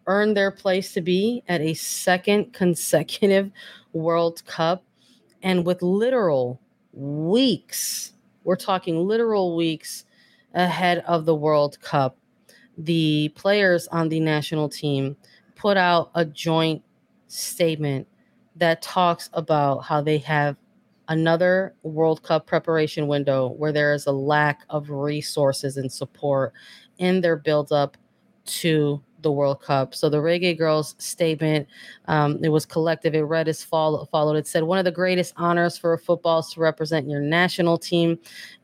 earned 0.06 0.36
their 0.36 0.52
place 0.52 0.94
to 0.94 1.02
be 1.02 1.44
at 1.48 1.62
a 1.62 1.74
second 1.74 2.54
consecutive 2.54 3.52
World 3.94 4.46
Cup, 4.46 4.84
and 5.41 5.66
with 5.66 5.82
literal 5.82 6.60
weeks 6.94 8.12
we're 8.44 8.56
talking 8.56 9.08
literal 9.08 9.56
weeks 9.56 10.06
ahead 10.54 11.04
of 11.08 11.26
the 11.26 11.36
World 11.36 11.80
Cup. 11.82 12.18
The 12.78 13.30
players 13.36 13.88
on 13.88 14.10
the 14.10 14.20
national 14.20 14.70
team 14.70 15.16
put 15.56 15.78
out 15.78 16.12
a 16.16 16.26
joint 16.26 16.84
statement 17.28 18.08
that 18.56 18.82
talks 18.82 19.30
about 19.34 19.80
how 19.80 20.02
they 20.02 20.20
have 20.20 20.58
another 21.08 21.76
World 21.84 22.24
Cup 22.24 22.48
preparation 22.48 23.08
window 23.08 23.50
where 23.50 23.72
there 23.72 23.94
is 23.94 24.06
a 24.06 24.12
lack 24.12 24.62
of 24.70 24.89
resources 24.89 25.78
and 25.78 25.91
support 25.91 26.54
in 26.98 27.22
their 27.22 27.36
build 27.36 27.72
up 27.72 27.98
to 28.46 29.02
the 29.24 29.32
World 29.32 29.61
Cup. 29.61 29.95
So 29.95 30.09
the 30.09 30.17
Reggae 30.17 30.59
Girlz 30.59 30.99
statement, 31.01 31.67
um, 32.05 32.39
it 32.43 32.49
was 32.49 32.65
collective. 32.65 33.15
It 33.15 33.21
read 33.21 33.47
as 33.47 33.63
follow, 33.63 34.05
followed. 34.05 34.36
It 34.36 34.47
said, 34.47 34.63
one 34.63 34.78
of 34.78 34.86
the 34.86 34.91
greatest 34.91 35.34
honors 35.38 35.78
for 35.78 35.93
a 35.93 35.97
football 35.97 36.39
is 36.39 36.49
to 36.49 36.59
represent 36.59 37.09
your 37.09 37.21
national 37.21 37.78
team. 37.78 38.19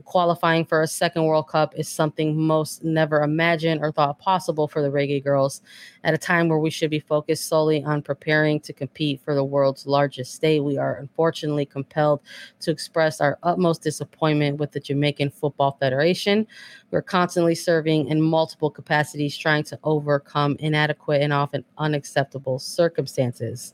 Qualifying 0.05 0.66
for 0.66 0.82
a 0.82 0.88
second 0.88 1.24
World 1.24 1.47
Cup 1.47 1.74
is 1.76 1.88
something 1.88 2.36
most 2.36 2.84
never 2.84 3.22
imagined 3.22 3.82
or 3.82 3.91
thought 3.91 4.20
possible 4.20 4.68
for 4.68 4.82
the 4.82 4.89
Reggae 4.89 5.24
Girlz 5.24 5.62
at 6.03 6.14
a 6.14 6.18
time 6.18 6.49
where 6.49 6.60
we 6.60 6.70
should 6.70 6.89
be 6.89 6.99
focused 6.99 7.47
solely 7.47 7.84
on 7.84 8.01
preparing 8.01 8.60
to 8.62 8.74
compete 8.74 9.22
for 9.24 9.36
the 9.36 9.43
world's 9.43 9.86
largest 9.86 10.34
state. 10.34 10.62
We 10.62 10.78
are 10.78 10.95
unfortunately 10.95 11.66
compelled 11.66 12.22
to 12.62 12.72
express 12.72 13.22
our 13.22 13.38
utmost 13.43 13.82
disappointment 13.84 14.57
with 14.57 14.72
the 14.72 14.80
Jamaican 14.80 15.32
Football 15.32 15.78
Federation. 15.80 16.47
We're 16.91 17.01
constantly 17.01 17.55
serving 17.55 18.07
in 18.07 18.22
multiple 18.22 18.72
capacities, 18.72 19.38
trying 19.38 19.64
to 19.66 19.80
overcome 19.84 20.49
inadequate 20.60 21.22
and 21.22 21.34
often 21.34 21.64
unacceptable 21.78 22.60
circumstances. 22.60 23.74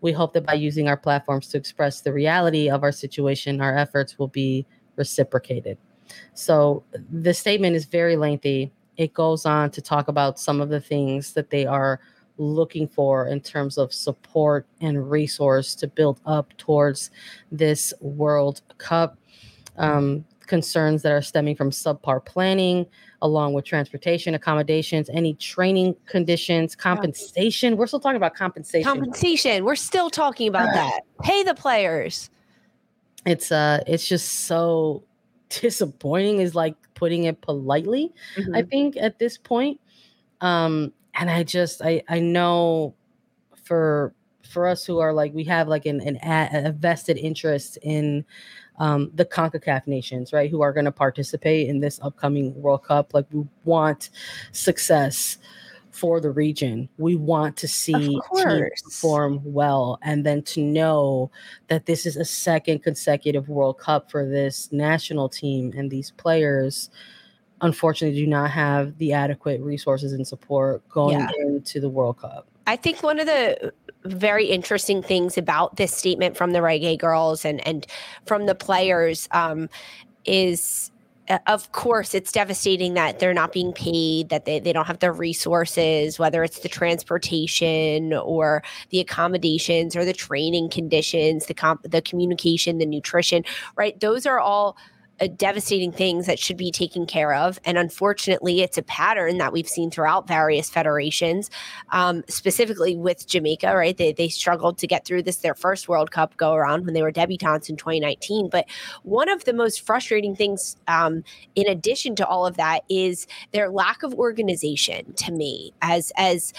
We 0.00 0.12
hope 0.12 0.32
that 0.34 0.46
by 0.46 0.54
using 0.54 0.88
our 0.88 0.96
platforms 0.96 1.48
to 1.48 1.58
express 1.58 2.00
the 2.00 2.12
reality 2.12 2.70
of 2.70 2.82
our 2.82 2.92
situation, 2.92 3.60
our 3.60 3.76
efforts 3.76 4.18
will 4.18 4.28
be 4.28 4.66
reciprocated. 4.96 5.78
So 6.34 6.84
the 7.10 7.34
statement 7.34 7.76
is 7.76 7.84
very 7.84 8.16
lengthy. 8.16 8.72
It 8.96 9.12
goes 9.12 9.44
on 9.44 9.70
to 9.72 9.82
talk 9.82 10.08
about 10.08 10.38
some 10.38 10.60
of 10.60 10.68
the 10.68 10.80
things 10.80 11.32
that 11.34 11.50
they 11.50 11.66
are 11.66 12.00
looking 12.38 12.86
for 12.86 13.26
in 13.26 13.40
terms 13.40 13.76
of 13.78 13.92
support 13.92 14.66
and 14.80 15.10
resource 15.10 15.74
to 15.74 15.88
build 15.88 16.20
up 16.24 16.56
towards 16.56 17.10
this 17.50 17.92
World 18.00 18.62
Cup. 18.78 19.18
Um, 19.76 20.24
concerns 20.48 21.02
that 21.02 21.12
are 21.12 21.22
stemming 21.22 21.54
from 21.54 21.70
subpar 21.70 22.24
planning, 22.24 22.86
along 23.22 23.52
with 23.52 23.64
transportation, 23.64 24.34
accommodations, 24.34 25.08
any 25.10 25.34
training 25.34 25.96
conditions, 26.06 26.76
compensation. 26.76 27.76
We're 27.76 27.86
still 27.86 28.00
talking 28.00 28.16
about 28.16 28.34
compensation. 28.34 28.84
Compensation. 28.84 29.64
We're 29.64 29.76
still 29.76 30.10
talking 30.10 30.48
about 30.48 30.72
that. 30.74 31.00
Pay 31.22 31.42
the 31.42 31.54
players. 31.54 32.30
It's 33.26 33.50
uh 33.50 33.82
it's 33.86 34.06
just 34.06 34.46
so 34.46 35.02
disappointing 35.48 36.40
is 36.40 36.54
like 36.54 36.76
putting 36.94 37.24
it 37.24 37.40
politely, 37.40 38.12
mm-hmm. 38.36 38.54
I 38.54 38.62
think 38.62 38.96
at 38.96 39.18
this 39.18 39.36
point. 39.36 39.80
Um 40.40 40.92
and 41.14 41.28
I 41.28 41.42
just 41.42 41.82
I 41.82 42.02
I 42.08 42.20
know 42.20 42.94
for 43.64 44.14
for 44.48 44.66
us 44.66 44.84
who 44.84 44.98
are 44.98 45.12
like 45.12 45.34
we 45.34 45.44
have 45.44 45.68
like 45.68 45.84
an, 45.86 46.00
an 46.00 46.18
a 46.66 46.72
vested 46.72 47.18
interest 47.18 47.78
in 47.82 48.24
um, 48.78 49.10
the 49.14 49.24
CONCACAF 49.24 49.86
nations, 49.86 50.32
right, 50.32 50.50
who 50.50 50.62
are 50.62 50.72
going 50.72 50.84
to 50.84 50.92
participate 50.92 51.68
in 51.68 51.80
this 51.80 51.98
upcoming 52.02 52.54
World 52.60 52.84
Cup. 52.84 53.14
Like 53.14 53.26
we 53.32 53.46
want 53.64 54.10
success 54.52 55.38
for 55.90 56.20
the 56.20 56.30
region. 56.30 56.88
We 56.96 57.16
want 57.16 57.56
to 57.58 57.68
see 57.68 57.92
teams 57.92 58.82
perform 58.82 59.40
well, 59.44 59.98
and 60.02 60.24
then 60.24 60.42
to 60.42 60.60
know 60.60 61.30
that 61.66 61.86
this 61.86 62.06
is 62.06 62.16
a 62.16 62.24
second 62.24 62.82
consecutive 62.82 63.48
World 63.48 63.78
Cup 63.78 64.10
for 64.10 64.24
this 64.24 64.70
national 64.72 65.28
team 65.28 65.72
and 65.76 65.90
these 65.90 66.12
players. 66.12 66.90
Unfortunately, 67.60 68.20
do 68.20 68.26
not 68.26 68.50
have 68.52 68.96
the 68.98 69.12
adequate 69.12 69.60
resources 69.60 70.12
and 70.12 70.26
support 70.26 70.88
going 70.88 71.18
yeah. 71.18 71.30
into 71.40 71.80
the 71.80 71.88
World 71.88 72.18
Cup. 72.18 72.46
I 72.68 72.76
think 72.76 73.02
one 73.02 73.18
of 73.18 73.24
the 73.24 73.72
very 74.04 74.44
interesting 74.44 75.02
things 75.02 75.38
about 75.38 75.76
this 75.76 75.92
statement 75.96 76.36
from 76.36 76.52
the 76.52 76.58
reggae 76.58 76.98
girlz 76.98 77.46
and 77.46 77.66
and 77.66 77.86
from 78.26 78.44
the 78.44 78.54
players 78.54 79.26
um, 79.32 79.70
is 80.26 80.90
uh, 81.30 81.38
of 81.46 81.72
course, 81.72 82.14
it's 82.14 82.30
devastating 82.30 82.94
that 82.94 83.18
they're 83.18 83.34
not 83.34 83.52
being 83.52 83.72
paid, 83.72 84.28
that 84.28 84.44
they, 84.44 84.60
they 84.60 84.72
don't 84.72 84.86
have 84.86 84.98
the 84.98 85.12
resources, 85.12 86.18
whether 86.18 86.42
it's 86.44 86.60
the 86.60 86.68
transportation 86.68 88.12
or 88.14 88.62
the 88.90 89.00
accommodations 89.00 89.96
or 89.96 90.04
the 90.04 90.12
training 90.12 90.68
conditions, 90.68 91.46
the 91.46 91.54
comp- 91.54 91.82
the 91.90 92.02
communication, 92.02 92.78
the 92.78 92.86
nutrition, 92.86 93.44
right? 93.76 93.98
Those 94.00 94.26
are 94.26 94.40
all 94.40 94.76
devastating 95.26 95.90
things 95.90 96.26
that 96.26 96.38
should 96.38 96.56
be 96.56 96.70
taken 96.70 97.06
care 97.06 97.34
of. 97.34 97.58
And 97.64 97.76
unfortunately, 97.76 98.60
it's 98.60 98.78
a 98.78 98.82
pattern 98.82 99.38
that 99.38 99.52
we've 99.52 99.68
seen 99.68 99.90
throughout 99.90 100.28
various 100.28 100.70
federations, 100.70 101.50
um, 101.90 102.22
specifically 102.28 102.96
with 102.96 103.26
Jamaica, 103.26 103.74
right? 103.74 103.96
They, 103.96 104.12
they 104.12 104.28
struggled 104.28 104.78
to 104.78 104.86
get 104.86 105.04
through 105.04 105.24
this, 105.24 105.36
their 105.36 105.54
first 105.54 105.88
World 105.88 106.10
Cup 106.10 106.36
go 106.36 106.54
around 106.54 106.84
when 106.84 106.94
they 106.94 107.02
were 107.02 107.12
debutantes 107.12 107.68
in 107.68 107.76
2019. 107.76 108.48
But 108.50 108.66
one 109.02 109.28
of 109.28 109.44
the 109.44 109.52
most 109.52 109.84
frustrating 109.84 110.36
things, 110.36 110.76
um, 110.86 111.24
in 111.56 111.66
addition 111.66 112.14
to 112.16 112.26
all 112.26 112.46
of 112.46 112.56
that, 112.56 112.84
is 112.88 113.26
their 113.52 113.70
lack 113.70 114.02
of 114.02 114.14
organization 114.14 115.12
to 115.14 115.32
me 115.32 115.72
as, 115.82 116.12
as, 116.16 116.52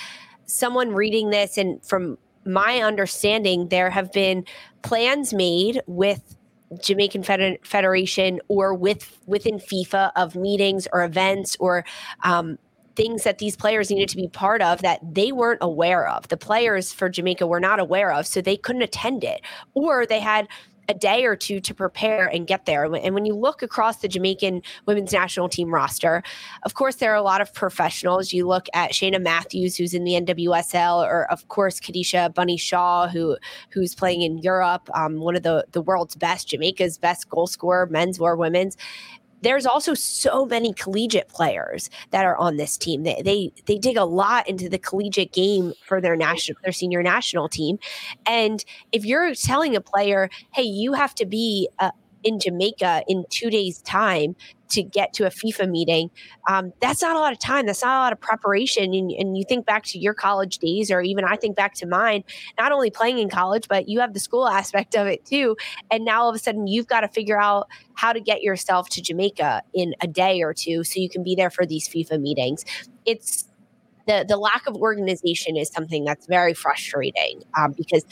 someone 0.50 0.94
reading 0.94 1.30
this 1.30 1.58
and 1.58 1.84
from 1.86 2.18
my 2.46 2.80
understanding 2.82 3.68
there 3.70 3.90
have 3.90 4.12
been 4.12 4.44
plans 4.82 5.34
made 5.34 5.82
with 5.86 6.36
Jamaican 6.82 7.24
Fed- 7.24 7.60
Federation 7.64 8.40
or 8.48 8.74
with 8.74 9.18
within 9.26 9.60
FIFA 9.60 10.12
of 10.16 10.36
meetings 10.36 10.88
or 10.94 11.04
events 11.04 11.58
or 11.60 11.86
um, 12.24 12.58
things 12.96 13.24
that 13.24 13.38
these 13.38 13.56
players 13.56 13.90
needed 13.90 14.10
to 14.10 14.18
be 14.18 14.28
part 14.28 14.62
of 14.62 14.82
that 14.82 15.00
they 15.14 15.32
weren't 15.32 15.60
aware 15.62 16.08
of. 16.08 16.28
The 16.28 16.38
players 16.38 16.92
for 16.92 17.10
Jamaica 17.10 17.48
were 17.48 17.62
not 17.62 17.80
aware 17.80 18.12
of, 18.12 18.28
so 18.28 18.42
they 18.42 18.58
couldn't 18.58 18.82
attend 18.82 19.24
it, 19.24 19.42
or 19.74 20.06
they 20.06 20.20
had 20.20 20.48
a 20.90 20.94
day 20.94 21.24
or 21.24 21.36
two 21.36 21.62
to 21.62 21.74
prepare 21.74 22.26
and 22.26 22.48
get 22.48 22.66
there. 22.66 22.84
And 22.84 23.14
when 23.14 23.26
you 23.26 23.36
look 23.36 23.62
across 23.62 23.98
the 23.98 24.08
Jamaican 24.08 24.64
women's 24.88 25.14
national 25.14 25.48
team 25.48 25.72
roster, 25.74 26.24
of 26.64 26.74
course, 26.74 26.96
there 26.96 27.12
are 27.14 27.16
a 27.16 27.22
lot 27.22 27.42
of 27.42 27.54
professionals. 27.54 28.34
You 28.34 28.48
look 28.48 28.68
at 28.74 28.92
Cheyna 28.92 29.20
Matthews, 29.20 29.78
who's 29.78 29.94
in 29.94 30.04
the 30.04 30.14
NWSL, 30.14 31.06
or 31.06 31.32
of 31.32 31.48
course, 31.48 31.80
Khadija 31.80 32.34
Bunny 32.34 32.58
Shaw, 32.58 33.08
who 33.08 33.38
who's 33.70 33.94
playing 33.94 34.24
in 34.24 34.40
Europe, 34.40 34.90
um, 34.96 35.20
one 35.20 35.36
of 35.36 35.44
the, 35.44 35.64
the 35.72 35.82
world's 35.82 36.16
best, 36.16 36.50
Jamaica's 36.50 36.98
best 36.98 37.30
goal 37.30 37.46
scorer, 37.46 37.86
men's 37.86 38.20
or 38.20 38.36
women's 38.36 38.76
there's 39.42 39.66
also 39.66 39.94
so 39.94 40.46
many 40.46 40.74
collegiate 40.74 41.30
players 41.30 41.90
that 42.12 42.26
are 42.26 42.38
on 42.38 42.58
this 42.58 42.78
team. 42.78 43.04
They, 43.04 43.22
they 43.24 43.52
they 43.66 43.78
dig 43.78 43.98
a 43.98 44.06
lot 44.06 44.48
into 44.48 44.70
the 44.70 44.80
collegiate 44.80 45.32
game 45.32 45.74
for 45.86 46.02
their 46.02 46.16
national 46.16 46.60
their 46.64 46.72
senior 46.74 47.04
national 47.04 47.50
team. 47.50 47.80
And 48.26 48.64
if 48.92 49.06
you're 49.06 49.34
telling 49.36 49.76
a 49.76 49.82
player, 49.82 50.30
"Hey, 50.54 50.64
you 50.64 50.94
have 50.94 51.16
to 51.16 51.26
be 51.26 51.70
uh, 51.80 51.92
in 52.24 52.40
Jamaica 52.40 53.04
in 53.08 53.26
2 53.30 53.50
days 53.50 53.82
time 53.82 54.36
to 54.70 54.84
get 54.84 55.14
to 55.14 55.26
a 55.26 55.30
FIFA 55.30 55.70
meeting, 55.70 56.12
um, 56.48 56.72
that's 56.80 57.02
not 57.02 57.16
a 57.16 57.20
lot 57.20 57.34
of 57.34 57.40
time. 57.40 57.66
That's 57.66 57.82
not 57.82 57.98
a 57.98 58.02
lot 58.02 58.14
of 58.14 58.20
preparation. 58.20 58.94
And, 58.94 59.12
and, 59.12 59.38
you 59.38 59.44
think 59.48 59.66
back 59.66 59.84
to 59.86 60.00
your 60.00 60.14
college 60.14 60.60
days, 60.60 60.92
or 60.92 61.02
even 61.02 61.26
I 61.26 61.36
think 61.36 61.56
back 61.56 61.74
to 61.76 61.88
mine, 61.88 62.24
not 62.58 62.72
only 62.72 62.92
playing 62.92 63.18
in 63.18 63.30
college, 63.30 63.68
but 63.68 63.90
you 63.90 64.00
have 64.00 64.14
the 64.14 64.20
school 64.20 64.48
aspect 64.60 64.96
of 64.96 65.08
it 65.08 65.26
too. 65.26 65.58
And 65.90 66.06
now 66.06 66.22
all 66.22 66.30
of 66.30 66.36
a 66.36 66.40
sudden, 66.40 66.68
you've 66.68 66.88
got 66.88 67.02
to 67.02 67.08
figure 67.08 67.40
out 67.40 67.68
how 67.96 68.14
to 68.14 68.20
get 68.20 68.42
yourself 68.42 68.90
to 68.90 69.02
Jamaica 69.02 69.64
in 69.74 69.96
a 70.02 70.08
day 70.08 70.42
or 70.42 70.54
two 70.54 70.84
so 70.84 71.00
you 71.00 71.10
can 71.10 71.24
be 71.24 71.36
there 71.36 71.50
for 71.50 71.66
these 71.66 71.90
FIFA 71.90 72.22
meetings. 72.22 72.64
It's 73.06 73.46
the, 74.08 74.26
the 74.28 74.38
lack 74.38 74.66
of 74.66 74.76
organization 74.76 75.56
is 75.56 75.70
something 75.70 76.04
that's 76.04 76.26
very 76.26 76.56
frustrating 76.56 77.44
um, 77.56 77.74
because 77.74 78.04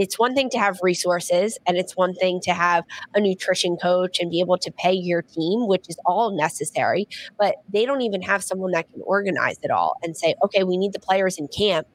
it's 0.00 0.18
one 0.18 0.34
thing 0.34 0.48
to 0.48 0.58
have 0.58 0.78
resources 0.82 1.58
and 1.66 1.76
it's 1.76 1.94
one 1.94 2.14
thing 2.14 2.40
to 2.44 2.54
have 2.54 2.84
a 3.14 3.20
nutrition 3.20 3.76
coach 3.76 4.18
and 4.18 4.30
be 4.30 4.40
able 4.40 4.56
to 4.56 4.72
pay 4.72 4.94
your 4.94 5.20
team, 5.20 5.66
which 5.66 5.84
is 5.90 5.98
all 6.06 6.34
necessary. 6.34 7.06
But 7.38 7.56
they 7.70 7.84
don't 7.84 8.00
even 8.00 8.22
have 8.22 8.42
someone 8.42 8.70
that 8.70 8.90
can 8.90 9.02
organize 9.04 9.58
it 9.62 9.70
all 9.70 9.96
and 10.02 10.16
say, 10.16 10.34
okay, 10.42 10.64
we 10.64 10.78
need 10.78 10.94
the 10.94 11.00
players 11.00 11.36
in 11.36 11.48
camp 11.48 11.86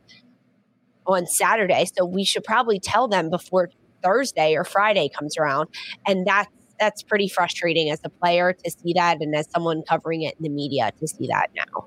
on 1.07 1.25
Saturday. 1.25 1.85
So 1.97 2.05
we 2.05 2.23
should 2.23 2.43
probably 2.43 2.79
tell 2.79 3.07
them 3.07 3.31
before 3.31 3.71
Thursday 4.03 4.53
or 4.53 4.63
Friday 4.63 5.09
comes 5.09 5.35
around. 5.35 5.69
And 6.05 6.27
that's 6.27 6.49
that's 6.79 7.01
pretty 7.01 7.29
frustrating 7.29 7.89
as 7.89 8.01
a 8.03 8.09
player 8.09 8.51
to 8.51 8.69
see 8.69 8.93
that 8.93 9.21
and 9.21 9.33
as 9.33 9.49
someone 9.49 9.81
covering 9.81 10.23
it 10.23 10.35
in 10.37 10.43
the 10.43 10.49
media 10.49 10.91
to 10.99 11.07
see 11.07 11.25
that 11.27 11.47
now. 11.55 11.85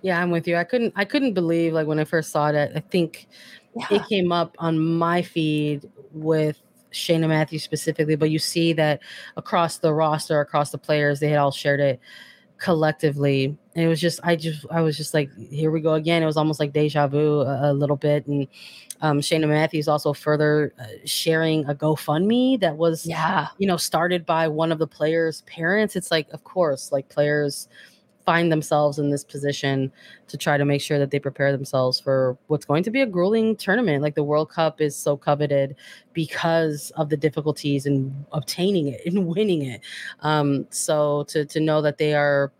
Yeah, 0.00 0.20
I'm 0.20 0.30
with 0.30 0.48
you. 0.48 0.56
I 0.56 0.64
couldn't 0.64 0.94
I 0.96 1.04
couldn't 1.04 1.34
believe 1.34 1.74
like 1.74 1.86
when 1.86 2.00
I 2.00 2.04
first 2.04 2.32
saw 2.32 2.48
it, 2.48 2.72
I 2.74 2.80
think 2.80 3.28
yeah. 3.76 3.86
it 3.90 4.08
came 4.08 4.32
up 4.32 4.54
on 4.58 4.78
my 4.78 5.22
feed 5.22 5.88
with 6.12 6.60
Cheyna 6.90 7.28
Matthews 7.28 7.62
specifically, 7.62 8.16
but 8.16 8.30
you 8.30 8.38
see 8.38 8.72
that 8.74 9.00
across 9.36 9.78
the 9.78 9.92
roster, 9.92 10.40
across 10.40 10.70
the 10.70 10.78
players, 10.78 11.20
they 11.20 11.28
had 11.28 11.38
all 11.38 11.52
shared 11.52 11.80
it 11.80 12.00
collectively. 12.58 13.56
And 13.74 13.84
it 13.84 13.88
was 13.88 14.00
just, 14.00 14.20
I 14.24 14.36
just, 14.36 14.66
I 14.70 14.80
was 14.80 14.96
just 14.96 15.14
like, 15.14 15.30
here 15.50 15.70
we 15.70 15.80
go 15.80 15.94
again. 15.94 16.22
It 16.22 16.26
was 16.26 16.36
almost 16.36 16.60
like 16.60 16.72
deja 16.72 17.06
vu 17.06 17.40
a, 17.42 17.70
a 17.70 17.72
little 17.72 17.96
bit. 17.96 18.26
And 18.26 18.48
um, 19.00 19.20
Cheyna 19.20 19.46
Matthews 19.46 19.86
also 19.86 20.12
further 20.12 20.72
uh, 20.80 20.86
sharing 21.04 21.64
a 21.66 21.74
GoFundMe 21.74 22.58
that 22.60 22.76
was, 22.76 23.06
yeah, 23.06 23.48
you 23.58 23.66
know, 23.66 23.76
started 23.76 24.26
by 24.26 24.48
one 24.48 24.72
of 24.72 24.78
the 24.78 24.88
players' 24.88 25.42
parents. 25.42 25.94
It's 25.94 26.10
like, 26.10 26.28
of 26.30 26.42
course, 26.42 26.90
like 26.90 27.08
players 27.08 27.68
find 28.28 28.52
themselves 28.52 28.98
in 28.98 29.08
this 29.08 29.24
position 29.24 29.90
to 30.26 30.36
try 30.36 30.58
to 30.58 30.66
make 30.66 30.82
sure 30.82 30.98
that 30.98 31.10
they 31.10 31.18
prepare 31.18 31.50
themselves 31.50 31.98
for 31.98 32.36
what's 32.48 32.66
going 32.66 32.82
to 32.82 32.90
be 32.90 33.00
a 33.00 33.06
grueling 33.06 33.56
tournament. 33.56 34.02
Like 34.02 34.16
the 34.16 34.22
World 34.22 34.50
Cup 34.50 34.82
is 34.82 34.94
so 34.94 35.16
coveted 35.16 35.74
because 36.12 36.92
of 36.98 37.08
the 37.08 37.16
difficulties 37.16 37.86
in 37.86 38.26
obtaining 38.32 38.88
it 38.88 39.00
and 39.06 39.26
winning 39.34 39.62
it. 39.62 39.80
Um, 40.20 40.66
so 40.68 41.24
to 41.28 41.46
to 41.46 41.58
know 41.58 41.80
that 41.80 41.96
they 41.96 42.12
are 42.12 42.52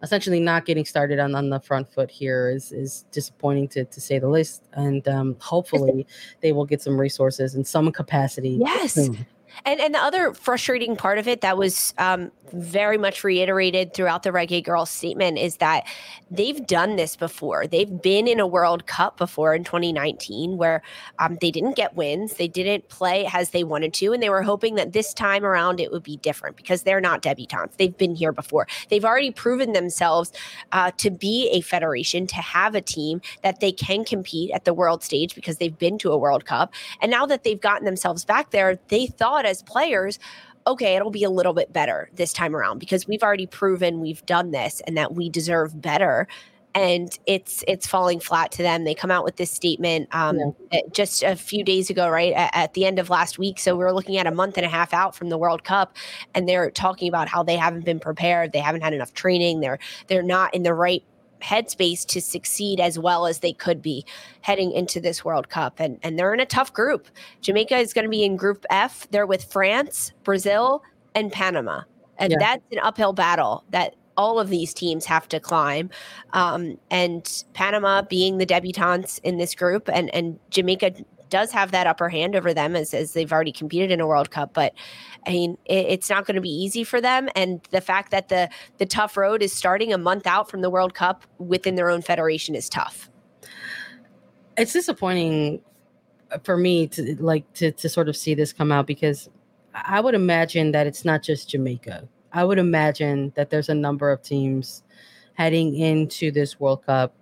essentially 0.00 0.38
not 0.38 0.64
getting 0.64 0.84
started 0.84 1.18
on, 1.18 1.34
on 1.34 1.50
the 1.50 1.58
front 1.58 1.92
foot 1.92 2.08
here 2.08 2.48
is 2.48 2.70
is 2.70 3.04
disappointing 3.10 3.66
to, 3.70 3.84
to 3.84 4.00
say 4.00 4.20
the 4.20 4.28
least. 4.28 4.62
And 4.74 5.08
um, 5.08 5.36
hopefully 5.40 6.06
they 6.40 6.52
will 6.52 6.66
get 6.66 6.82
some 6.82 7.00
resources 7.00 7.56
in 7.56 7.64
some 7.64 7.90
capacity. 7.90 8.58
Yes. 8.60 8.92
Soon. 8.94 9.26
And 9.64 9.80
and 9.80 9.94
the 9.94 9.98
other 9.98 10.34
frustrating 10.34 10.96
part 10.96 11.18
of 11.18 11.28
it 11.28 11.40
that 11.40 11.56
was 11.56 11.94
um, 11.98 12.30
very 12.52 12.98
much 12.98 13.24
reiterated 13.24 13.94
throughout 13.94 14.22
the 14.22 14.30
Reggae 14.30 14.64
Girlz 14.64 14.88
statement 14.88 15.38
is 15.38 15.56
that 15.56 15.86
they've 16.30 16.66
done 16.66 16.96
this 16.96 17.16
before. 17.16 17.66
They've 17.66 18.00
been 18.02 18.26
in 18.28 18.40
a 18.40 18.46
World 18.46 18.86
Cup 18.86 19.16
before 19.16 19.54
in 19.54 19.64
2019 19.64 20.56
where 20.56 20.82
um, 21.18 21.38
they 21.40 21.50
didn't 21.50 21.76
get 21.76 21.94
wins, 21.94 22.34
they 22.34 22.48
didn't 22.48 22.88
play 22.88 23.28
as 23.32 23.50
they 23.50 23.64
wanted 23.64 23.94
to, 23.94 24.12
and 24.12 24.22
they 24.22 24.30
were 24.30 24.42
hoping 24.42 24.74
that 24.76 24.92
this 24.92 25.14
time 25.14 25.44
around 25.44 25.80
it 25.80 25.92
would 25.92 26.02
be 26.02 26.16
different 26.18 26.56
because 26.56 26.82
they're 26.82 27.00
not 27.00 27.22
debutantes. 27.22 27.76
They've 27.76 27.96
been 27.96 28.14
here 28.14 28.32
before. 28.32 28.66
They've 28.88 29.04
already 29.04 29.30
proven 29.30 29.72
themselves 29.72 30.32
uh, 30.72 30.90
to 30.98 31.10
be 31.10 31.48
a 31.52 31.60
federation, 31.60 32.26
to 32.28 32.36
have 32.36 32.74
a 32.74 32.80
team 32.80 33.20
that 33.42 33.60
they 33.60 33.72
can 33.72 34.04
compete 34.04 34.50
at 34.52 34.64
the 34.64 34.74
world 34.74 35.02
stage 35.02 35.34
because 35.34 35.58
they've 35.58 35.76
been 35.76 35.98
to 35.98 36.12
a 36.12 36.18
World 36.18 36.44
Cup. 36.44 36.72
And 37.00 37.10
now 37.10 37.26
that 37.26 37.44
they've 37.44 37.60
gotten 37.60 37.84
themselves 37.84 38.24
back 38.24 38.50
there, 38.50 38.78
they 38.88 39.06
thought 39.06 39.45
as 39.46 39.62
players, 39.62 40.18
okay, 40.66 40.96
it'll 40.96 41.10
be 41.10 41.24
a 41.24 41.30
little 41.30 41.52
bit 41.52 41.72
better 41.72 42.10
this 42.14 42.32
time 42.32 42.54
around 42.54 42.78
because 42.78 43.06
we've 43.06 43.22
already 43.22 43.46
proven 43.46 44.00
we've 44.00 44.24
done 44.26 44.50
this 44.50 44.82
and 44.86 44.96
that 44.96 45.14
we 45.14 45.28
deserve 45.28 45.80
better. 45.80 46.26
And 46.74 47.18
it's 47.24 47.64
it's 47.66 47.86
falling 47.86 48.20
flat 48.20 48.52
to 48.52 48.62
them. 48.62 48.84
They 48.84 48.94
come 48.94 49.10
out 49.10 49.24
with 49.24 49.36
this 49.36 49.50
statement 49.50 50.14
um, 50.14 50.36
yeah. 50.36 50.50
Eh, 50.72 50.80
just 50.92 51.22
a 51.22 51.34
few 51.34 51.64
days 51.64 51.88
ago, 51.88 52.10
right 52.10 52.34
at, 52.34 52.50
at 52.54 52.74
the 52.74 52.84
end 52.84 52.98
of 52.98 53.08
last 53.08 53.38
week. 53.38 53.58
So 53.58 53.74
we're 53.76 53.92
looking 53.92 54.18
at 54.18 54.26
a 54.26 54.30
month 54.30 54.58
and 54.58 54.66
a 54.66 54.68
half 54.68 54.92
out 54.92 55.16
from 55.16 55.30
the 55.30 55.38
World 55.38 55.64
Cup, 55.64 55.96
and 56.34 56.46
they're 56.46 56.70
talking 56.70 57.08
about 57.08 57.28
how 57.28 57.42
they 57.42 57.56
haven't 57.56 57.86
been 57.86 57.98
prepared. 57.98 58.52
They 58.52 58.58
haven't 58.58 58.82
had 58.82 58.92
enough 58.92 59.14
training. 59.14 59.60
They're 59.60 59.78
they're 60.08 60.22
not 60.22 60.54
in 60.54 60.64
the 60.64 60.74
right 60.74 61.02
headspace 61.46 62.04
to 62.06 62.20
succeed 62.20 62.80
as 62.80 62.98
well 62.98 63.26
as 63.26 63.38
they 63.38 63.52
could 63.52 63.80
be 63.80 64.04
heading 64.40 64.72
into 64.72 65.00
this 65.00 65.24
World 65.24 65.48
Cup. 65.48 65.78
And, 65.78 65.98
and 66.02 66.18
they're 66.18 66.34
in 66.34 66.40
a 66.40 66.46
tough 66.46 66.72
group. 66.72 67.08
Jamaica 67.40 67.76
is 67.78 67.92
going 67.92 68.04
to 68.04 68.10
be 68.10 68.24
in 68.24 68.36
Group 68.36 68.66
F. 68.70 69.06
They're 69.10 69.26
with 69.26 69.44
France, 69.44 70.12
Brazil, 70.24 70.82
and 71.14 71.32
Panama. 71.32 71.82
And 72.18 72.32
yeah. 72.32 72.38
that's 72.40 72.64
an 72.72 72.78
uphill 72.82 73.12
battle 73.12 73.64
that 73.70 73.94
all 74.16 74.40
of 74.40 74.48
these 74.48 74.72
teams 74.74 75.04
have 75.04 75.28
to 75.28 75.38
climb. 75.38 75.90
Um, 76.32 76.78
and 76.90 77.44
Panama 77.52 78.02
being 78.02 78.38
the 78.38 78.46
debutantes 78.46 79.20
in 79.22 79.36
this 79.36 79.54
group, 79.54 79.88
and 79.92 80.12
and 80.14 80.38
Jamaica 80.50 80.94
does 81.30 81.52
have 81.52 81.70
that 81.72 81.86
upper 81.86 82.08
hand 82.08 82.36
over 82.36 82.54
them 82.54 82.76
as, 82.76 82.94
as 82.94 83.12
they've 83.12 83.32
already 83.32 83.52
competed 83.52 83.90
in 83.90 84.00
a 84.00 84.06
World 84.06 84.30
Cup. 84.30 84.52
But 84.54 84.74
I 85.26 85.30
mean, 85.30 85.58
it, 85.64 85.86
it's 85.88 86.10
not 86.10 86.26
going 86.26 86.36
to 86.36 86.40
be 86.40 86.50
easy 86.50 86.84
for 86.84 87.00
them. 87.00 87.28
And 87.34 87.60
the 87.70 87.80
fact 87.80 88.10
that 88.10 88.28
the 88.28 88.48
the 88.78 88.86
tough 88.86 89.16
road 89.16 89.42
is 89.42 89.52
starting 89.52 89.92
a 89.92 89.98
month 89.98 90.26
out 90.26 90.50
from 90.50 90.60
the 90.60 90.70
World 90.70 90.94
Cup 90.94 91.24
within 91.38 91.74
their 91.74 91.90
own 91.90 92.02
federation 92.02 92.54
is 92.54 92.68
tough. 92.68 93.10
It's 94.56 94.72
disappointing 94.72 95.60
for 96.44 96.56
me 96.56 96.86
to 96.88 97.16
like 97.22 97.50
to 97.54 97.72
to 97.72 97.88
sort 97.88 98.08
of 98.08 98.16
see 98.16 98.34
this 98.34 98.52
come 98.52 98.72
out 98.72 98.86
because 98.86 99.28
I 99.74 100.00
would 100.00 100.14
imagine 100.14 100.72
that 100.72 100.86
it's 100.86 101.04
not 101.04 101.22
just 101.22 101.50
Jamaica. 101.50 102.08
I 102.32 102.44
would 102.44 102.58
imagine 102.58 103.32
that 103.36 103.50
there's 103.50 103.68
a 103.68 103.74
number 103.74 104.10
of 104.10 104.22
teams 104.22 104.82
heading 105.34 105.74
into 105.76 106.30
this 106.30 106.58
World 106.58 106.84
Cup 106.84 107.14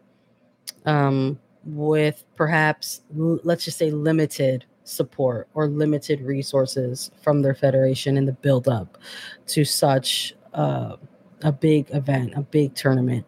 um, 0.86 1.38
with 1.64 2.24
perhaps, 2.36 3.02
let's 3.12 3.64
just 3.64 3.78
say, 3.78 3.90
limited 3.90 4.64
support 4.84 5.48
or 5.54 5.66
limited 5.66 6.20
resources 6.20 7.10
from 7.22 7.42
their 7.42 7.54
federation 7.54 8.16
in 8.16 8.26
the 8.26 8.32
build 8.32 8.68
up 8.68 8.98
to 9.46 9.64
such 9.64 10.34
uh, 10.52 10.96
a 11.42 11.52
big 11.52 11.90
event, 11.94 12.32
a 12.36 12.42
big 12.42 12.74
tournament. 12.74 13.26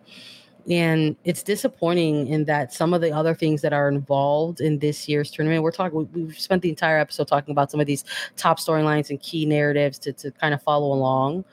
And 0.68 1.14
it's 1.24 1.45
disappointing 1.45 2.26
in 2.26 2.45
that 2.47 2.72
some 2.72 2.93
of 2.93 3.01
the 3.01 3.12
other 3.12 3.34
things 3.34 3.62
that 3.62 3.72
are 3.72 3.89
involved 3.89 4.61
in 4.61 4.80
this 4.80 5.09
year's 5.09 5.30
tournament, 5.30 5.62
we're 5.62 5.70
talking, 5.70 6.09
we've 6.12 6.39
spent 6.39 6.62
the 6.62 6.68
entire 6.68 6.99
episode 6.99 7.28
talking 7.28 7.53
about 7.53 7.70
some 7.70 7.78
of 7.78 7.87
these 7.87 8.05
top 8.37 8.59
storylines 8.59 9.11
and 9.11 9.20
key 9.20 9.47
narratives 9.47 9.99
to, 10.01 10.12
to 10.12 10.32
kind 10.32 10.53
of 10.53 10.62
follow 10.62 10.93
along. 10.93 11.45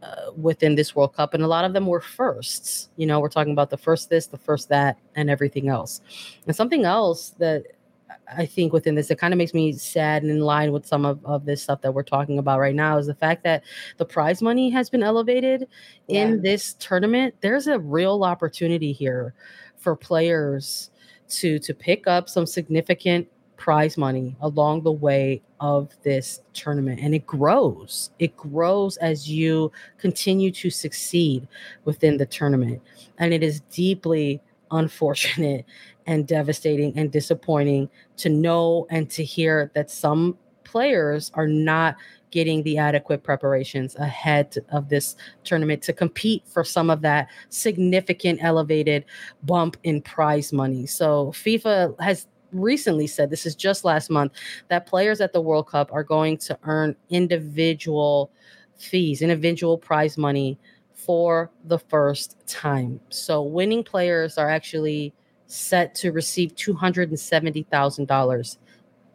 Uh, 0.00 0.30
within 0.36 0.76
this 0.76 0.94
World 0.94 1.12
Cup, 1.12 1.34
and 1.34 1.42
a 1.42 1.48
lot 1.48 1.64
of 1.64 1.72
them 1.72 1.84
were 1.84 2.00
firsts. 2.00 2.88
You 2.94 3.06
know, 3.06 3.18
we're 3.18 3.28
talking 3.28 3.52
about 3.52 3.68
the 3.68 3.76
first 3.76 4.08
this, 4.08 4.28
the 4.28 4.38
first 4.38 4.68
that, 4.68 4.96
and 5.16 5.28
everything 5.28 5.68
else. 5.68 6.00
And 6.46 6.54
something 6.54 6.84
else 6.84 7.30
that 7.38 7.64
I 8.36 8.46
think 8.46 8.72
within 8.72 8.94
this, 8.94 9.10
it 9.10 9.18
kind 9.18 9.34
of 9.34 9.38
makes 9.38 9.54
me 9.54 9.72
sad 9.72 10.22
and 10.22 10.30
in 10.30 10.40
line 10.40 10.72
with 10.72 10.86
some 10.86 11.04
of, 11.04 11.24
of 11.24 11.44
this 11.44 11.62
stuff 11.62 11.80
that 11.82 11.92
we're 11.92 12.02
talking 12.02 12.38
about 12.38 12.60
right 12.60 12.74
now 12.74 12.98
is 12.98 13.06
the 13.06 13.14
fact 13.14 13.42
that 13.44 13.64
the 13.96 14.04
prize 14.04 14.42
money 14.42 14.70
has 14.70 14.90
been 14.90 15.02
elevated 15.02 15.66
yeah. 16.06 16.22
in 16.22 16.42
this 16.42 16.74
tournament. 16.74 17.34
There's 17.40 17.66
a 17.66 17.78
real 17.78 18.22
opportunity 18.24 18.92
here 18.92 19.34
for 19.76 19.96
players 19.96 20.90
to 21.28 21.58
to 21.58 21.74
pick 21.74 22.06
up 22.06 22.28
some 22.28 22.46
significant 22.46 23.28
prize 23.58 23.98
money 23.98 24.36
along 24.40 24.82
the 24.82 24.92
way 24.92 25.42
of 25.60 25.90
this 26.02 26.40
tournament 26.54 27.00
and 27.02 27.14
it 27.14 27.26
grows 27.26 28.10
it 28.18 28.34
grows 28.36 28.96
as 28.98 29.28
you 29.28 29.70
continue 29.98 30.50
to 30.50 30.70
succeed 30.70 31.46
within 31.84 32.16
the 32.16 32.26
tournament 32.26 32.80
and 33.18 33.34
it 33.34 33.42
is 33.42 33.60
deeply 33.70 34.40
unfortunate 34.70 35.64
and 36.06 36.26
devastating 36.26 36.96
and 36.96 37.12
disappointing 37.12 37.88
to 38.16 38.28
know 38.28 38.86
and 38.90 39.10
to 39.10 39.24
hear 39.24 39.70
that 39.74 39.90
some 39.90 40.38
players 40.64 41.30
are 41.34 41.46
not 41.46 41.96
getting 42.30 42.62
the 42.62 42.78
adequate 42.78 43.22
preparations 43.22 43.96
ahead 43.96 44.54
of 44.70 44.88
this 44.88 45.16
tournament 45.44 45.82
to 45.82 45.92
compete 45.92 46.42
for 46.46 46.62
some 46.62 46.90
of 46.90 47.00
that 47.00 47.28
significant 47.48 48.38
elevated 48.42 49.04
bump 49.44 49.76
in 49.82 50.02
prize 50.02 50.52
money. 50.52 50.86
So 50.86 51.28
FIFA 51.28 51.98
has 52.00 52.26
recently 52.52 53.06
said 53.06 53.30
this 53.30 53.46
is 53.46 53.54
just 53.54 53.84
last 53.84 54.10
month 54.10 54.32
that 54.68 54.86
players 54.86 55.20
at 55.20 55.32
the 55.32 55.40
World 55.40 55.68
Cup 55.68 55.92
are 55.92 56.04
going 56.04 56.36
to 56.38 56.58
earn 56.64 56.96
individual 57.10 58.30
fees, 58.76 59.22
individual 59.22 59.76
prize 59.76 60.16
money 60.16 60.58
for 60.94 61.50
the 61.64 61.78
first 61.78 62.36
time. 62.46 63.00
So 63.10 63.42
winning 63.42 63.84
players 63.84 64.38
are 64.38 64.50
actually 64.50 65.14
set 65.46 65.94
to 65.96 66.12
receive 66.12 66.54
$270,000 66.54 68.58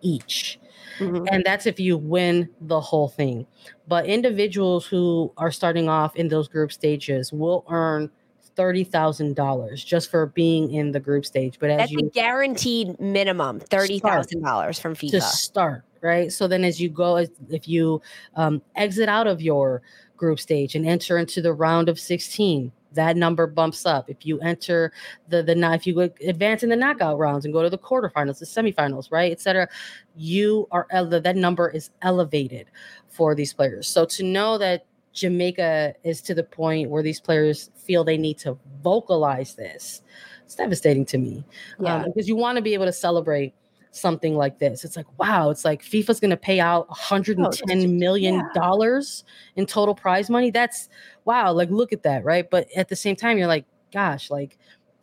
each. 0.01 0.59
Mm-hmm. 0.99 1.25
And 1.31 1.43
that's 1.45 1.65
if 1.65 1.79
you 1.79 1.97
win 1.97 2.49
the 2.61 2.79
whole 2.79 3.09
thing. 3.09 3.45
But 3.87 4.05
individuals 4.05 4.85
who 4.85 5.31
are 5.37 5.51
starting 5.51 5.89
off 5.89 6.15
in 6.15 6.27
those 6.27 6.47
group 6.47 6.71
stages 6.71 7.31
will 7.31 7.65
earn 7.69 8.09
thirty 8.55 8.83
thousand 8.83 9.35
dollars 9.35 9.83
just 9.83 10.09
for 10.09 10.27
being 10.27 10.71
in 10.71 10.91
the 10.91 10.99
group 10.99 11.25
stage. 11.25 11.57
But 11.59 11.71
as 11.71 11.77
that's 11.77 11.91
you 11.91 11.99
a 11.99 12.09
guaranteed 12.09 12.99
minimum 12.99 13.59
thirty 13.59 13.99
thousand 13.99 14.41
dollars 14.41 14.79
from 14.79 14.95
FIFA 14.95 15.11
to 15.11 15.21
start, 15.21 15.83
right? 16.01 16.31
So 16.31 16.47
then, 16.47 16.63
as 16.63 16.79
you 16.79 16.89
go, 16.89 17.17
if 17.49 17.67
you 17.67 18.01
um, 18.35 18.61
exit 18.75 19.09
out 19.09 19.27
of 19.27 19.41
your 19.41 19.81
group 20.17 20.39
stage 20.39 20.75
and 20.75 20.85
enter 20.85 21.17
into 21.17 21.41
the 21.41 21.53
round 21.53 21.89
of 21.89 21.99
sixteen, 21.99 22.71
that 22.93 23.17
number 23.17 23.47
bumps 23.47 23.85
up. 23.85 24.09
If 24.09 24.25
you 24.25 24.39
enter 24.39 24.91
the 25.27 25.43
the 25.43 25.57
if 25.73 25.87
you 25.87 25.99
advance 25.99 26.63
in 26.63 26.69
the 26.69 26.75
knockout 26.75 27.17
rounds 27.17 27.45
and 27.45 27.53
go 27.53 27.63
to 27.63 27.69
the 27.69 27.77
quarterfinals, 27.77 28.39
the 28.39 28.45
semifinals, 28.45 29.11
right, 29.11 29.31
etc., 29.31 29.67
you 30.15 30.67
are 30.71 30.87
that 30.91 31.35
number 31.35 31.69
is 31.69 31.89
elevated 32.01 32.67
for 33.07 33.35
these 33.35 33.53
players. 33.53 33.87
So 33.87 34.05
to 34.05 34.23
know 34.23 34.57
that 34.57 34.85
Jamaica 35.13 35.93
is 36.03 36.21
to 36.21 36.33
the 36.33 36.43
point 36.43 36.89
where 36.89 37.03
these 37.03 37.19
players 37.19 37.69
feel 37.75 38.03
they 38.03 38.17
need 38.17 38.37
to 38.39 38.57
vocalize 38.81 39.55
this. 39.55 40.01
It's 40.43 40.55
devastating 40.55 41.05
to 41.05 41.17
me 41.17 41.45
um, 41.79 41.85
yeah. 41.85 41.95
um, 41.95 42.05
because 42.05 42.27
you 42.27 42.35
want 42.35 42.57
to 42.57 42.61
be 42.61 42.73
able 42.73 42.85
to 42.85 42.93
celebrate 42.93 43.53
something 43.91 44.35
like 44.35 44.59
this. 44.59 44.83
It's 44.83 44.97
like, 44.97 45.05
wow, 45.19 45.49
it's 45.49 45.63
like 45.63 45.83
FIFA's 45.83 46.19
going 46.19 46.31
to 46.31 46.37
pay 46.37 46.59
out 46.59 46.89
110 46.89 47.99
million 47.99 48.43
dollars 48.53 49.23
yeah. 49.55 49.61
in 49.61 49.67
total 49.67 49.95
prize 49.95 50.29
money. 50.29 50.49
That's 50.49 50.89
wow, 51.25 51.51
like 51.53 51.69
look 51.69 51.93
at 51.93 52.03
that, 52.03 52.23
right? 52.23 52.49
But 52.49 52.67
at 52.75 52.89
the 52.89 52.95
same 52.95 53.15
time, 53.15 53.37
you're 53.37 53.47
like, 53.47 53.65
gosh, 53.93 54.31
like, 54.31 54.57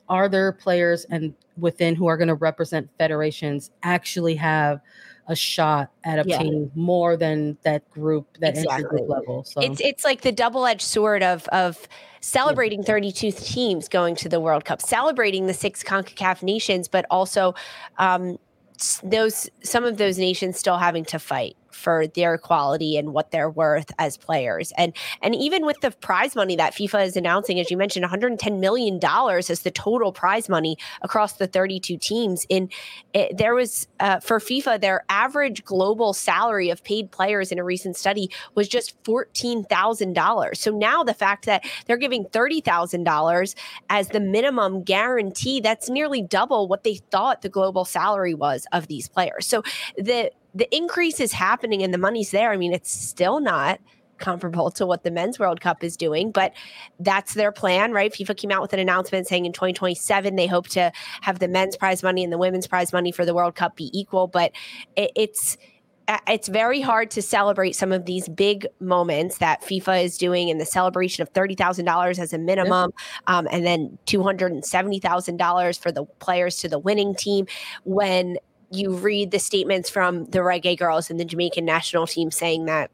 are 0.09 0.29
there 0.29 0.51
players 0.53 1.05
and 1.05 1.35
within 1.57 1.95
who 1.95 2.07
are 2.07 2.17
going 2.17 2.29
to 2.29 2.35
represent 2.35 2.91
federations 2.99 3.71
actually 3.85 4.35
have 4.35 4.81
a 5.31 5.37
shot 5.37 5.91
at 6.03 6.19
obtaining 6.19 6.65
yeah. 6.65 6.69
more 6.75 7.17
than 7.17 7.57
that 7.63 7.89
group 7.89 8.27
that 8.41 8.59
exactly. 8.59 8.99
group 8.99 9.09
level. 9.09 9.45
So 9.45 9.61
it's 9.61 9.81
it's 9.81 10.05
like 10.05 10.23
the 10.23 10.33
double 10.33 10.67
edged 10.67 10.83
sword 10.83 11.23
of 11.23 11.47
of 11.49 11.89
celebrating 12.21 12.81
yeah. 12.81 12.87
32 12.87 13.31
teams 13.31 13.89
going 13.89 14.17
to 14.17 14.29
the 14.29 14.41
World 14.41 14.65
Cup, 14.65 14.83
celebrating 14.83 15.47
the 15.47 15.55
six 15.55 15.85
CONCACAF 15.85 16.43
nations, 16.43 16.89
but 16.89 17.07
also 17.11 17.55
um, 17.99 18.39
those 19.05 19.49
some 19.63 19.85
of 19.85 19.99
those 19.99 20.19
nations 20.19 20.59
still 20.59 20.79
having 20.79 21.05
to 21.05 21.21
fight 21.21 21.57
for 21.73 22.07
their 22.07 22.39
quality 22.39 22.97
and 22.97 23.13
what 23.13 23.31
they're 23.31 23.51
worth 23.51 23.91
as 23.99 24.17
players. 24.17 24.73
And 24.77 24.95
and 25.23 25.35
even 25.35 25.67
with 25.67 25.81
the 25.81 25.91
prize 25.91 26.35
money 26.35 26.57
that 26.57 26.75
FIFA 26.75 27.07
is 27.07 27.17
announcing, 27.17 27.59
as 27.61 27.71
you 27.71 27.77
mentioned, 27.77 28.03
110 28.03 28.61
million 28.61 28.99
dollars 28.99 29.51
is 29.51 29.63
the 29.63 29.71
total 29.71 30.13
prize 30.13 30.49
money 30.49 30.77
across 31.03 31.35
the 31.35 31.47
32 31.47 31.97
teams. 31.99 32.47
In 32.49 32.69
it, 33.15 33.37
there 33.37 33.55
was 33.55 33.89
uh, 34.01 34.21
for 34.21 34.39
FIFA, 34.39 34.81
their 34.81 35.05
average 35.09 35.65
global 35.65 36.13
salary 36.13 36.71
of 36.71 36.83
paid 36.85 37.11
players 37.11 37.53
in 37.53 37.59
a 37.59 37.65
recent 37.65 37.97
study 37.97 38.31
was 38.55 38.69
just 38.69 38.95
fourteen 39.05 39.65
thousand 39.65 40.15
dollars. 40.15 40.61
So 40.61 40.71
now 40.71 41.03
the 41.05 41.15
fact 41.15 41.47
that 41.47 41.65
they're 41.87 41.97
giving 41.97 42.25
thirty 42.25 42.61
thousand 42.61 43.05
dollars 43.05 43.55
as 43.89 44.09
the 44.09 44.21
minimum 44.21 44.83
guarantee, 44.83 45.61
that's 45.61 45.89
nearly 45.89 46.23
double 46.23 46.69
what 46.69 46.85
they 46.85 46.97
thought 47.11 47.43
the 47.43 47.49
global 47.49 47.85
salary 47.85 48.35
was 48.35 48.67
of 48.73 48.87
these 48.87 49.09
players. 49.09 49.47
So 49.47 49.63
the 49.97 50.31
the 50.55 50.75
increase 50.75 51.21
is 51.21 51.33
happening 51.33 51.83
and 51.83 51.93
the 51.95 51.99
money's 51.99 52.31
there. 52.31 52.51
I 52.51 52.57
mean, 52.57 52.73
it's 52.73 52.93
still 52.93 53.41
not 53.41 53.81
comparable 54.19 54.71
to 54.71 54.87
what 54.87 55.03
the 55.03 55.11
men's 55.11 55.39
World 55.39 55.61
Cup 55.61 55.83
is 55.83 55.97
doing, 55.97 56.31
but 56.31 56.53
that's 57.01 57.35
their 57.35 57.51
plan, 57.51 57.93
right? 57.93 58.13
FIFA 58.13 58.37
came 58.37 58.51
out 58.51 58.63
with 58.63 58.73
an 58.73 58.79
announcement 58.79 59.27
saying 59.27 59.47
in 59.47 59.53
2027 59.53 60.37
they 60.37 60.47
hope 60.47 60.69
to 60.69 60.93
have 61.23 61.41
the 61.41 61.49
men's 61.49 61.77
prize 61.77 62.03
money 62.03 62.23
and 62.23 62.33
the 62.33 62.39
women's 62.39 62.67
prize 62.67 62.93
money 62.93 63.11
for 63.11 63.25
the 63.25 63.35
World 63.35 63.57
Cup 63.57 63.77
be 63.77 63.91
equal, 63.99 64.29
but 64.29 64.53
it, 64.95 65.11
it's 65.17 65.57
it's 66.27 66.49
very 66.49 66.81
hard 66.81 67.11
to 67.13 67.23
celebrate 67.23 67.77
some 67.77 67.93
of 67.93 68.05
these 68.05 68.29
big 68.29 68.67
moments 68.81 69.39
that 69.39 69.63
FIFA 69.63 70.05
is 70.05 70.19
doing 70.19 70.51
and 70.51 70.61
the 70.61 70.67
celebration 70.67 71.23
of 71.23 71.33
$30,000 71.33 72.19
as 72.19 72.33
a 72.33 72.39
minimum 72.39 72.91
um, 73.29 73.47
and 73.51 73.65
then 73.65 73.97
$270,000 74.07 75.79
for 75.79 75.93
the 75.93 76.05
players 76.19 76.57
to 76.57 76.69
the 76.69 76.81
winning 76.81 77.15
team 77.15 77.47
when 77.85 78.39
you 78.71 78.95
read 78.95 79.31
the 79.31 79.39
statements 79.39 79.91
from 79.91 80.25
the 80.27 80.39
reggae 80.41 80.79
girlz 80.79 81.11
and 81.11 81.19
the 81.19 81.25
Jamaican 81.25 81.65
national 81.65 82.07
team 82.07 82.31
saying 82.31 82.67
that 82.67 82.91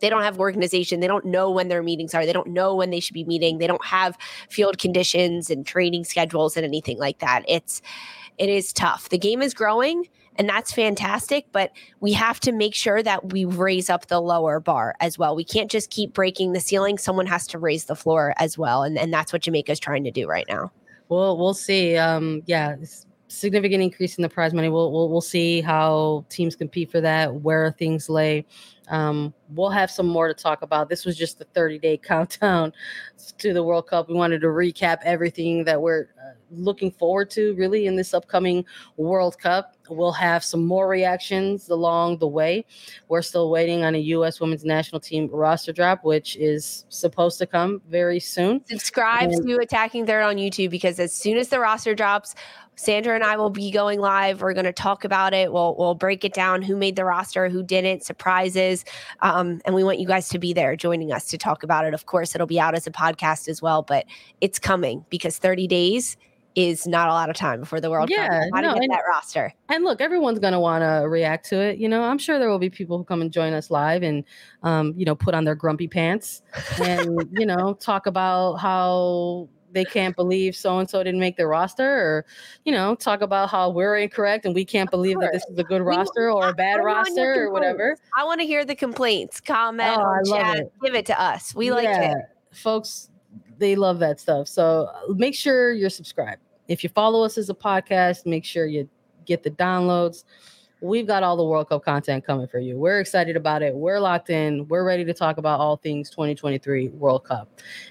they 0.00 0.08
don't 0.08 0.22
have 0.22 0.38
organization. 0.38 1.00
They 1.00 1.08
don't 1.08 1.24
know 1.24 1.50
when 1.50 1.68
their 1.68 1.82
meetings 1.82 2.14
are. 2.14 2.24
They 2.24 2.32
don't 2.32 2.48
know 2.48 2.74
when 2.74 2.90
they 2.90 3.00
should 3.00 3.14
be 3.14 3.24
meeting. 3.24 3.58
They 3.58 3.66
don't 3.66 3.84
have 3.84 4.16
field 4.48 4.78
conditions 4.78 5.50
and 5.50 5.66
training 5.66 6.04
schedules 6.04 6.56
and 6.56 6.64
anything 6.64 6.98
like 6.98 7.18
that. 7.18 7.42
It's 7.48 7.82
it 8.38 8.48
is 8.48 8.72
tough. 8.72 9.08
The 9.08 9.18
game 9.18 9.42
is 9.42 9.54
growing 9.54 10.04
and 10.38 10.48
that's 10.48 10.72
fantastic, 10.72 11.46
but 11.50 11.72
we 12.00 12.12
have 12.12 12.38
to 12.40 12.52
make 12.52 12.74
sure 12.74 13.02
that 13.02 13.32
we 13.32 13.44
raise 13.44 13.90
up 13.90 14.06
the 14.06 14.20
lower 14.20 14.60
bar 14.60 14.94
as 15.00 15.18
well. 15.18 15.34
We 15.34 15.44
can't 15.44 15.70
just 15.70 15.90
keep 15.90 16.14
breaking 16.14 16.52
the 16.52 16.60
ceiling. 16.60 16.96
Someone 16.96 17.26
has 17.26 17.46
to 17.48 17.58
raise 17.58 17.86
the 17.86 17.96
floor 17.96 18.34
as 18.38 18.56
well. 18.56 18.84
And, 18.84 18.96
and 18.96 19.12
that's 19.12 19.32
what 19.32 19.42
Jamaica's 19.42 19.80
trying 19.80 20.04
to 20.04 20.12
do 20.12 20.28
right 20.28 20.46
now. 20.48 20.70
Well, 21.08 21.36
we'll 21.36 21.54
see. 21.54 21.96
Um, 21.96 22.42
yeah, 22.46 22.76
significant 23.28 23.82
increase 23.82 24.16
in 24.16 24.22
the 24.22 24.28
prize 24.28 24.52
money. 24.52 24.68
We'll, 24.68 24.90
we'll, 24.90 25.08
we'll 25.08 25.20
see 25.20 25.60
how 25.60 26.24
teams 26.28 26.56
compete 26.56 26.90
for 26.90 27.00
that, 27.00 27.32
where 27.34 27.70
things 27.72 28.08
lay. 28.08 28.46
Um, 28.90 29.34
we'll 29.50 29.70
have 29.70 29.90
some 29.90 30.06
more 30.06 30.28
to 30.28 30.34
talk 30.34 30.62
about. 30.62 30.88
This 30.88 31.04
was 31.04 31.16
just 31.16 31.38
the 31.38 31.44
30 31.44 31.78
day 31.78 31.96
countdown 32.02 32.72
to 33.38 33.52
the 33.52 33.62
World 33.62 33.86
Cup. 33.86 34.08
We 34.08 34.14
wanted 34.14 34.40
to 34.40 34.48
recap 34.48 34.98
everything 35.04 35.64
that 35.64 35.80
we're 35.80 36.08
uh, 36.18 36.32
looking 36.50 36.90
forward 36.90 37.30
to 37.30 37.54
really 37.56 37.86
in 37.86 37.96
this 37.96 38.14
upcoming 38.14 38.64
World 38.96 39.38
Cup. 39.38 39.74
We'll 39.90 40.12
have 40.12 40.42
some 40.42 40.66
more 40.66 40.88
reactions 40.88 41.68
along 41.68 42.18
the 42.18 42.28
way. 42.28 42.64
We're 43.08 43.22
still 43.22 43.50
waiting 43.50 43.84
on 43.84 43.94
a 43.94 43.98
U.S. 43.98 44.40
women's 44.40 44.64
national 44.64 45.00
team 45.00 45.28
roster 45.30 45.72
drop, 45.72 46.04
which 46.04 46.36
is 46.36 46.84
supposed 46.88 47.38
to 47.38 47.46
come 47.46 47.82
very 47.88 48.20
soon. 48.20 48.64
Subscribe 48.66 49.30
and- 49.30 49.46
to 49.46 49.56
Attacking 49.56 50.06
Third 50.06 50.22
on 50.22 50.36
YouTube 50.36 50.70
because 50.70 50.98
as 50.98 51.12
soon 51.12 51.36
as 51.36 51.48
the 51.48 51.60
roster 51.60 51.94
drops, 51.94 52.34
Sandra 52.78 53.14
and 53.14 53.24
I 53.24 53.36
will 53.36 53.50
be 53.50 53.70
going 53.70 54.00
live. 54.00 54.40
We're 54.40 54.54
going 54.54 54.64
to 54.64 54.72
talk 54.72 55.04
about 55.04 55.34
it. 55.34 55.52
We'll 55.52 55.74
we'll 55.76 55.96
break 55.96 56.24
it 56.24 56.32
down. 56.32 56.62
Who 56.62 56.76
made 56.76 56.94
the 56.96 57.04
roster? 57.04 57.48
Who 57.48 57.62
didn't? 57.62 58.04
Surprises. 58.04 58.84
Um, 59.20 59.60
and 59.64 59.74
we 59.74 59.82
want 59.82 59.98
you 59.98 60.06
guys 60.06 60.28
to 60.30 60.38
be 60.38 60.52
there, 60.52 60.76
joining 60.76 61.12
us 61.12 61.26
to 61.26 61.38
talk 61.38 61.62
about 61.62 61.84
it. 61.84 61.92
Of 61.92 62.06
course, 62.06 62.34
it'll 62.34 62.46
be 62.46 62.60
out 62.60 62.74
as 62.74 62.86
a 62.86 62.92
podcast 62.92 63.48
as 63.48 63.60
well, 63.60 63.82
but 63.82 64.06
it's 64.40 64.58
coming 64.58 65.04
because 65.10 65.38
30 65.38 65.66
days 65.66 66.16
is 66.54 66.86
not 66.86 67.08
a 67.08 67.12
lot 67.12 67.30
of 67.30 67.36
time 67.36 67.60
before 67.60 67.80
the 67.80 67.88
World 67.90 68.10
yeah, 68.10 68.28
Cup. 68.28 68.48
How 68.52 68.60
no, 68.60 68.68
to 68.68 68.74
get 68.74 68.82
and, 68.84 68.92
that 68.92 69.02
roster? 69.08 69.52
And 69.68 69.84
look, 69.84 70.00
everyone's 70.00 70.38
going 70.40 70.54
to 70.54 70.60
want 70.60 70.82
to 70.82 71.08
react 71.08 71.48
to 71.50 71.60
it. 71.60 71.78
You 71.78 71.88
know, 71.88 72.02
I'm 72.02 72.18
sure 72.18 72.38
there 72.38 72.48
will 72.48 72.58
be 72.58 72.70
people 72.70 72.98
who 72.98 73.04
come 73.04 73.20
and 73.20 73.30
join 73.30 73.52
us 73.52 73.70
live 73.70 74.02
and, 74.02 74.24
um, 74.64 74.92
you 74.96 75.04
know, 75.04 75.14
put 75.14 75.34
on 75.34 75.44
their 75.44 75.54
grumpy 75.54 75.86
pants 75.86 76.42
and 76.82 77.28
you 77.32 77.46
know 77.46 77.74
talk 77.74 78.06
about 78.06 78.54
how 78.54 79.48
they 79.72 79.84
can't 79.84 80.16
believe 80.16 80.56
so 80.56 80.78
and 80.78 80.88
so 80.88 81.02
didn't 81.02 81.20
make 81.20 81.36
the 81.36 81.46
roster, 81.46 81.84
or 81.84 82.26
you 82.64 82.72
know, 82.72 82.94
talk 82.94 83.20
about 83.20 83.50
how 83.50 83.70
we're 83.70 83.96
incorrect 83.96 84.44
and 84.44 84.54
we 84.54 84.64
can't 84.64 84.90
believe 84.90 85.18
that 85.20 85.32
this 85.32 85.44
is 85.50 85.58
a 85.58 85.64
good 85.64 85.82
roster 85.82 86.30
or 86.30 86.48
a 86.48 86.54
bad 86.54 86.76
roster 86.76 87.44
or 87.44 87.52
whatever. 87.52 87.96
I 88.16 88.24
want 88.24 88.40
to 88.40 88.46
hear 88.46 88.64
the 88.64 88.74
complaints, 88.74 89.40
comment, 89.40 89.98
oh, 90.00 90.32
chat, 90.32 90.58
it. 90.58 90.72
give 90.82 90.94
it 90.94 91.06
to 91.06 91.20
us. 91.20 91.54
We 91.54 91.66
yeah. 91.66 91.74
like 91.74 91.88
it, 91.88 92.16
folks. 92.52 93.10
They 93.58 93.74
love 93.74 93.98
that 93.98 94.20
stuff. 94.20 94.46
So 94.46 94.88
uh, 94.94 95.14
make 95.14 95.34
sure 95.34 95.72
you're 95.72 95.90
subscribed. 95.90 96.40
If 96.68 96.84
you 96.84 96.90
follow 96.90 97.24
us 97.24 97.36
as 97.38 97.50
a 97.50 97.54
podcast, 97.54 98.24
make 98.24 98.44
sure 98.44 98.66
you 98.66 98.88
get 99.24 99.42
the 99.42 99.50
downloads 99.50 100.24
we've 100.80 101.06
got 101.06 101.22
all 101.22 101.36
the 101.36 101.44
World 101.44 101.68
Cup 101.68 101.84
content 101.84 102.24
coming 102.24 102.46
for 102.46 102.58
you. 102.58 102.78
We're 102.78 103.00
excited 103.00 103.36
about 103.36 103.62
it. 103.62 103.74
We're 103.74 104.00
locked 104.00 104.30
in. 104.30 104.66
We're 104.68 104.84
ready 104.84 105.04
to 105.04 105.14
talk 105.14 105.38
about 105.38 105.60
all 105.60 105.76
things 105.76 106.10
2023 106.10 106.88
World 106.90 107.24
Cup. 107.24 107.48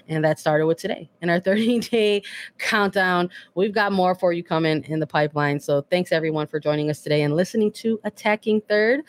And 0.08 0.24
that 0.24 0.38
started 0.38 0.66
with 0.66 0.78
today 0.78 1.10
in 1.22 1.30
our 1.30 1.40
30 1.48 1.80
day 1.80 2.22
countdown. 2.58 3.30
We've 3.54 3.74
got 3.74 3.92
more 3.92 4.14
for 4.14 4.32
you 4.32 4.42
coming 4.42 4.84
in 4.84 5.00
the 5.00 5.06
pipeline. 5.06 5.60
So 5.60 5.82
thanks 5.82 6.12
everyone 6.12 6.46
for 6.46 6.60
joining 6.60 6.90
us 6.90 7.00
today 7.00 7.22
and 7.22 7.36
listening 7.36 7.72
to 7.72 8.00
Attacking 8.04 8.62
Third. 8.62 9.02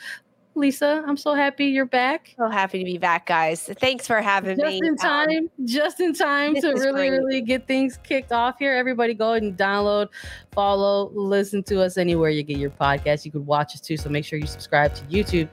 Lisa, 0.55 1.03
I'm 1.07 1.17
so 1.17 1.35
happy 1.35 1.67
you're 1.67 1.85
back. 1.85 2.33
So 2.37 2.49
happy 2.49 2.79
to 2.79 2.85
be 2.85 2.97
back, 2.97 3.27
guys. 3.27 3.63
Thanks 3.79 4.07
for 4.07 4.21
having 4.21 4.57
just 4.57 4.67
me. 4.67 4.79
Just 4.79 4.89
in 4.89 4.95
time, 4.97 5.29
um, 5.37 5.49
just 5.65 5.99
in 5.99 6.13
time 6.13 6.55
to 6.55 6.73
really, 6.73 7.09
great. 7.09 7.19
really 7.19 7.41
get 7.41 7.67
things 7.67 7.97
kicked 8.03 8.31
off 8.31 8.55
here. 8.59 8.73
Everybody 8.73 9.13
go 9.13 9.33
and 9.33 9.57
download, 9.57 10.09
follow, 10.51 11.11
listen 11.13 11.63
to 11.63 11.81
us 11.81 11.97
anywhere 11.97 12.29
you 12.29 12.43
get 12.43 12.57
your 12.57 12.71
podcast. 12.71 13.25
You 13.25 13.31
could 13.31 13.45
watch 13.45 13.73
us 13.73 13.81
too. 13.81 13.97
So 13.97 14.09
make 14.09 14.25
sure 14.25 14.39
you 14.39 14.47
subscribe 14.47 14.93
to 14.95 15.03
YouTube 15.05 15.49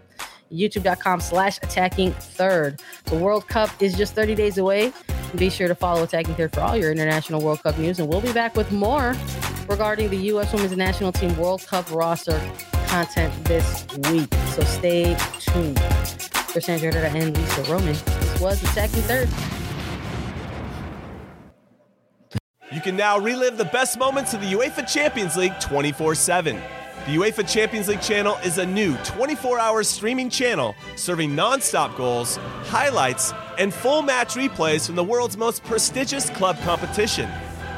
youtube.com 0.53 1.21
slash 1.21 1.59
attacking 1.59 2.13
third. 2.13 2.81
The 3.07 3.17
World 3.17 3.49
Cup 3.49 3.71
is 3.83 3.97
just 3.97 4.15
30 4.15 4.35
days 4.35 4.59
away. 4.59 4.93
Be 5.35 5.51
sure 5.51 5.69
to 5.69 5.75
follow 5.75 6.05
Attacking 6.05 6.35
Third 6.35 6.53
for 6.53 6.61
all 6.61 6.77
your 6.77 6.93
international 6.93 7.43
World 7.43 7.63
Cup 7.63 7.77
news. 7.79 7.99
And 7.99 8.09
we'll 8.09 8.21
be 8.21 8.33
back 8.33 8.55
with 8.55 8.71
more 8.73 9.15
regarding 9.69 10.11
the 10.11 10.17
U.S. 10.17 10.53
Women's 10.53 10.77
National 10.77 11.13
Team 11.13 11.37
World 11.37 11.67
Cup 11.67 11.91
roster 11.93 12.41
content 12.87 13.33
this 13.45 13.87
week. 14.11 14.33
So 14.51 14.63
stay 14.65 15.17
tuned. 15.41 15.79
For 15.79 16.61
Sandra 16.61 16.93
and 16.95 17.37
Lisa 17.37 17.63
Roman, 17.65 17.93
this 17.93 18.41
was 18.41 18.61
the 18.61 18.69
second 18.69 19.03
Third. 19.03 19.29
You 22.73 22.81
can 22.81 22.97
now 22.97 23.19
relive 23.19 23.59
the 23.59 23.67
best 23.67 23.99
moments 23.99 24.35
of 24.35 24.41
the 24.41 24.53
UEFA 24.53 24.91
Champions 24.91 25.37
League 25.37 25.59
24 25.61 26.15
7. 26.15 26.61
The 27.07 27.17
UEFA 27.17 27.49
Champions 27.49 27.89
League 27.89 28.01
channel 28.01 28.37
is 28.45 28.59
a 28.59 28.67
new 28.67 28.97
24 29.05 29.59
hour 29.61 29.85
streaming 29.85 30.29
channel 30.29 30.75
serving 30.97 31.35
non 31.35 31.61
stop 31.61 31.97
goals, 31.97 32.37
highlights, 32.65 33.33
and 33.59 33.73
full 33.73 34.03
match 34.03 34.35
replays 34.35 34.87
from 34.87 34.97
the 34.97 35.05
world's 35.05 35.37
most 35.37 35.63
prestigious 35.63 36.31
club 36.31 36.59
competition. 36.63 37.31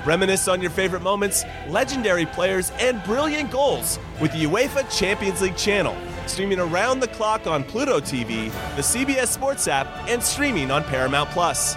Reminisce 0.05 0.49
on 0.49 0.61
your 0.61 0.71
favorite 0.71 1.03
moments, 1.03 1.45
legendary 1.69 2.27
players, 2.27 2.71
and 2.79 3.03
brilliant 3.05 3.51
goals 3.51 3.99
with 4.21 4.33
the 4.33 4.45
UEFA 4.45 4.89
Champions 4.97 5.41
League 5.41 5.57
channel, 5.57 5.97
streaming 6.27 6.61
around 6.61 7.01
the 7.01 7.09
clock 7.09 7.47
on 7.47 7.65
Pluto 7.65 8.01
TV, 8.01 8.51
the 8.77 8.83
CBS 8.83 9.29
Sports 9.29 9.69
app, 9.69 9.87
and 10.09 10.23
streaming 10.23 10.71
on 10.71 10.85
Paramount 10.85 11.31
Plus. 11.31 11.77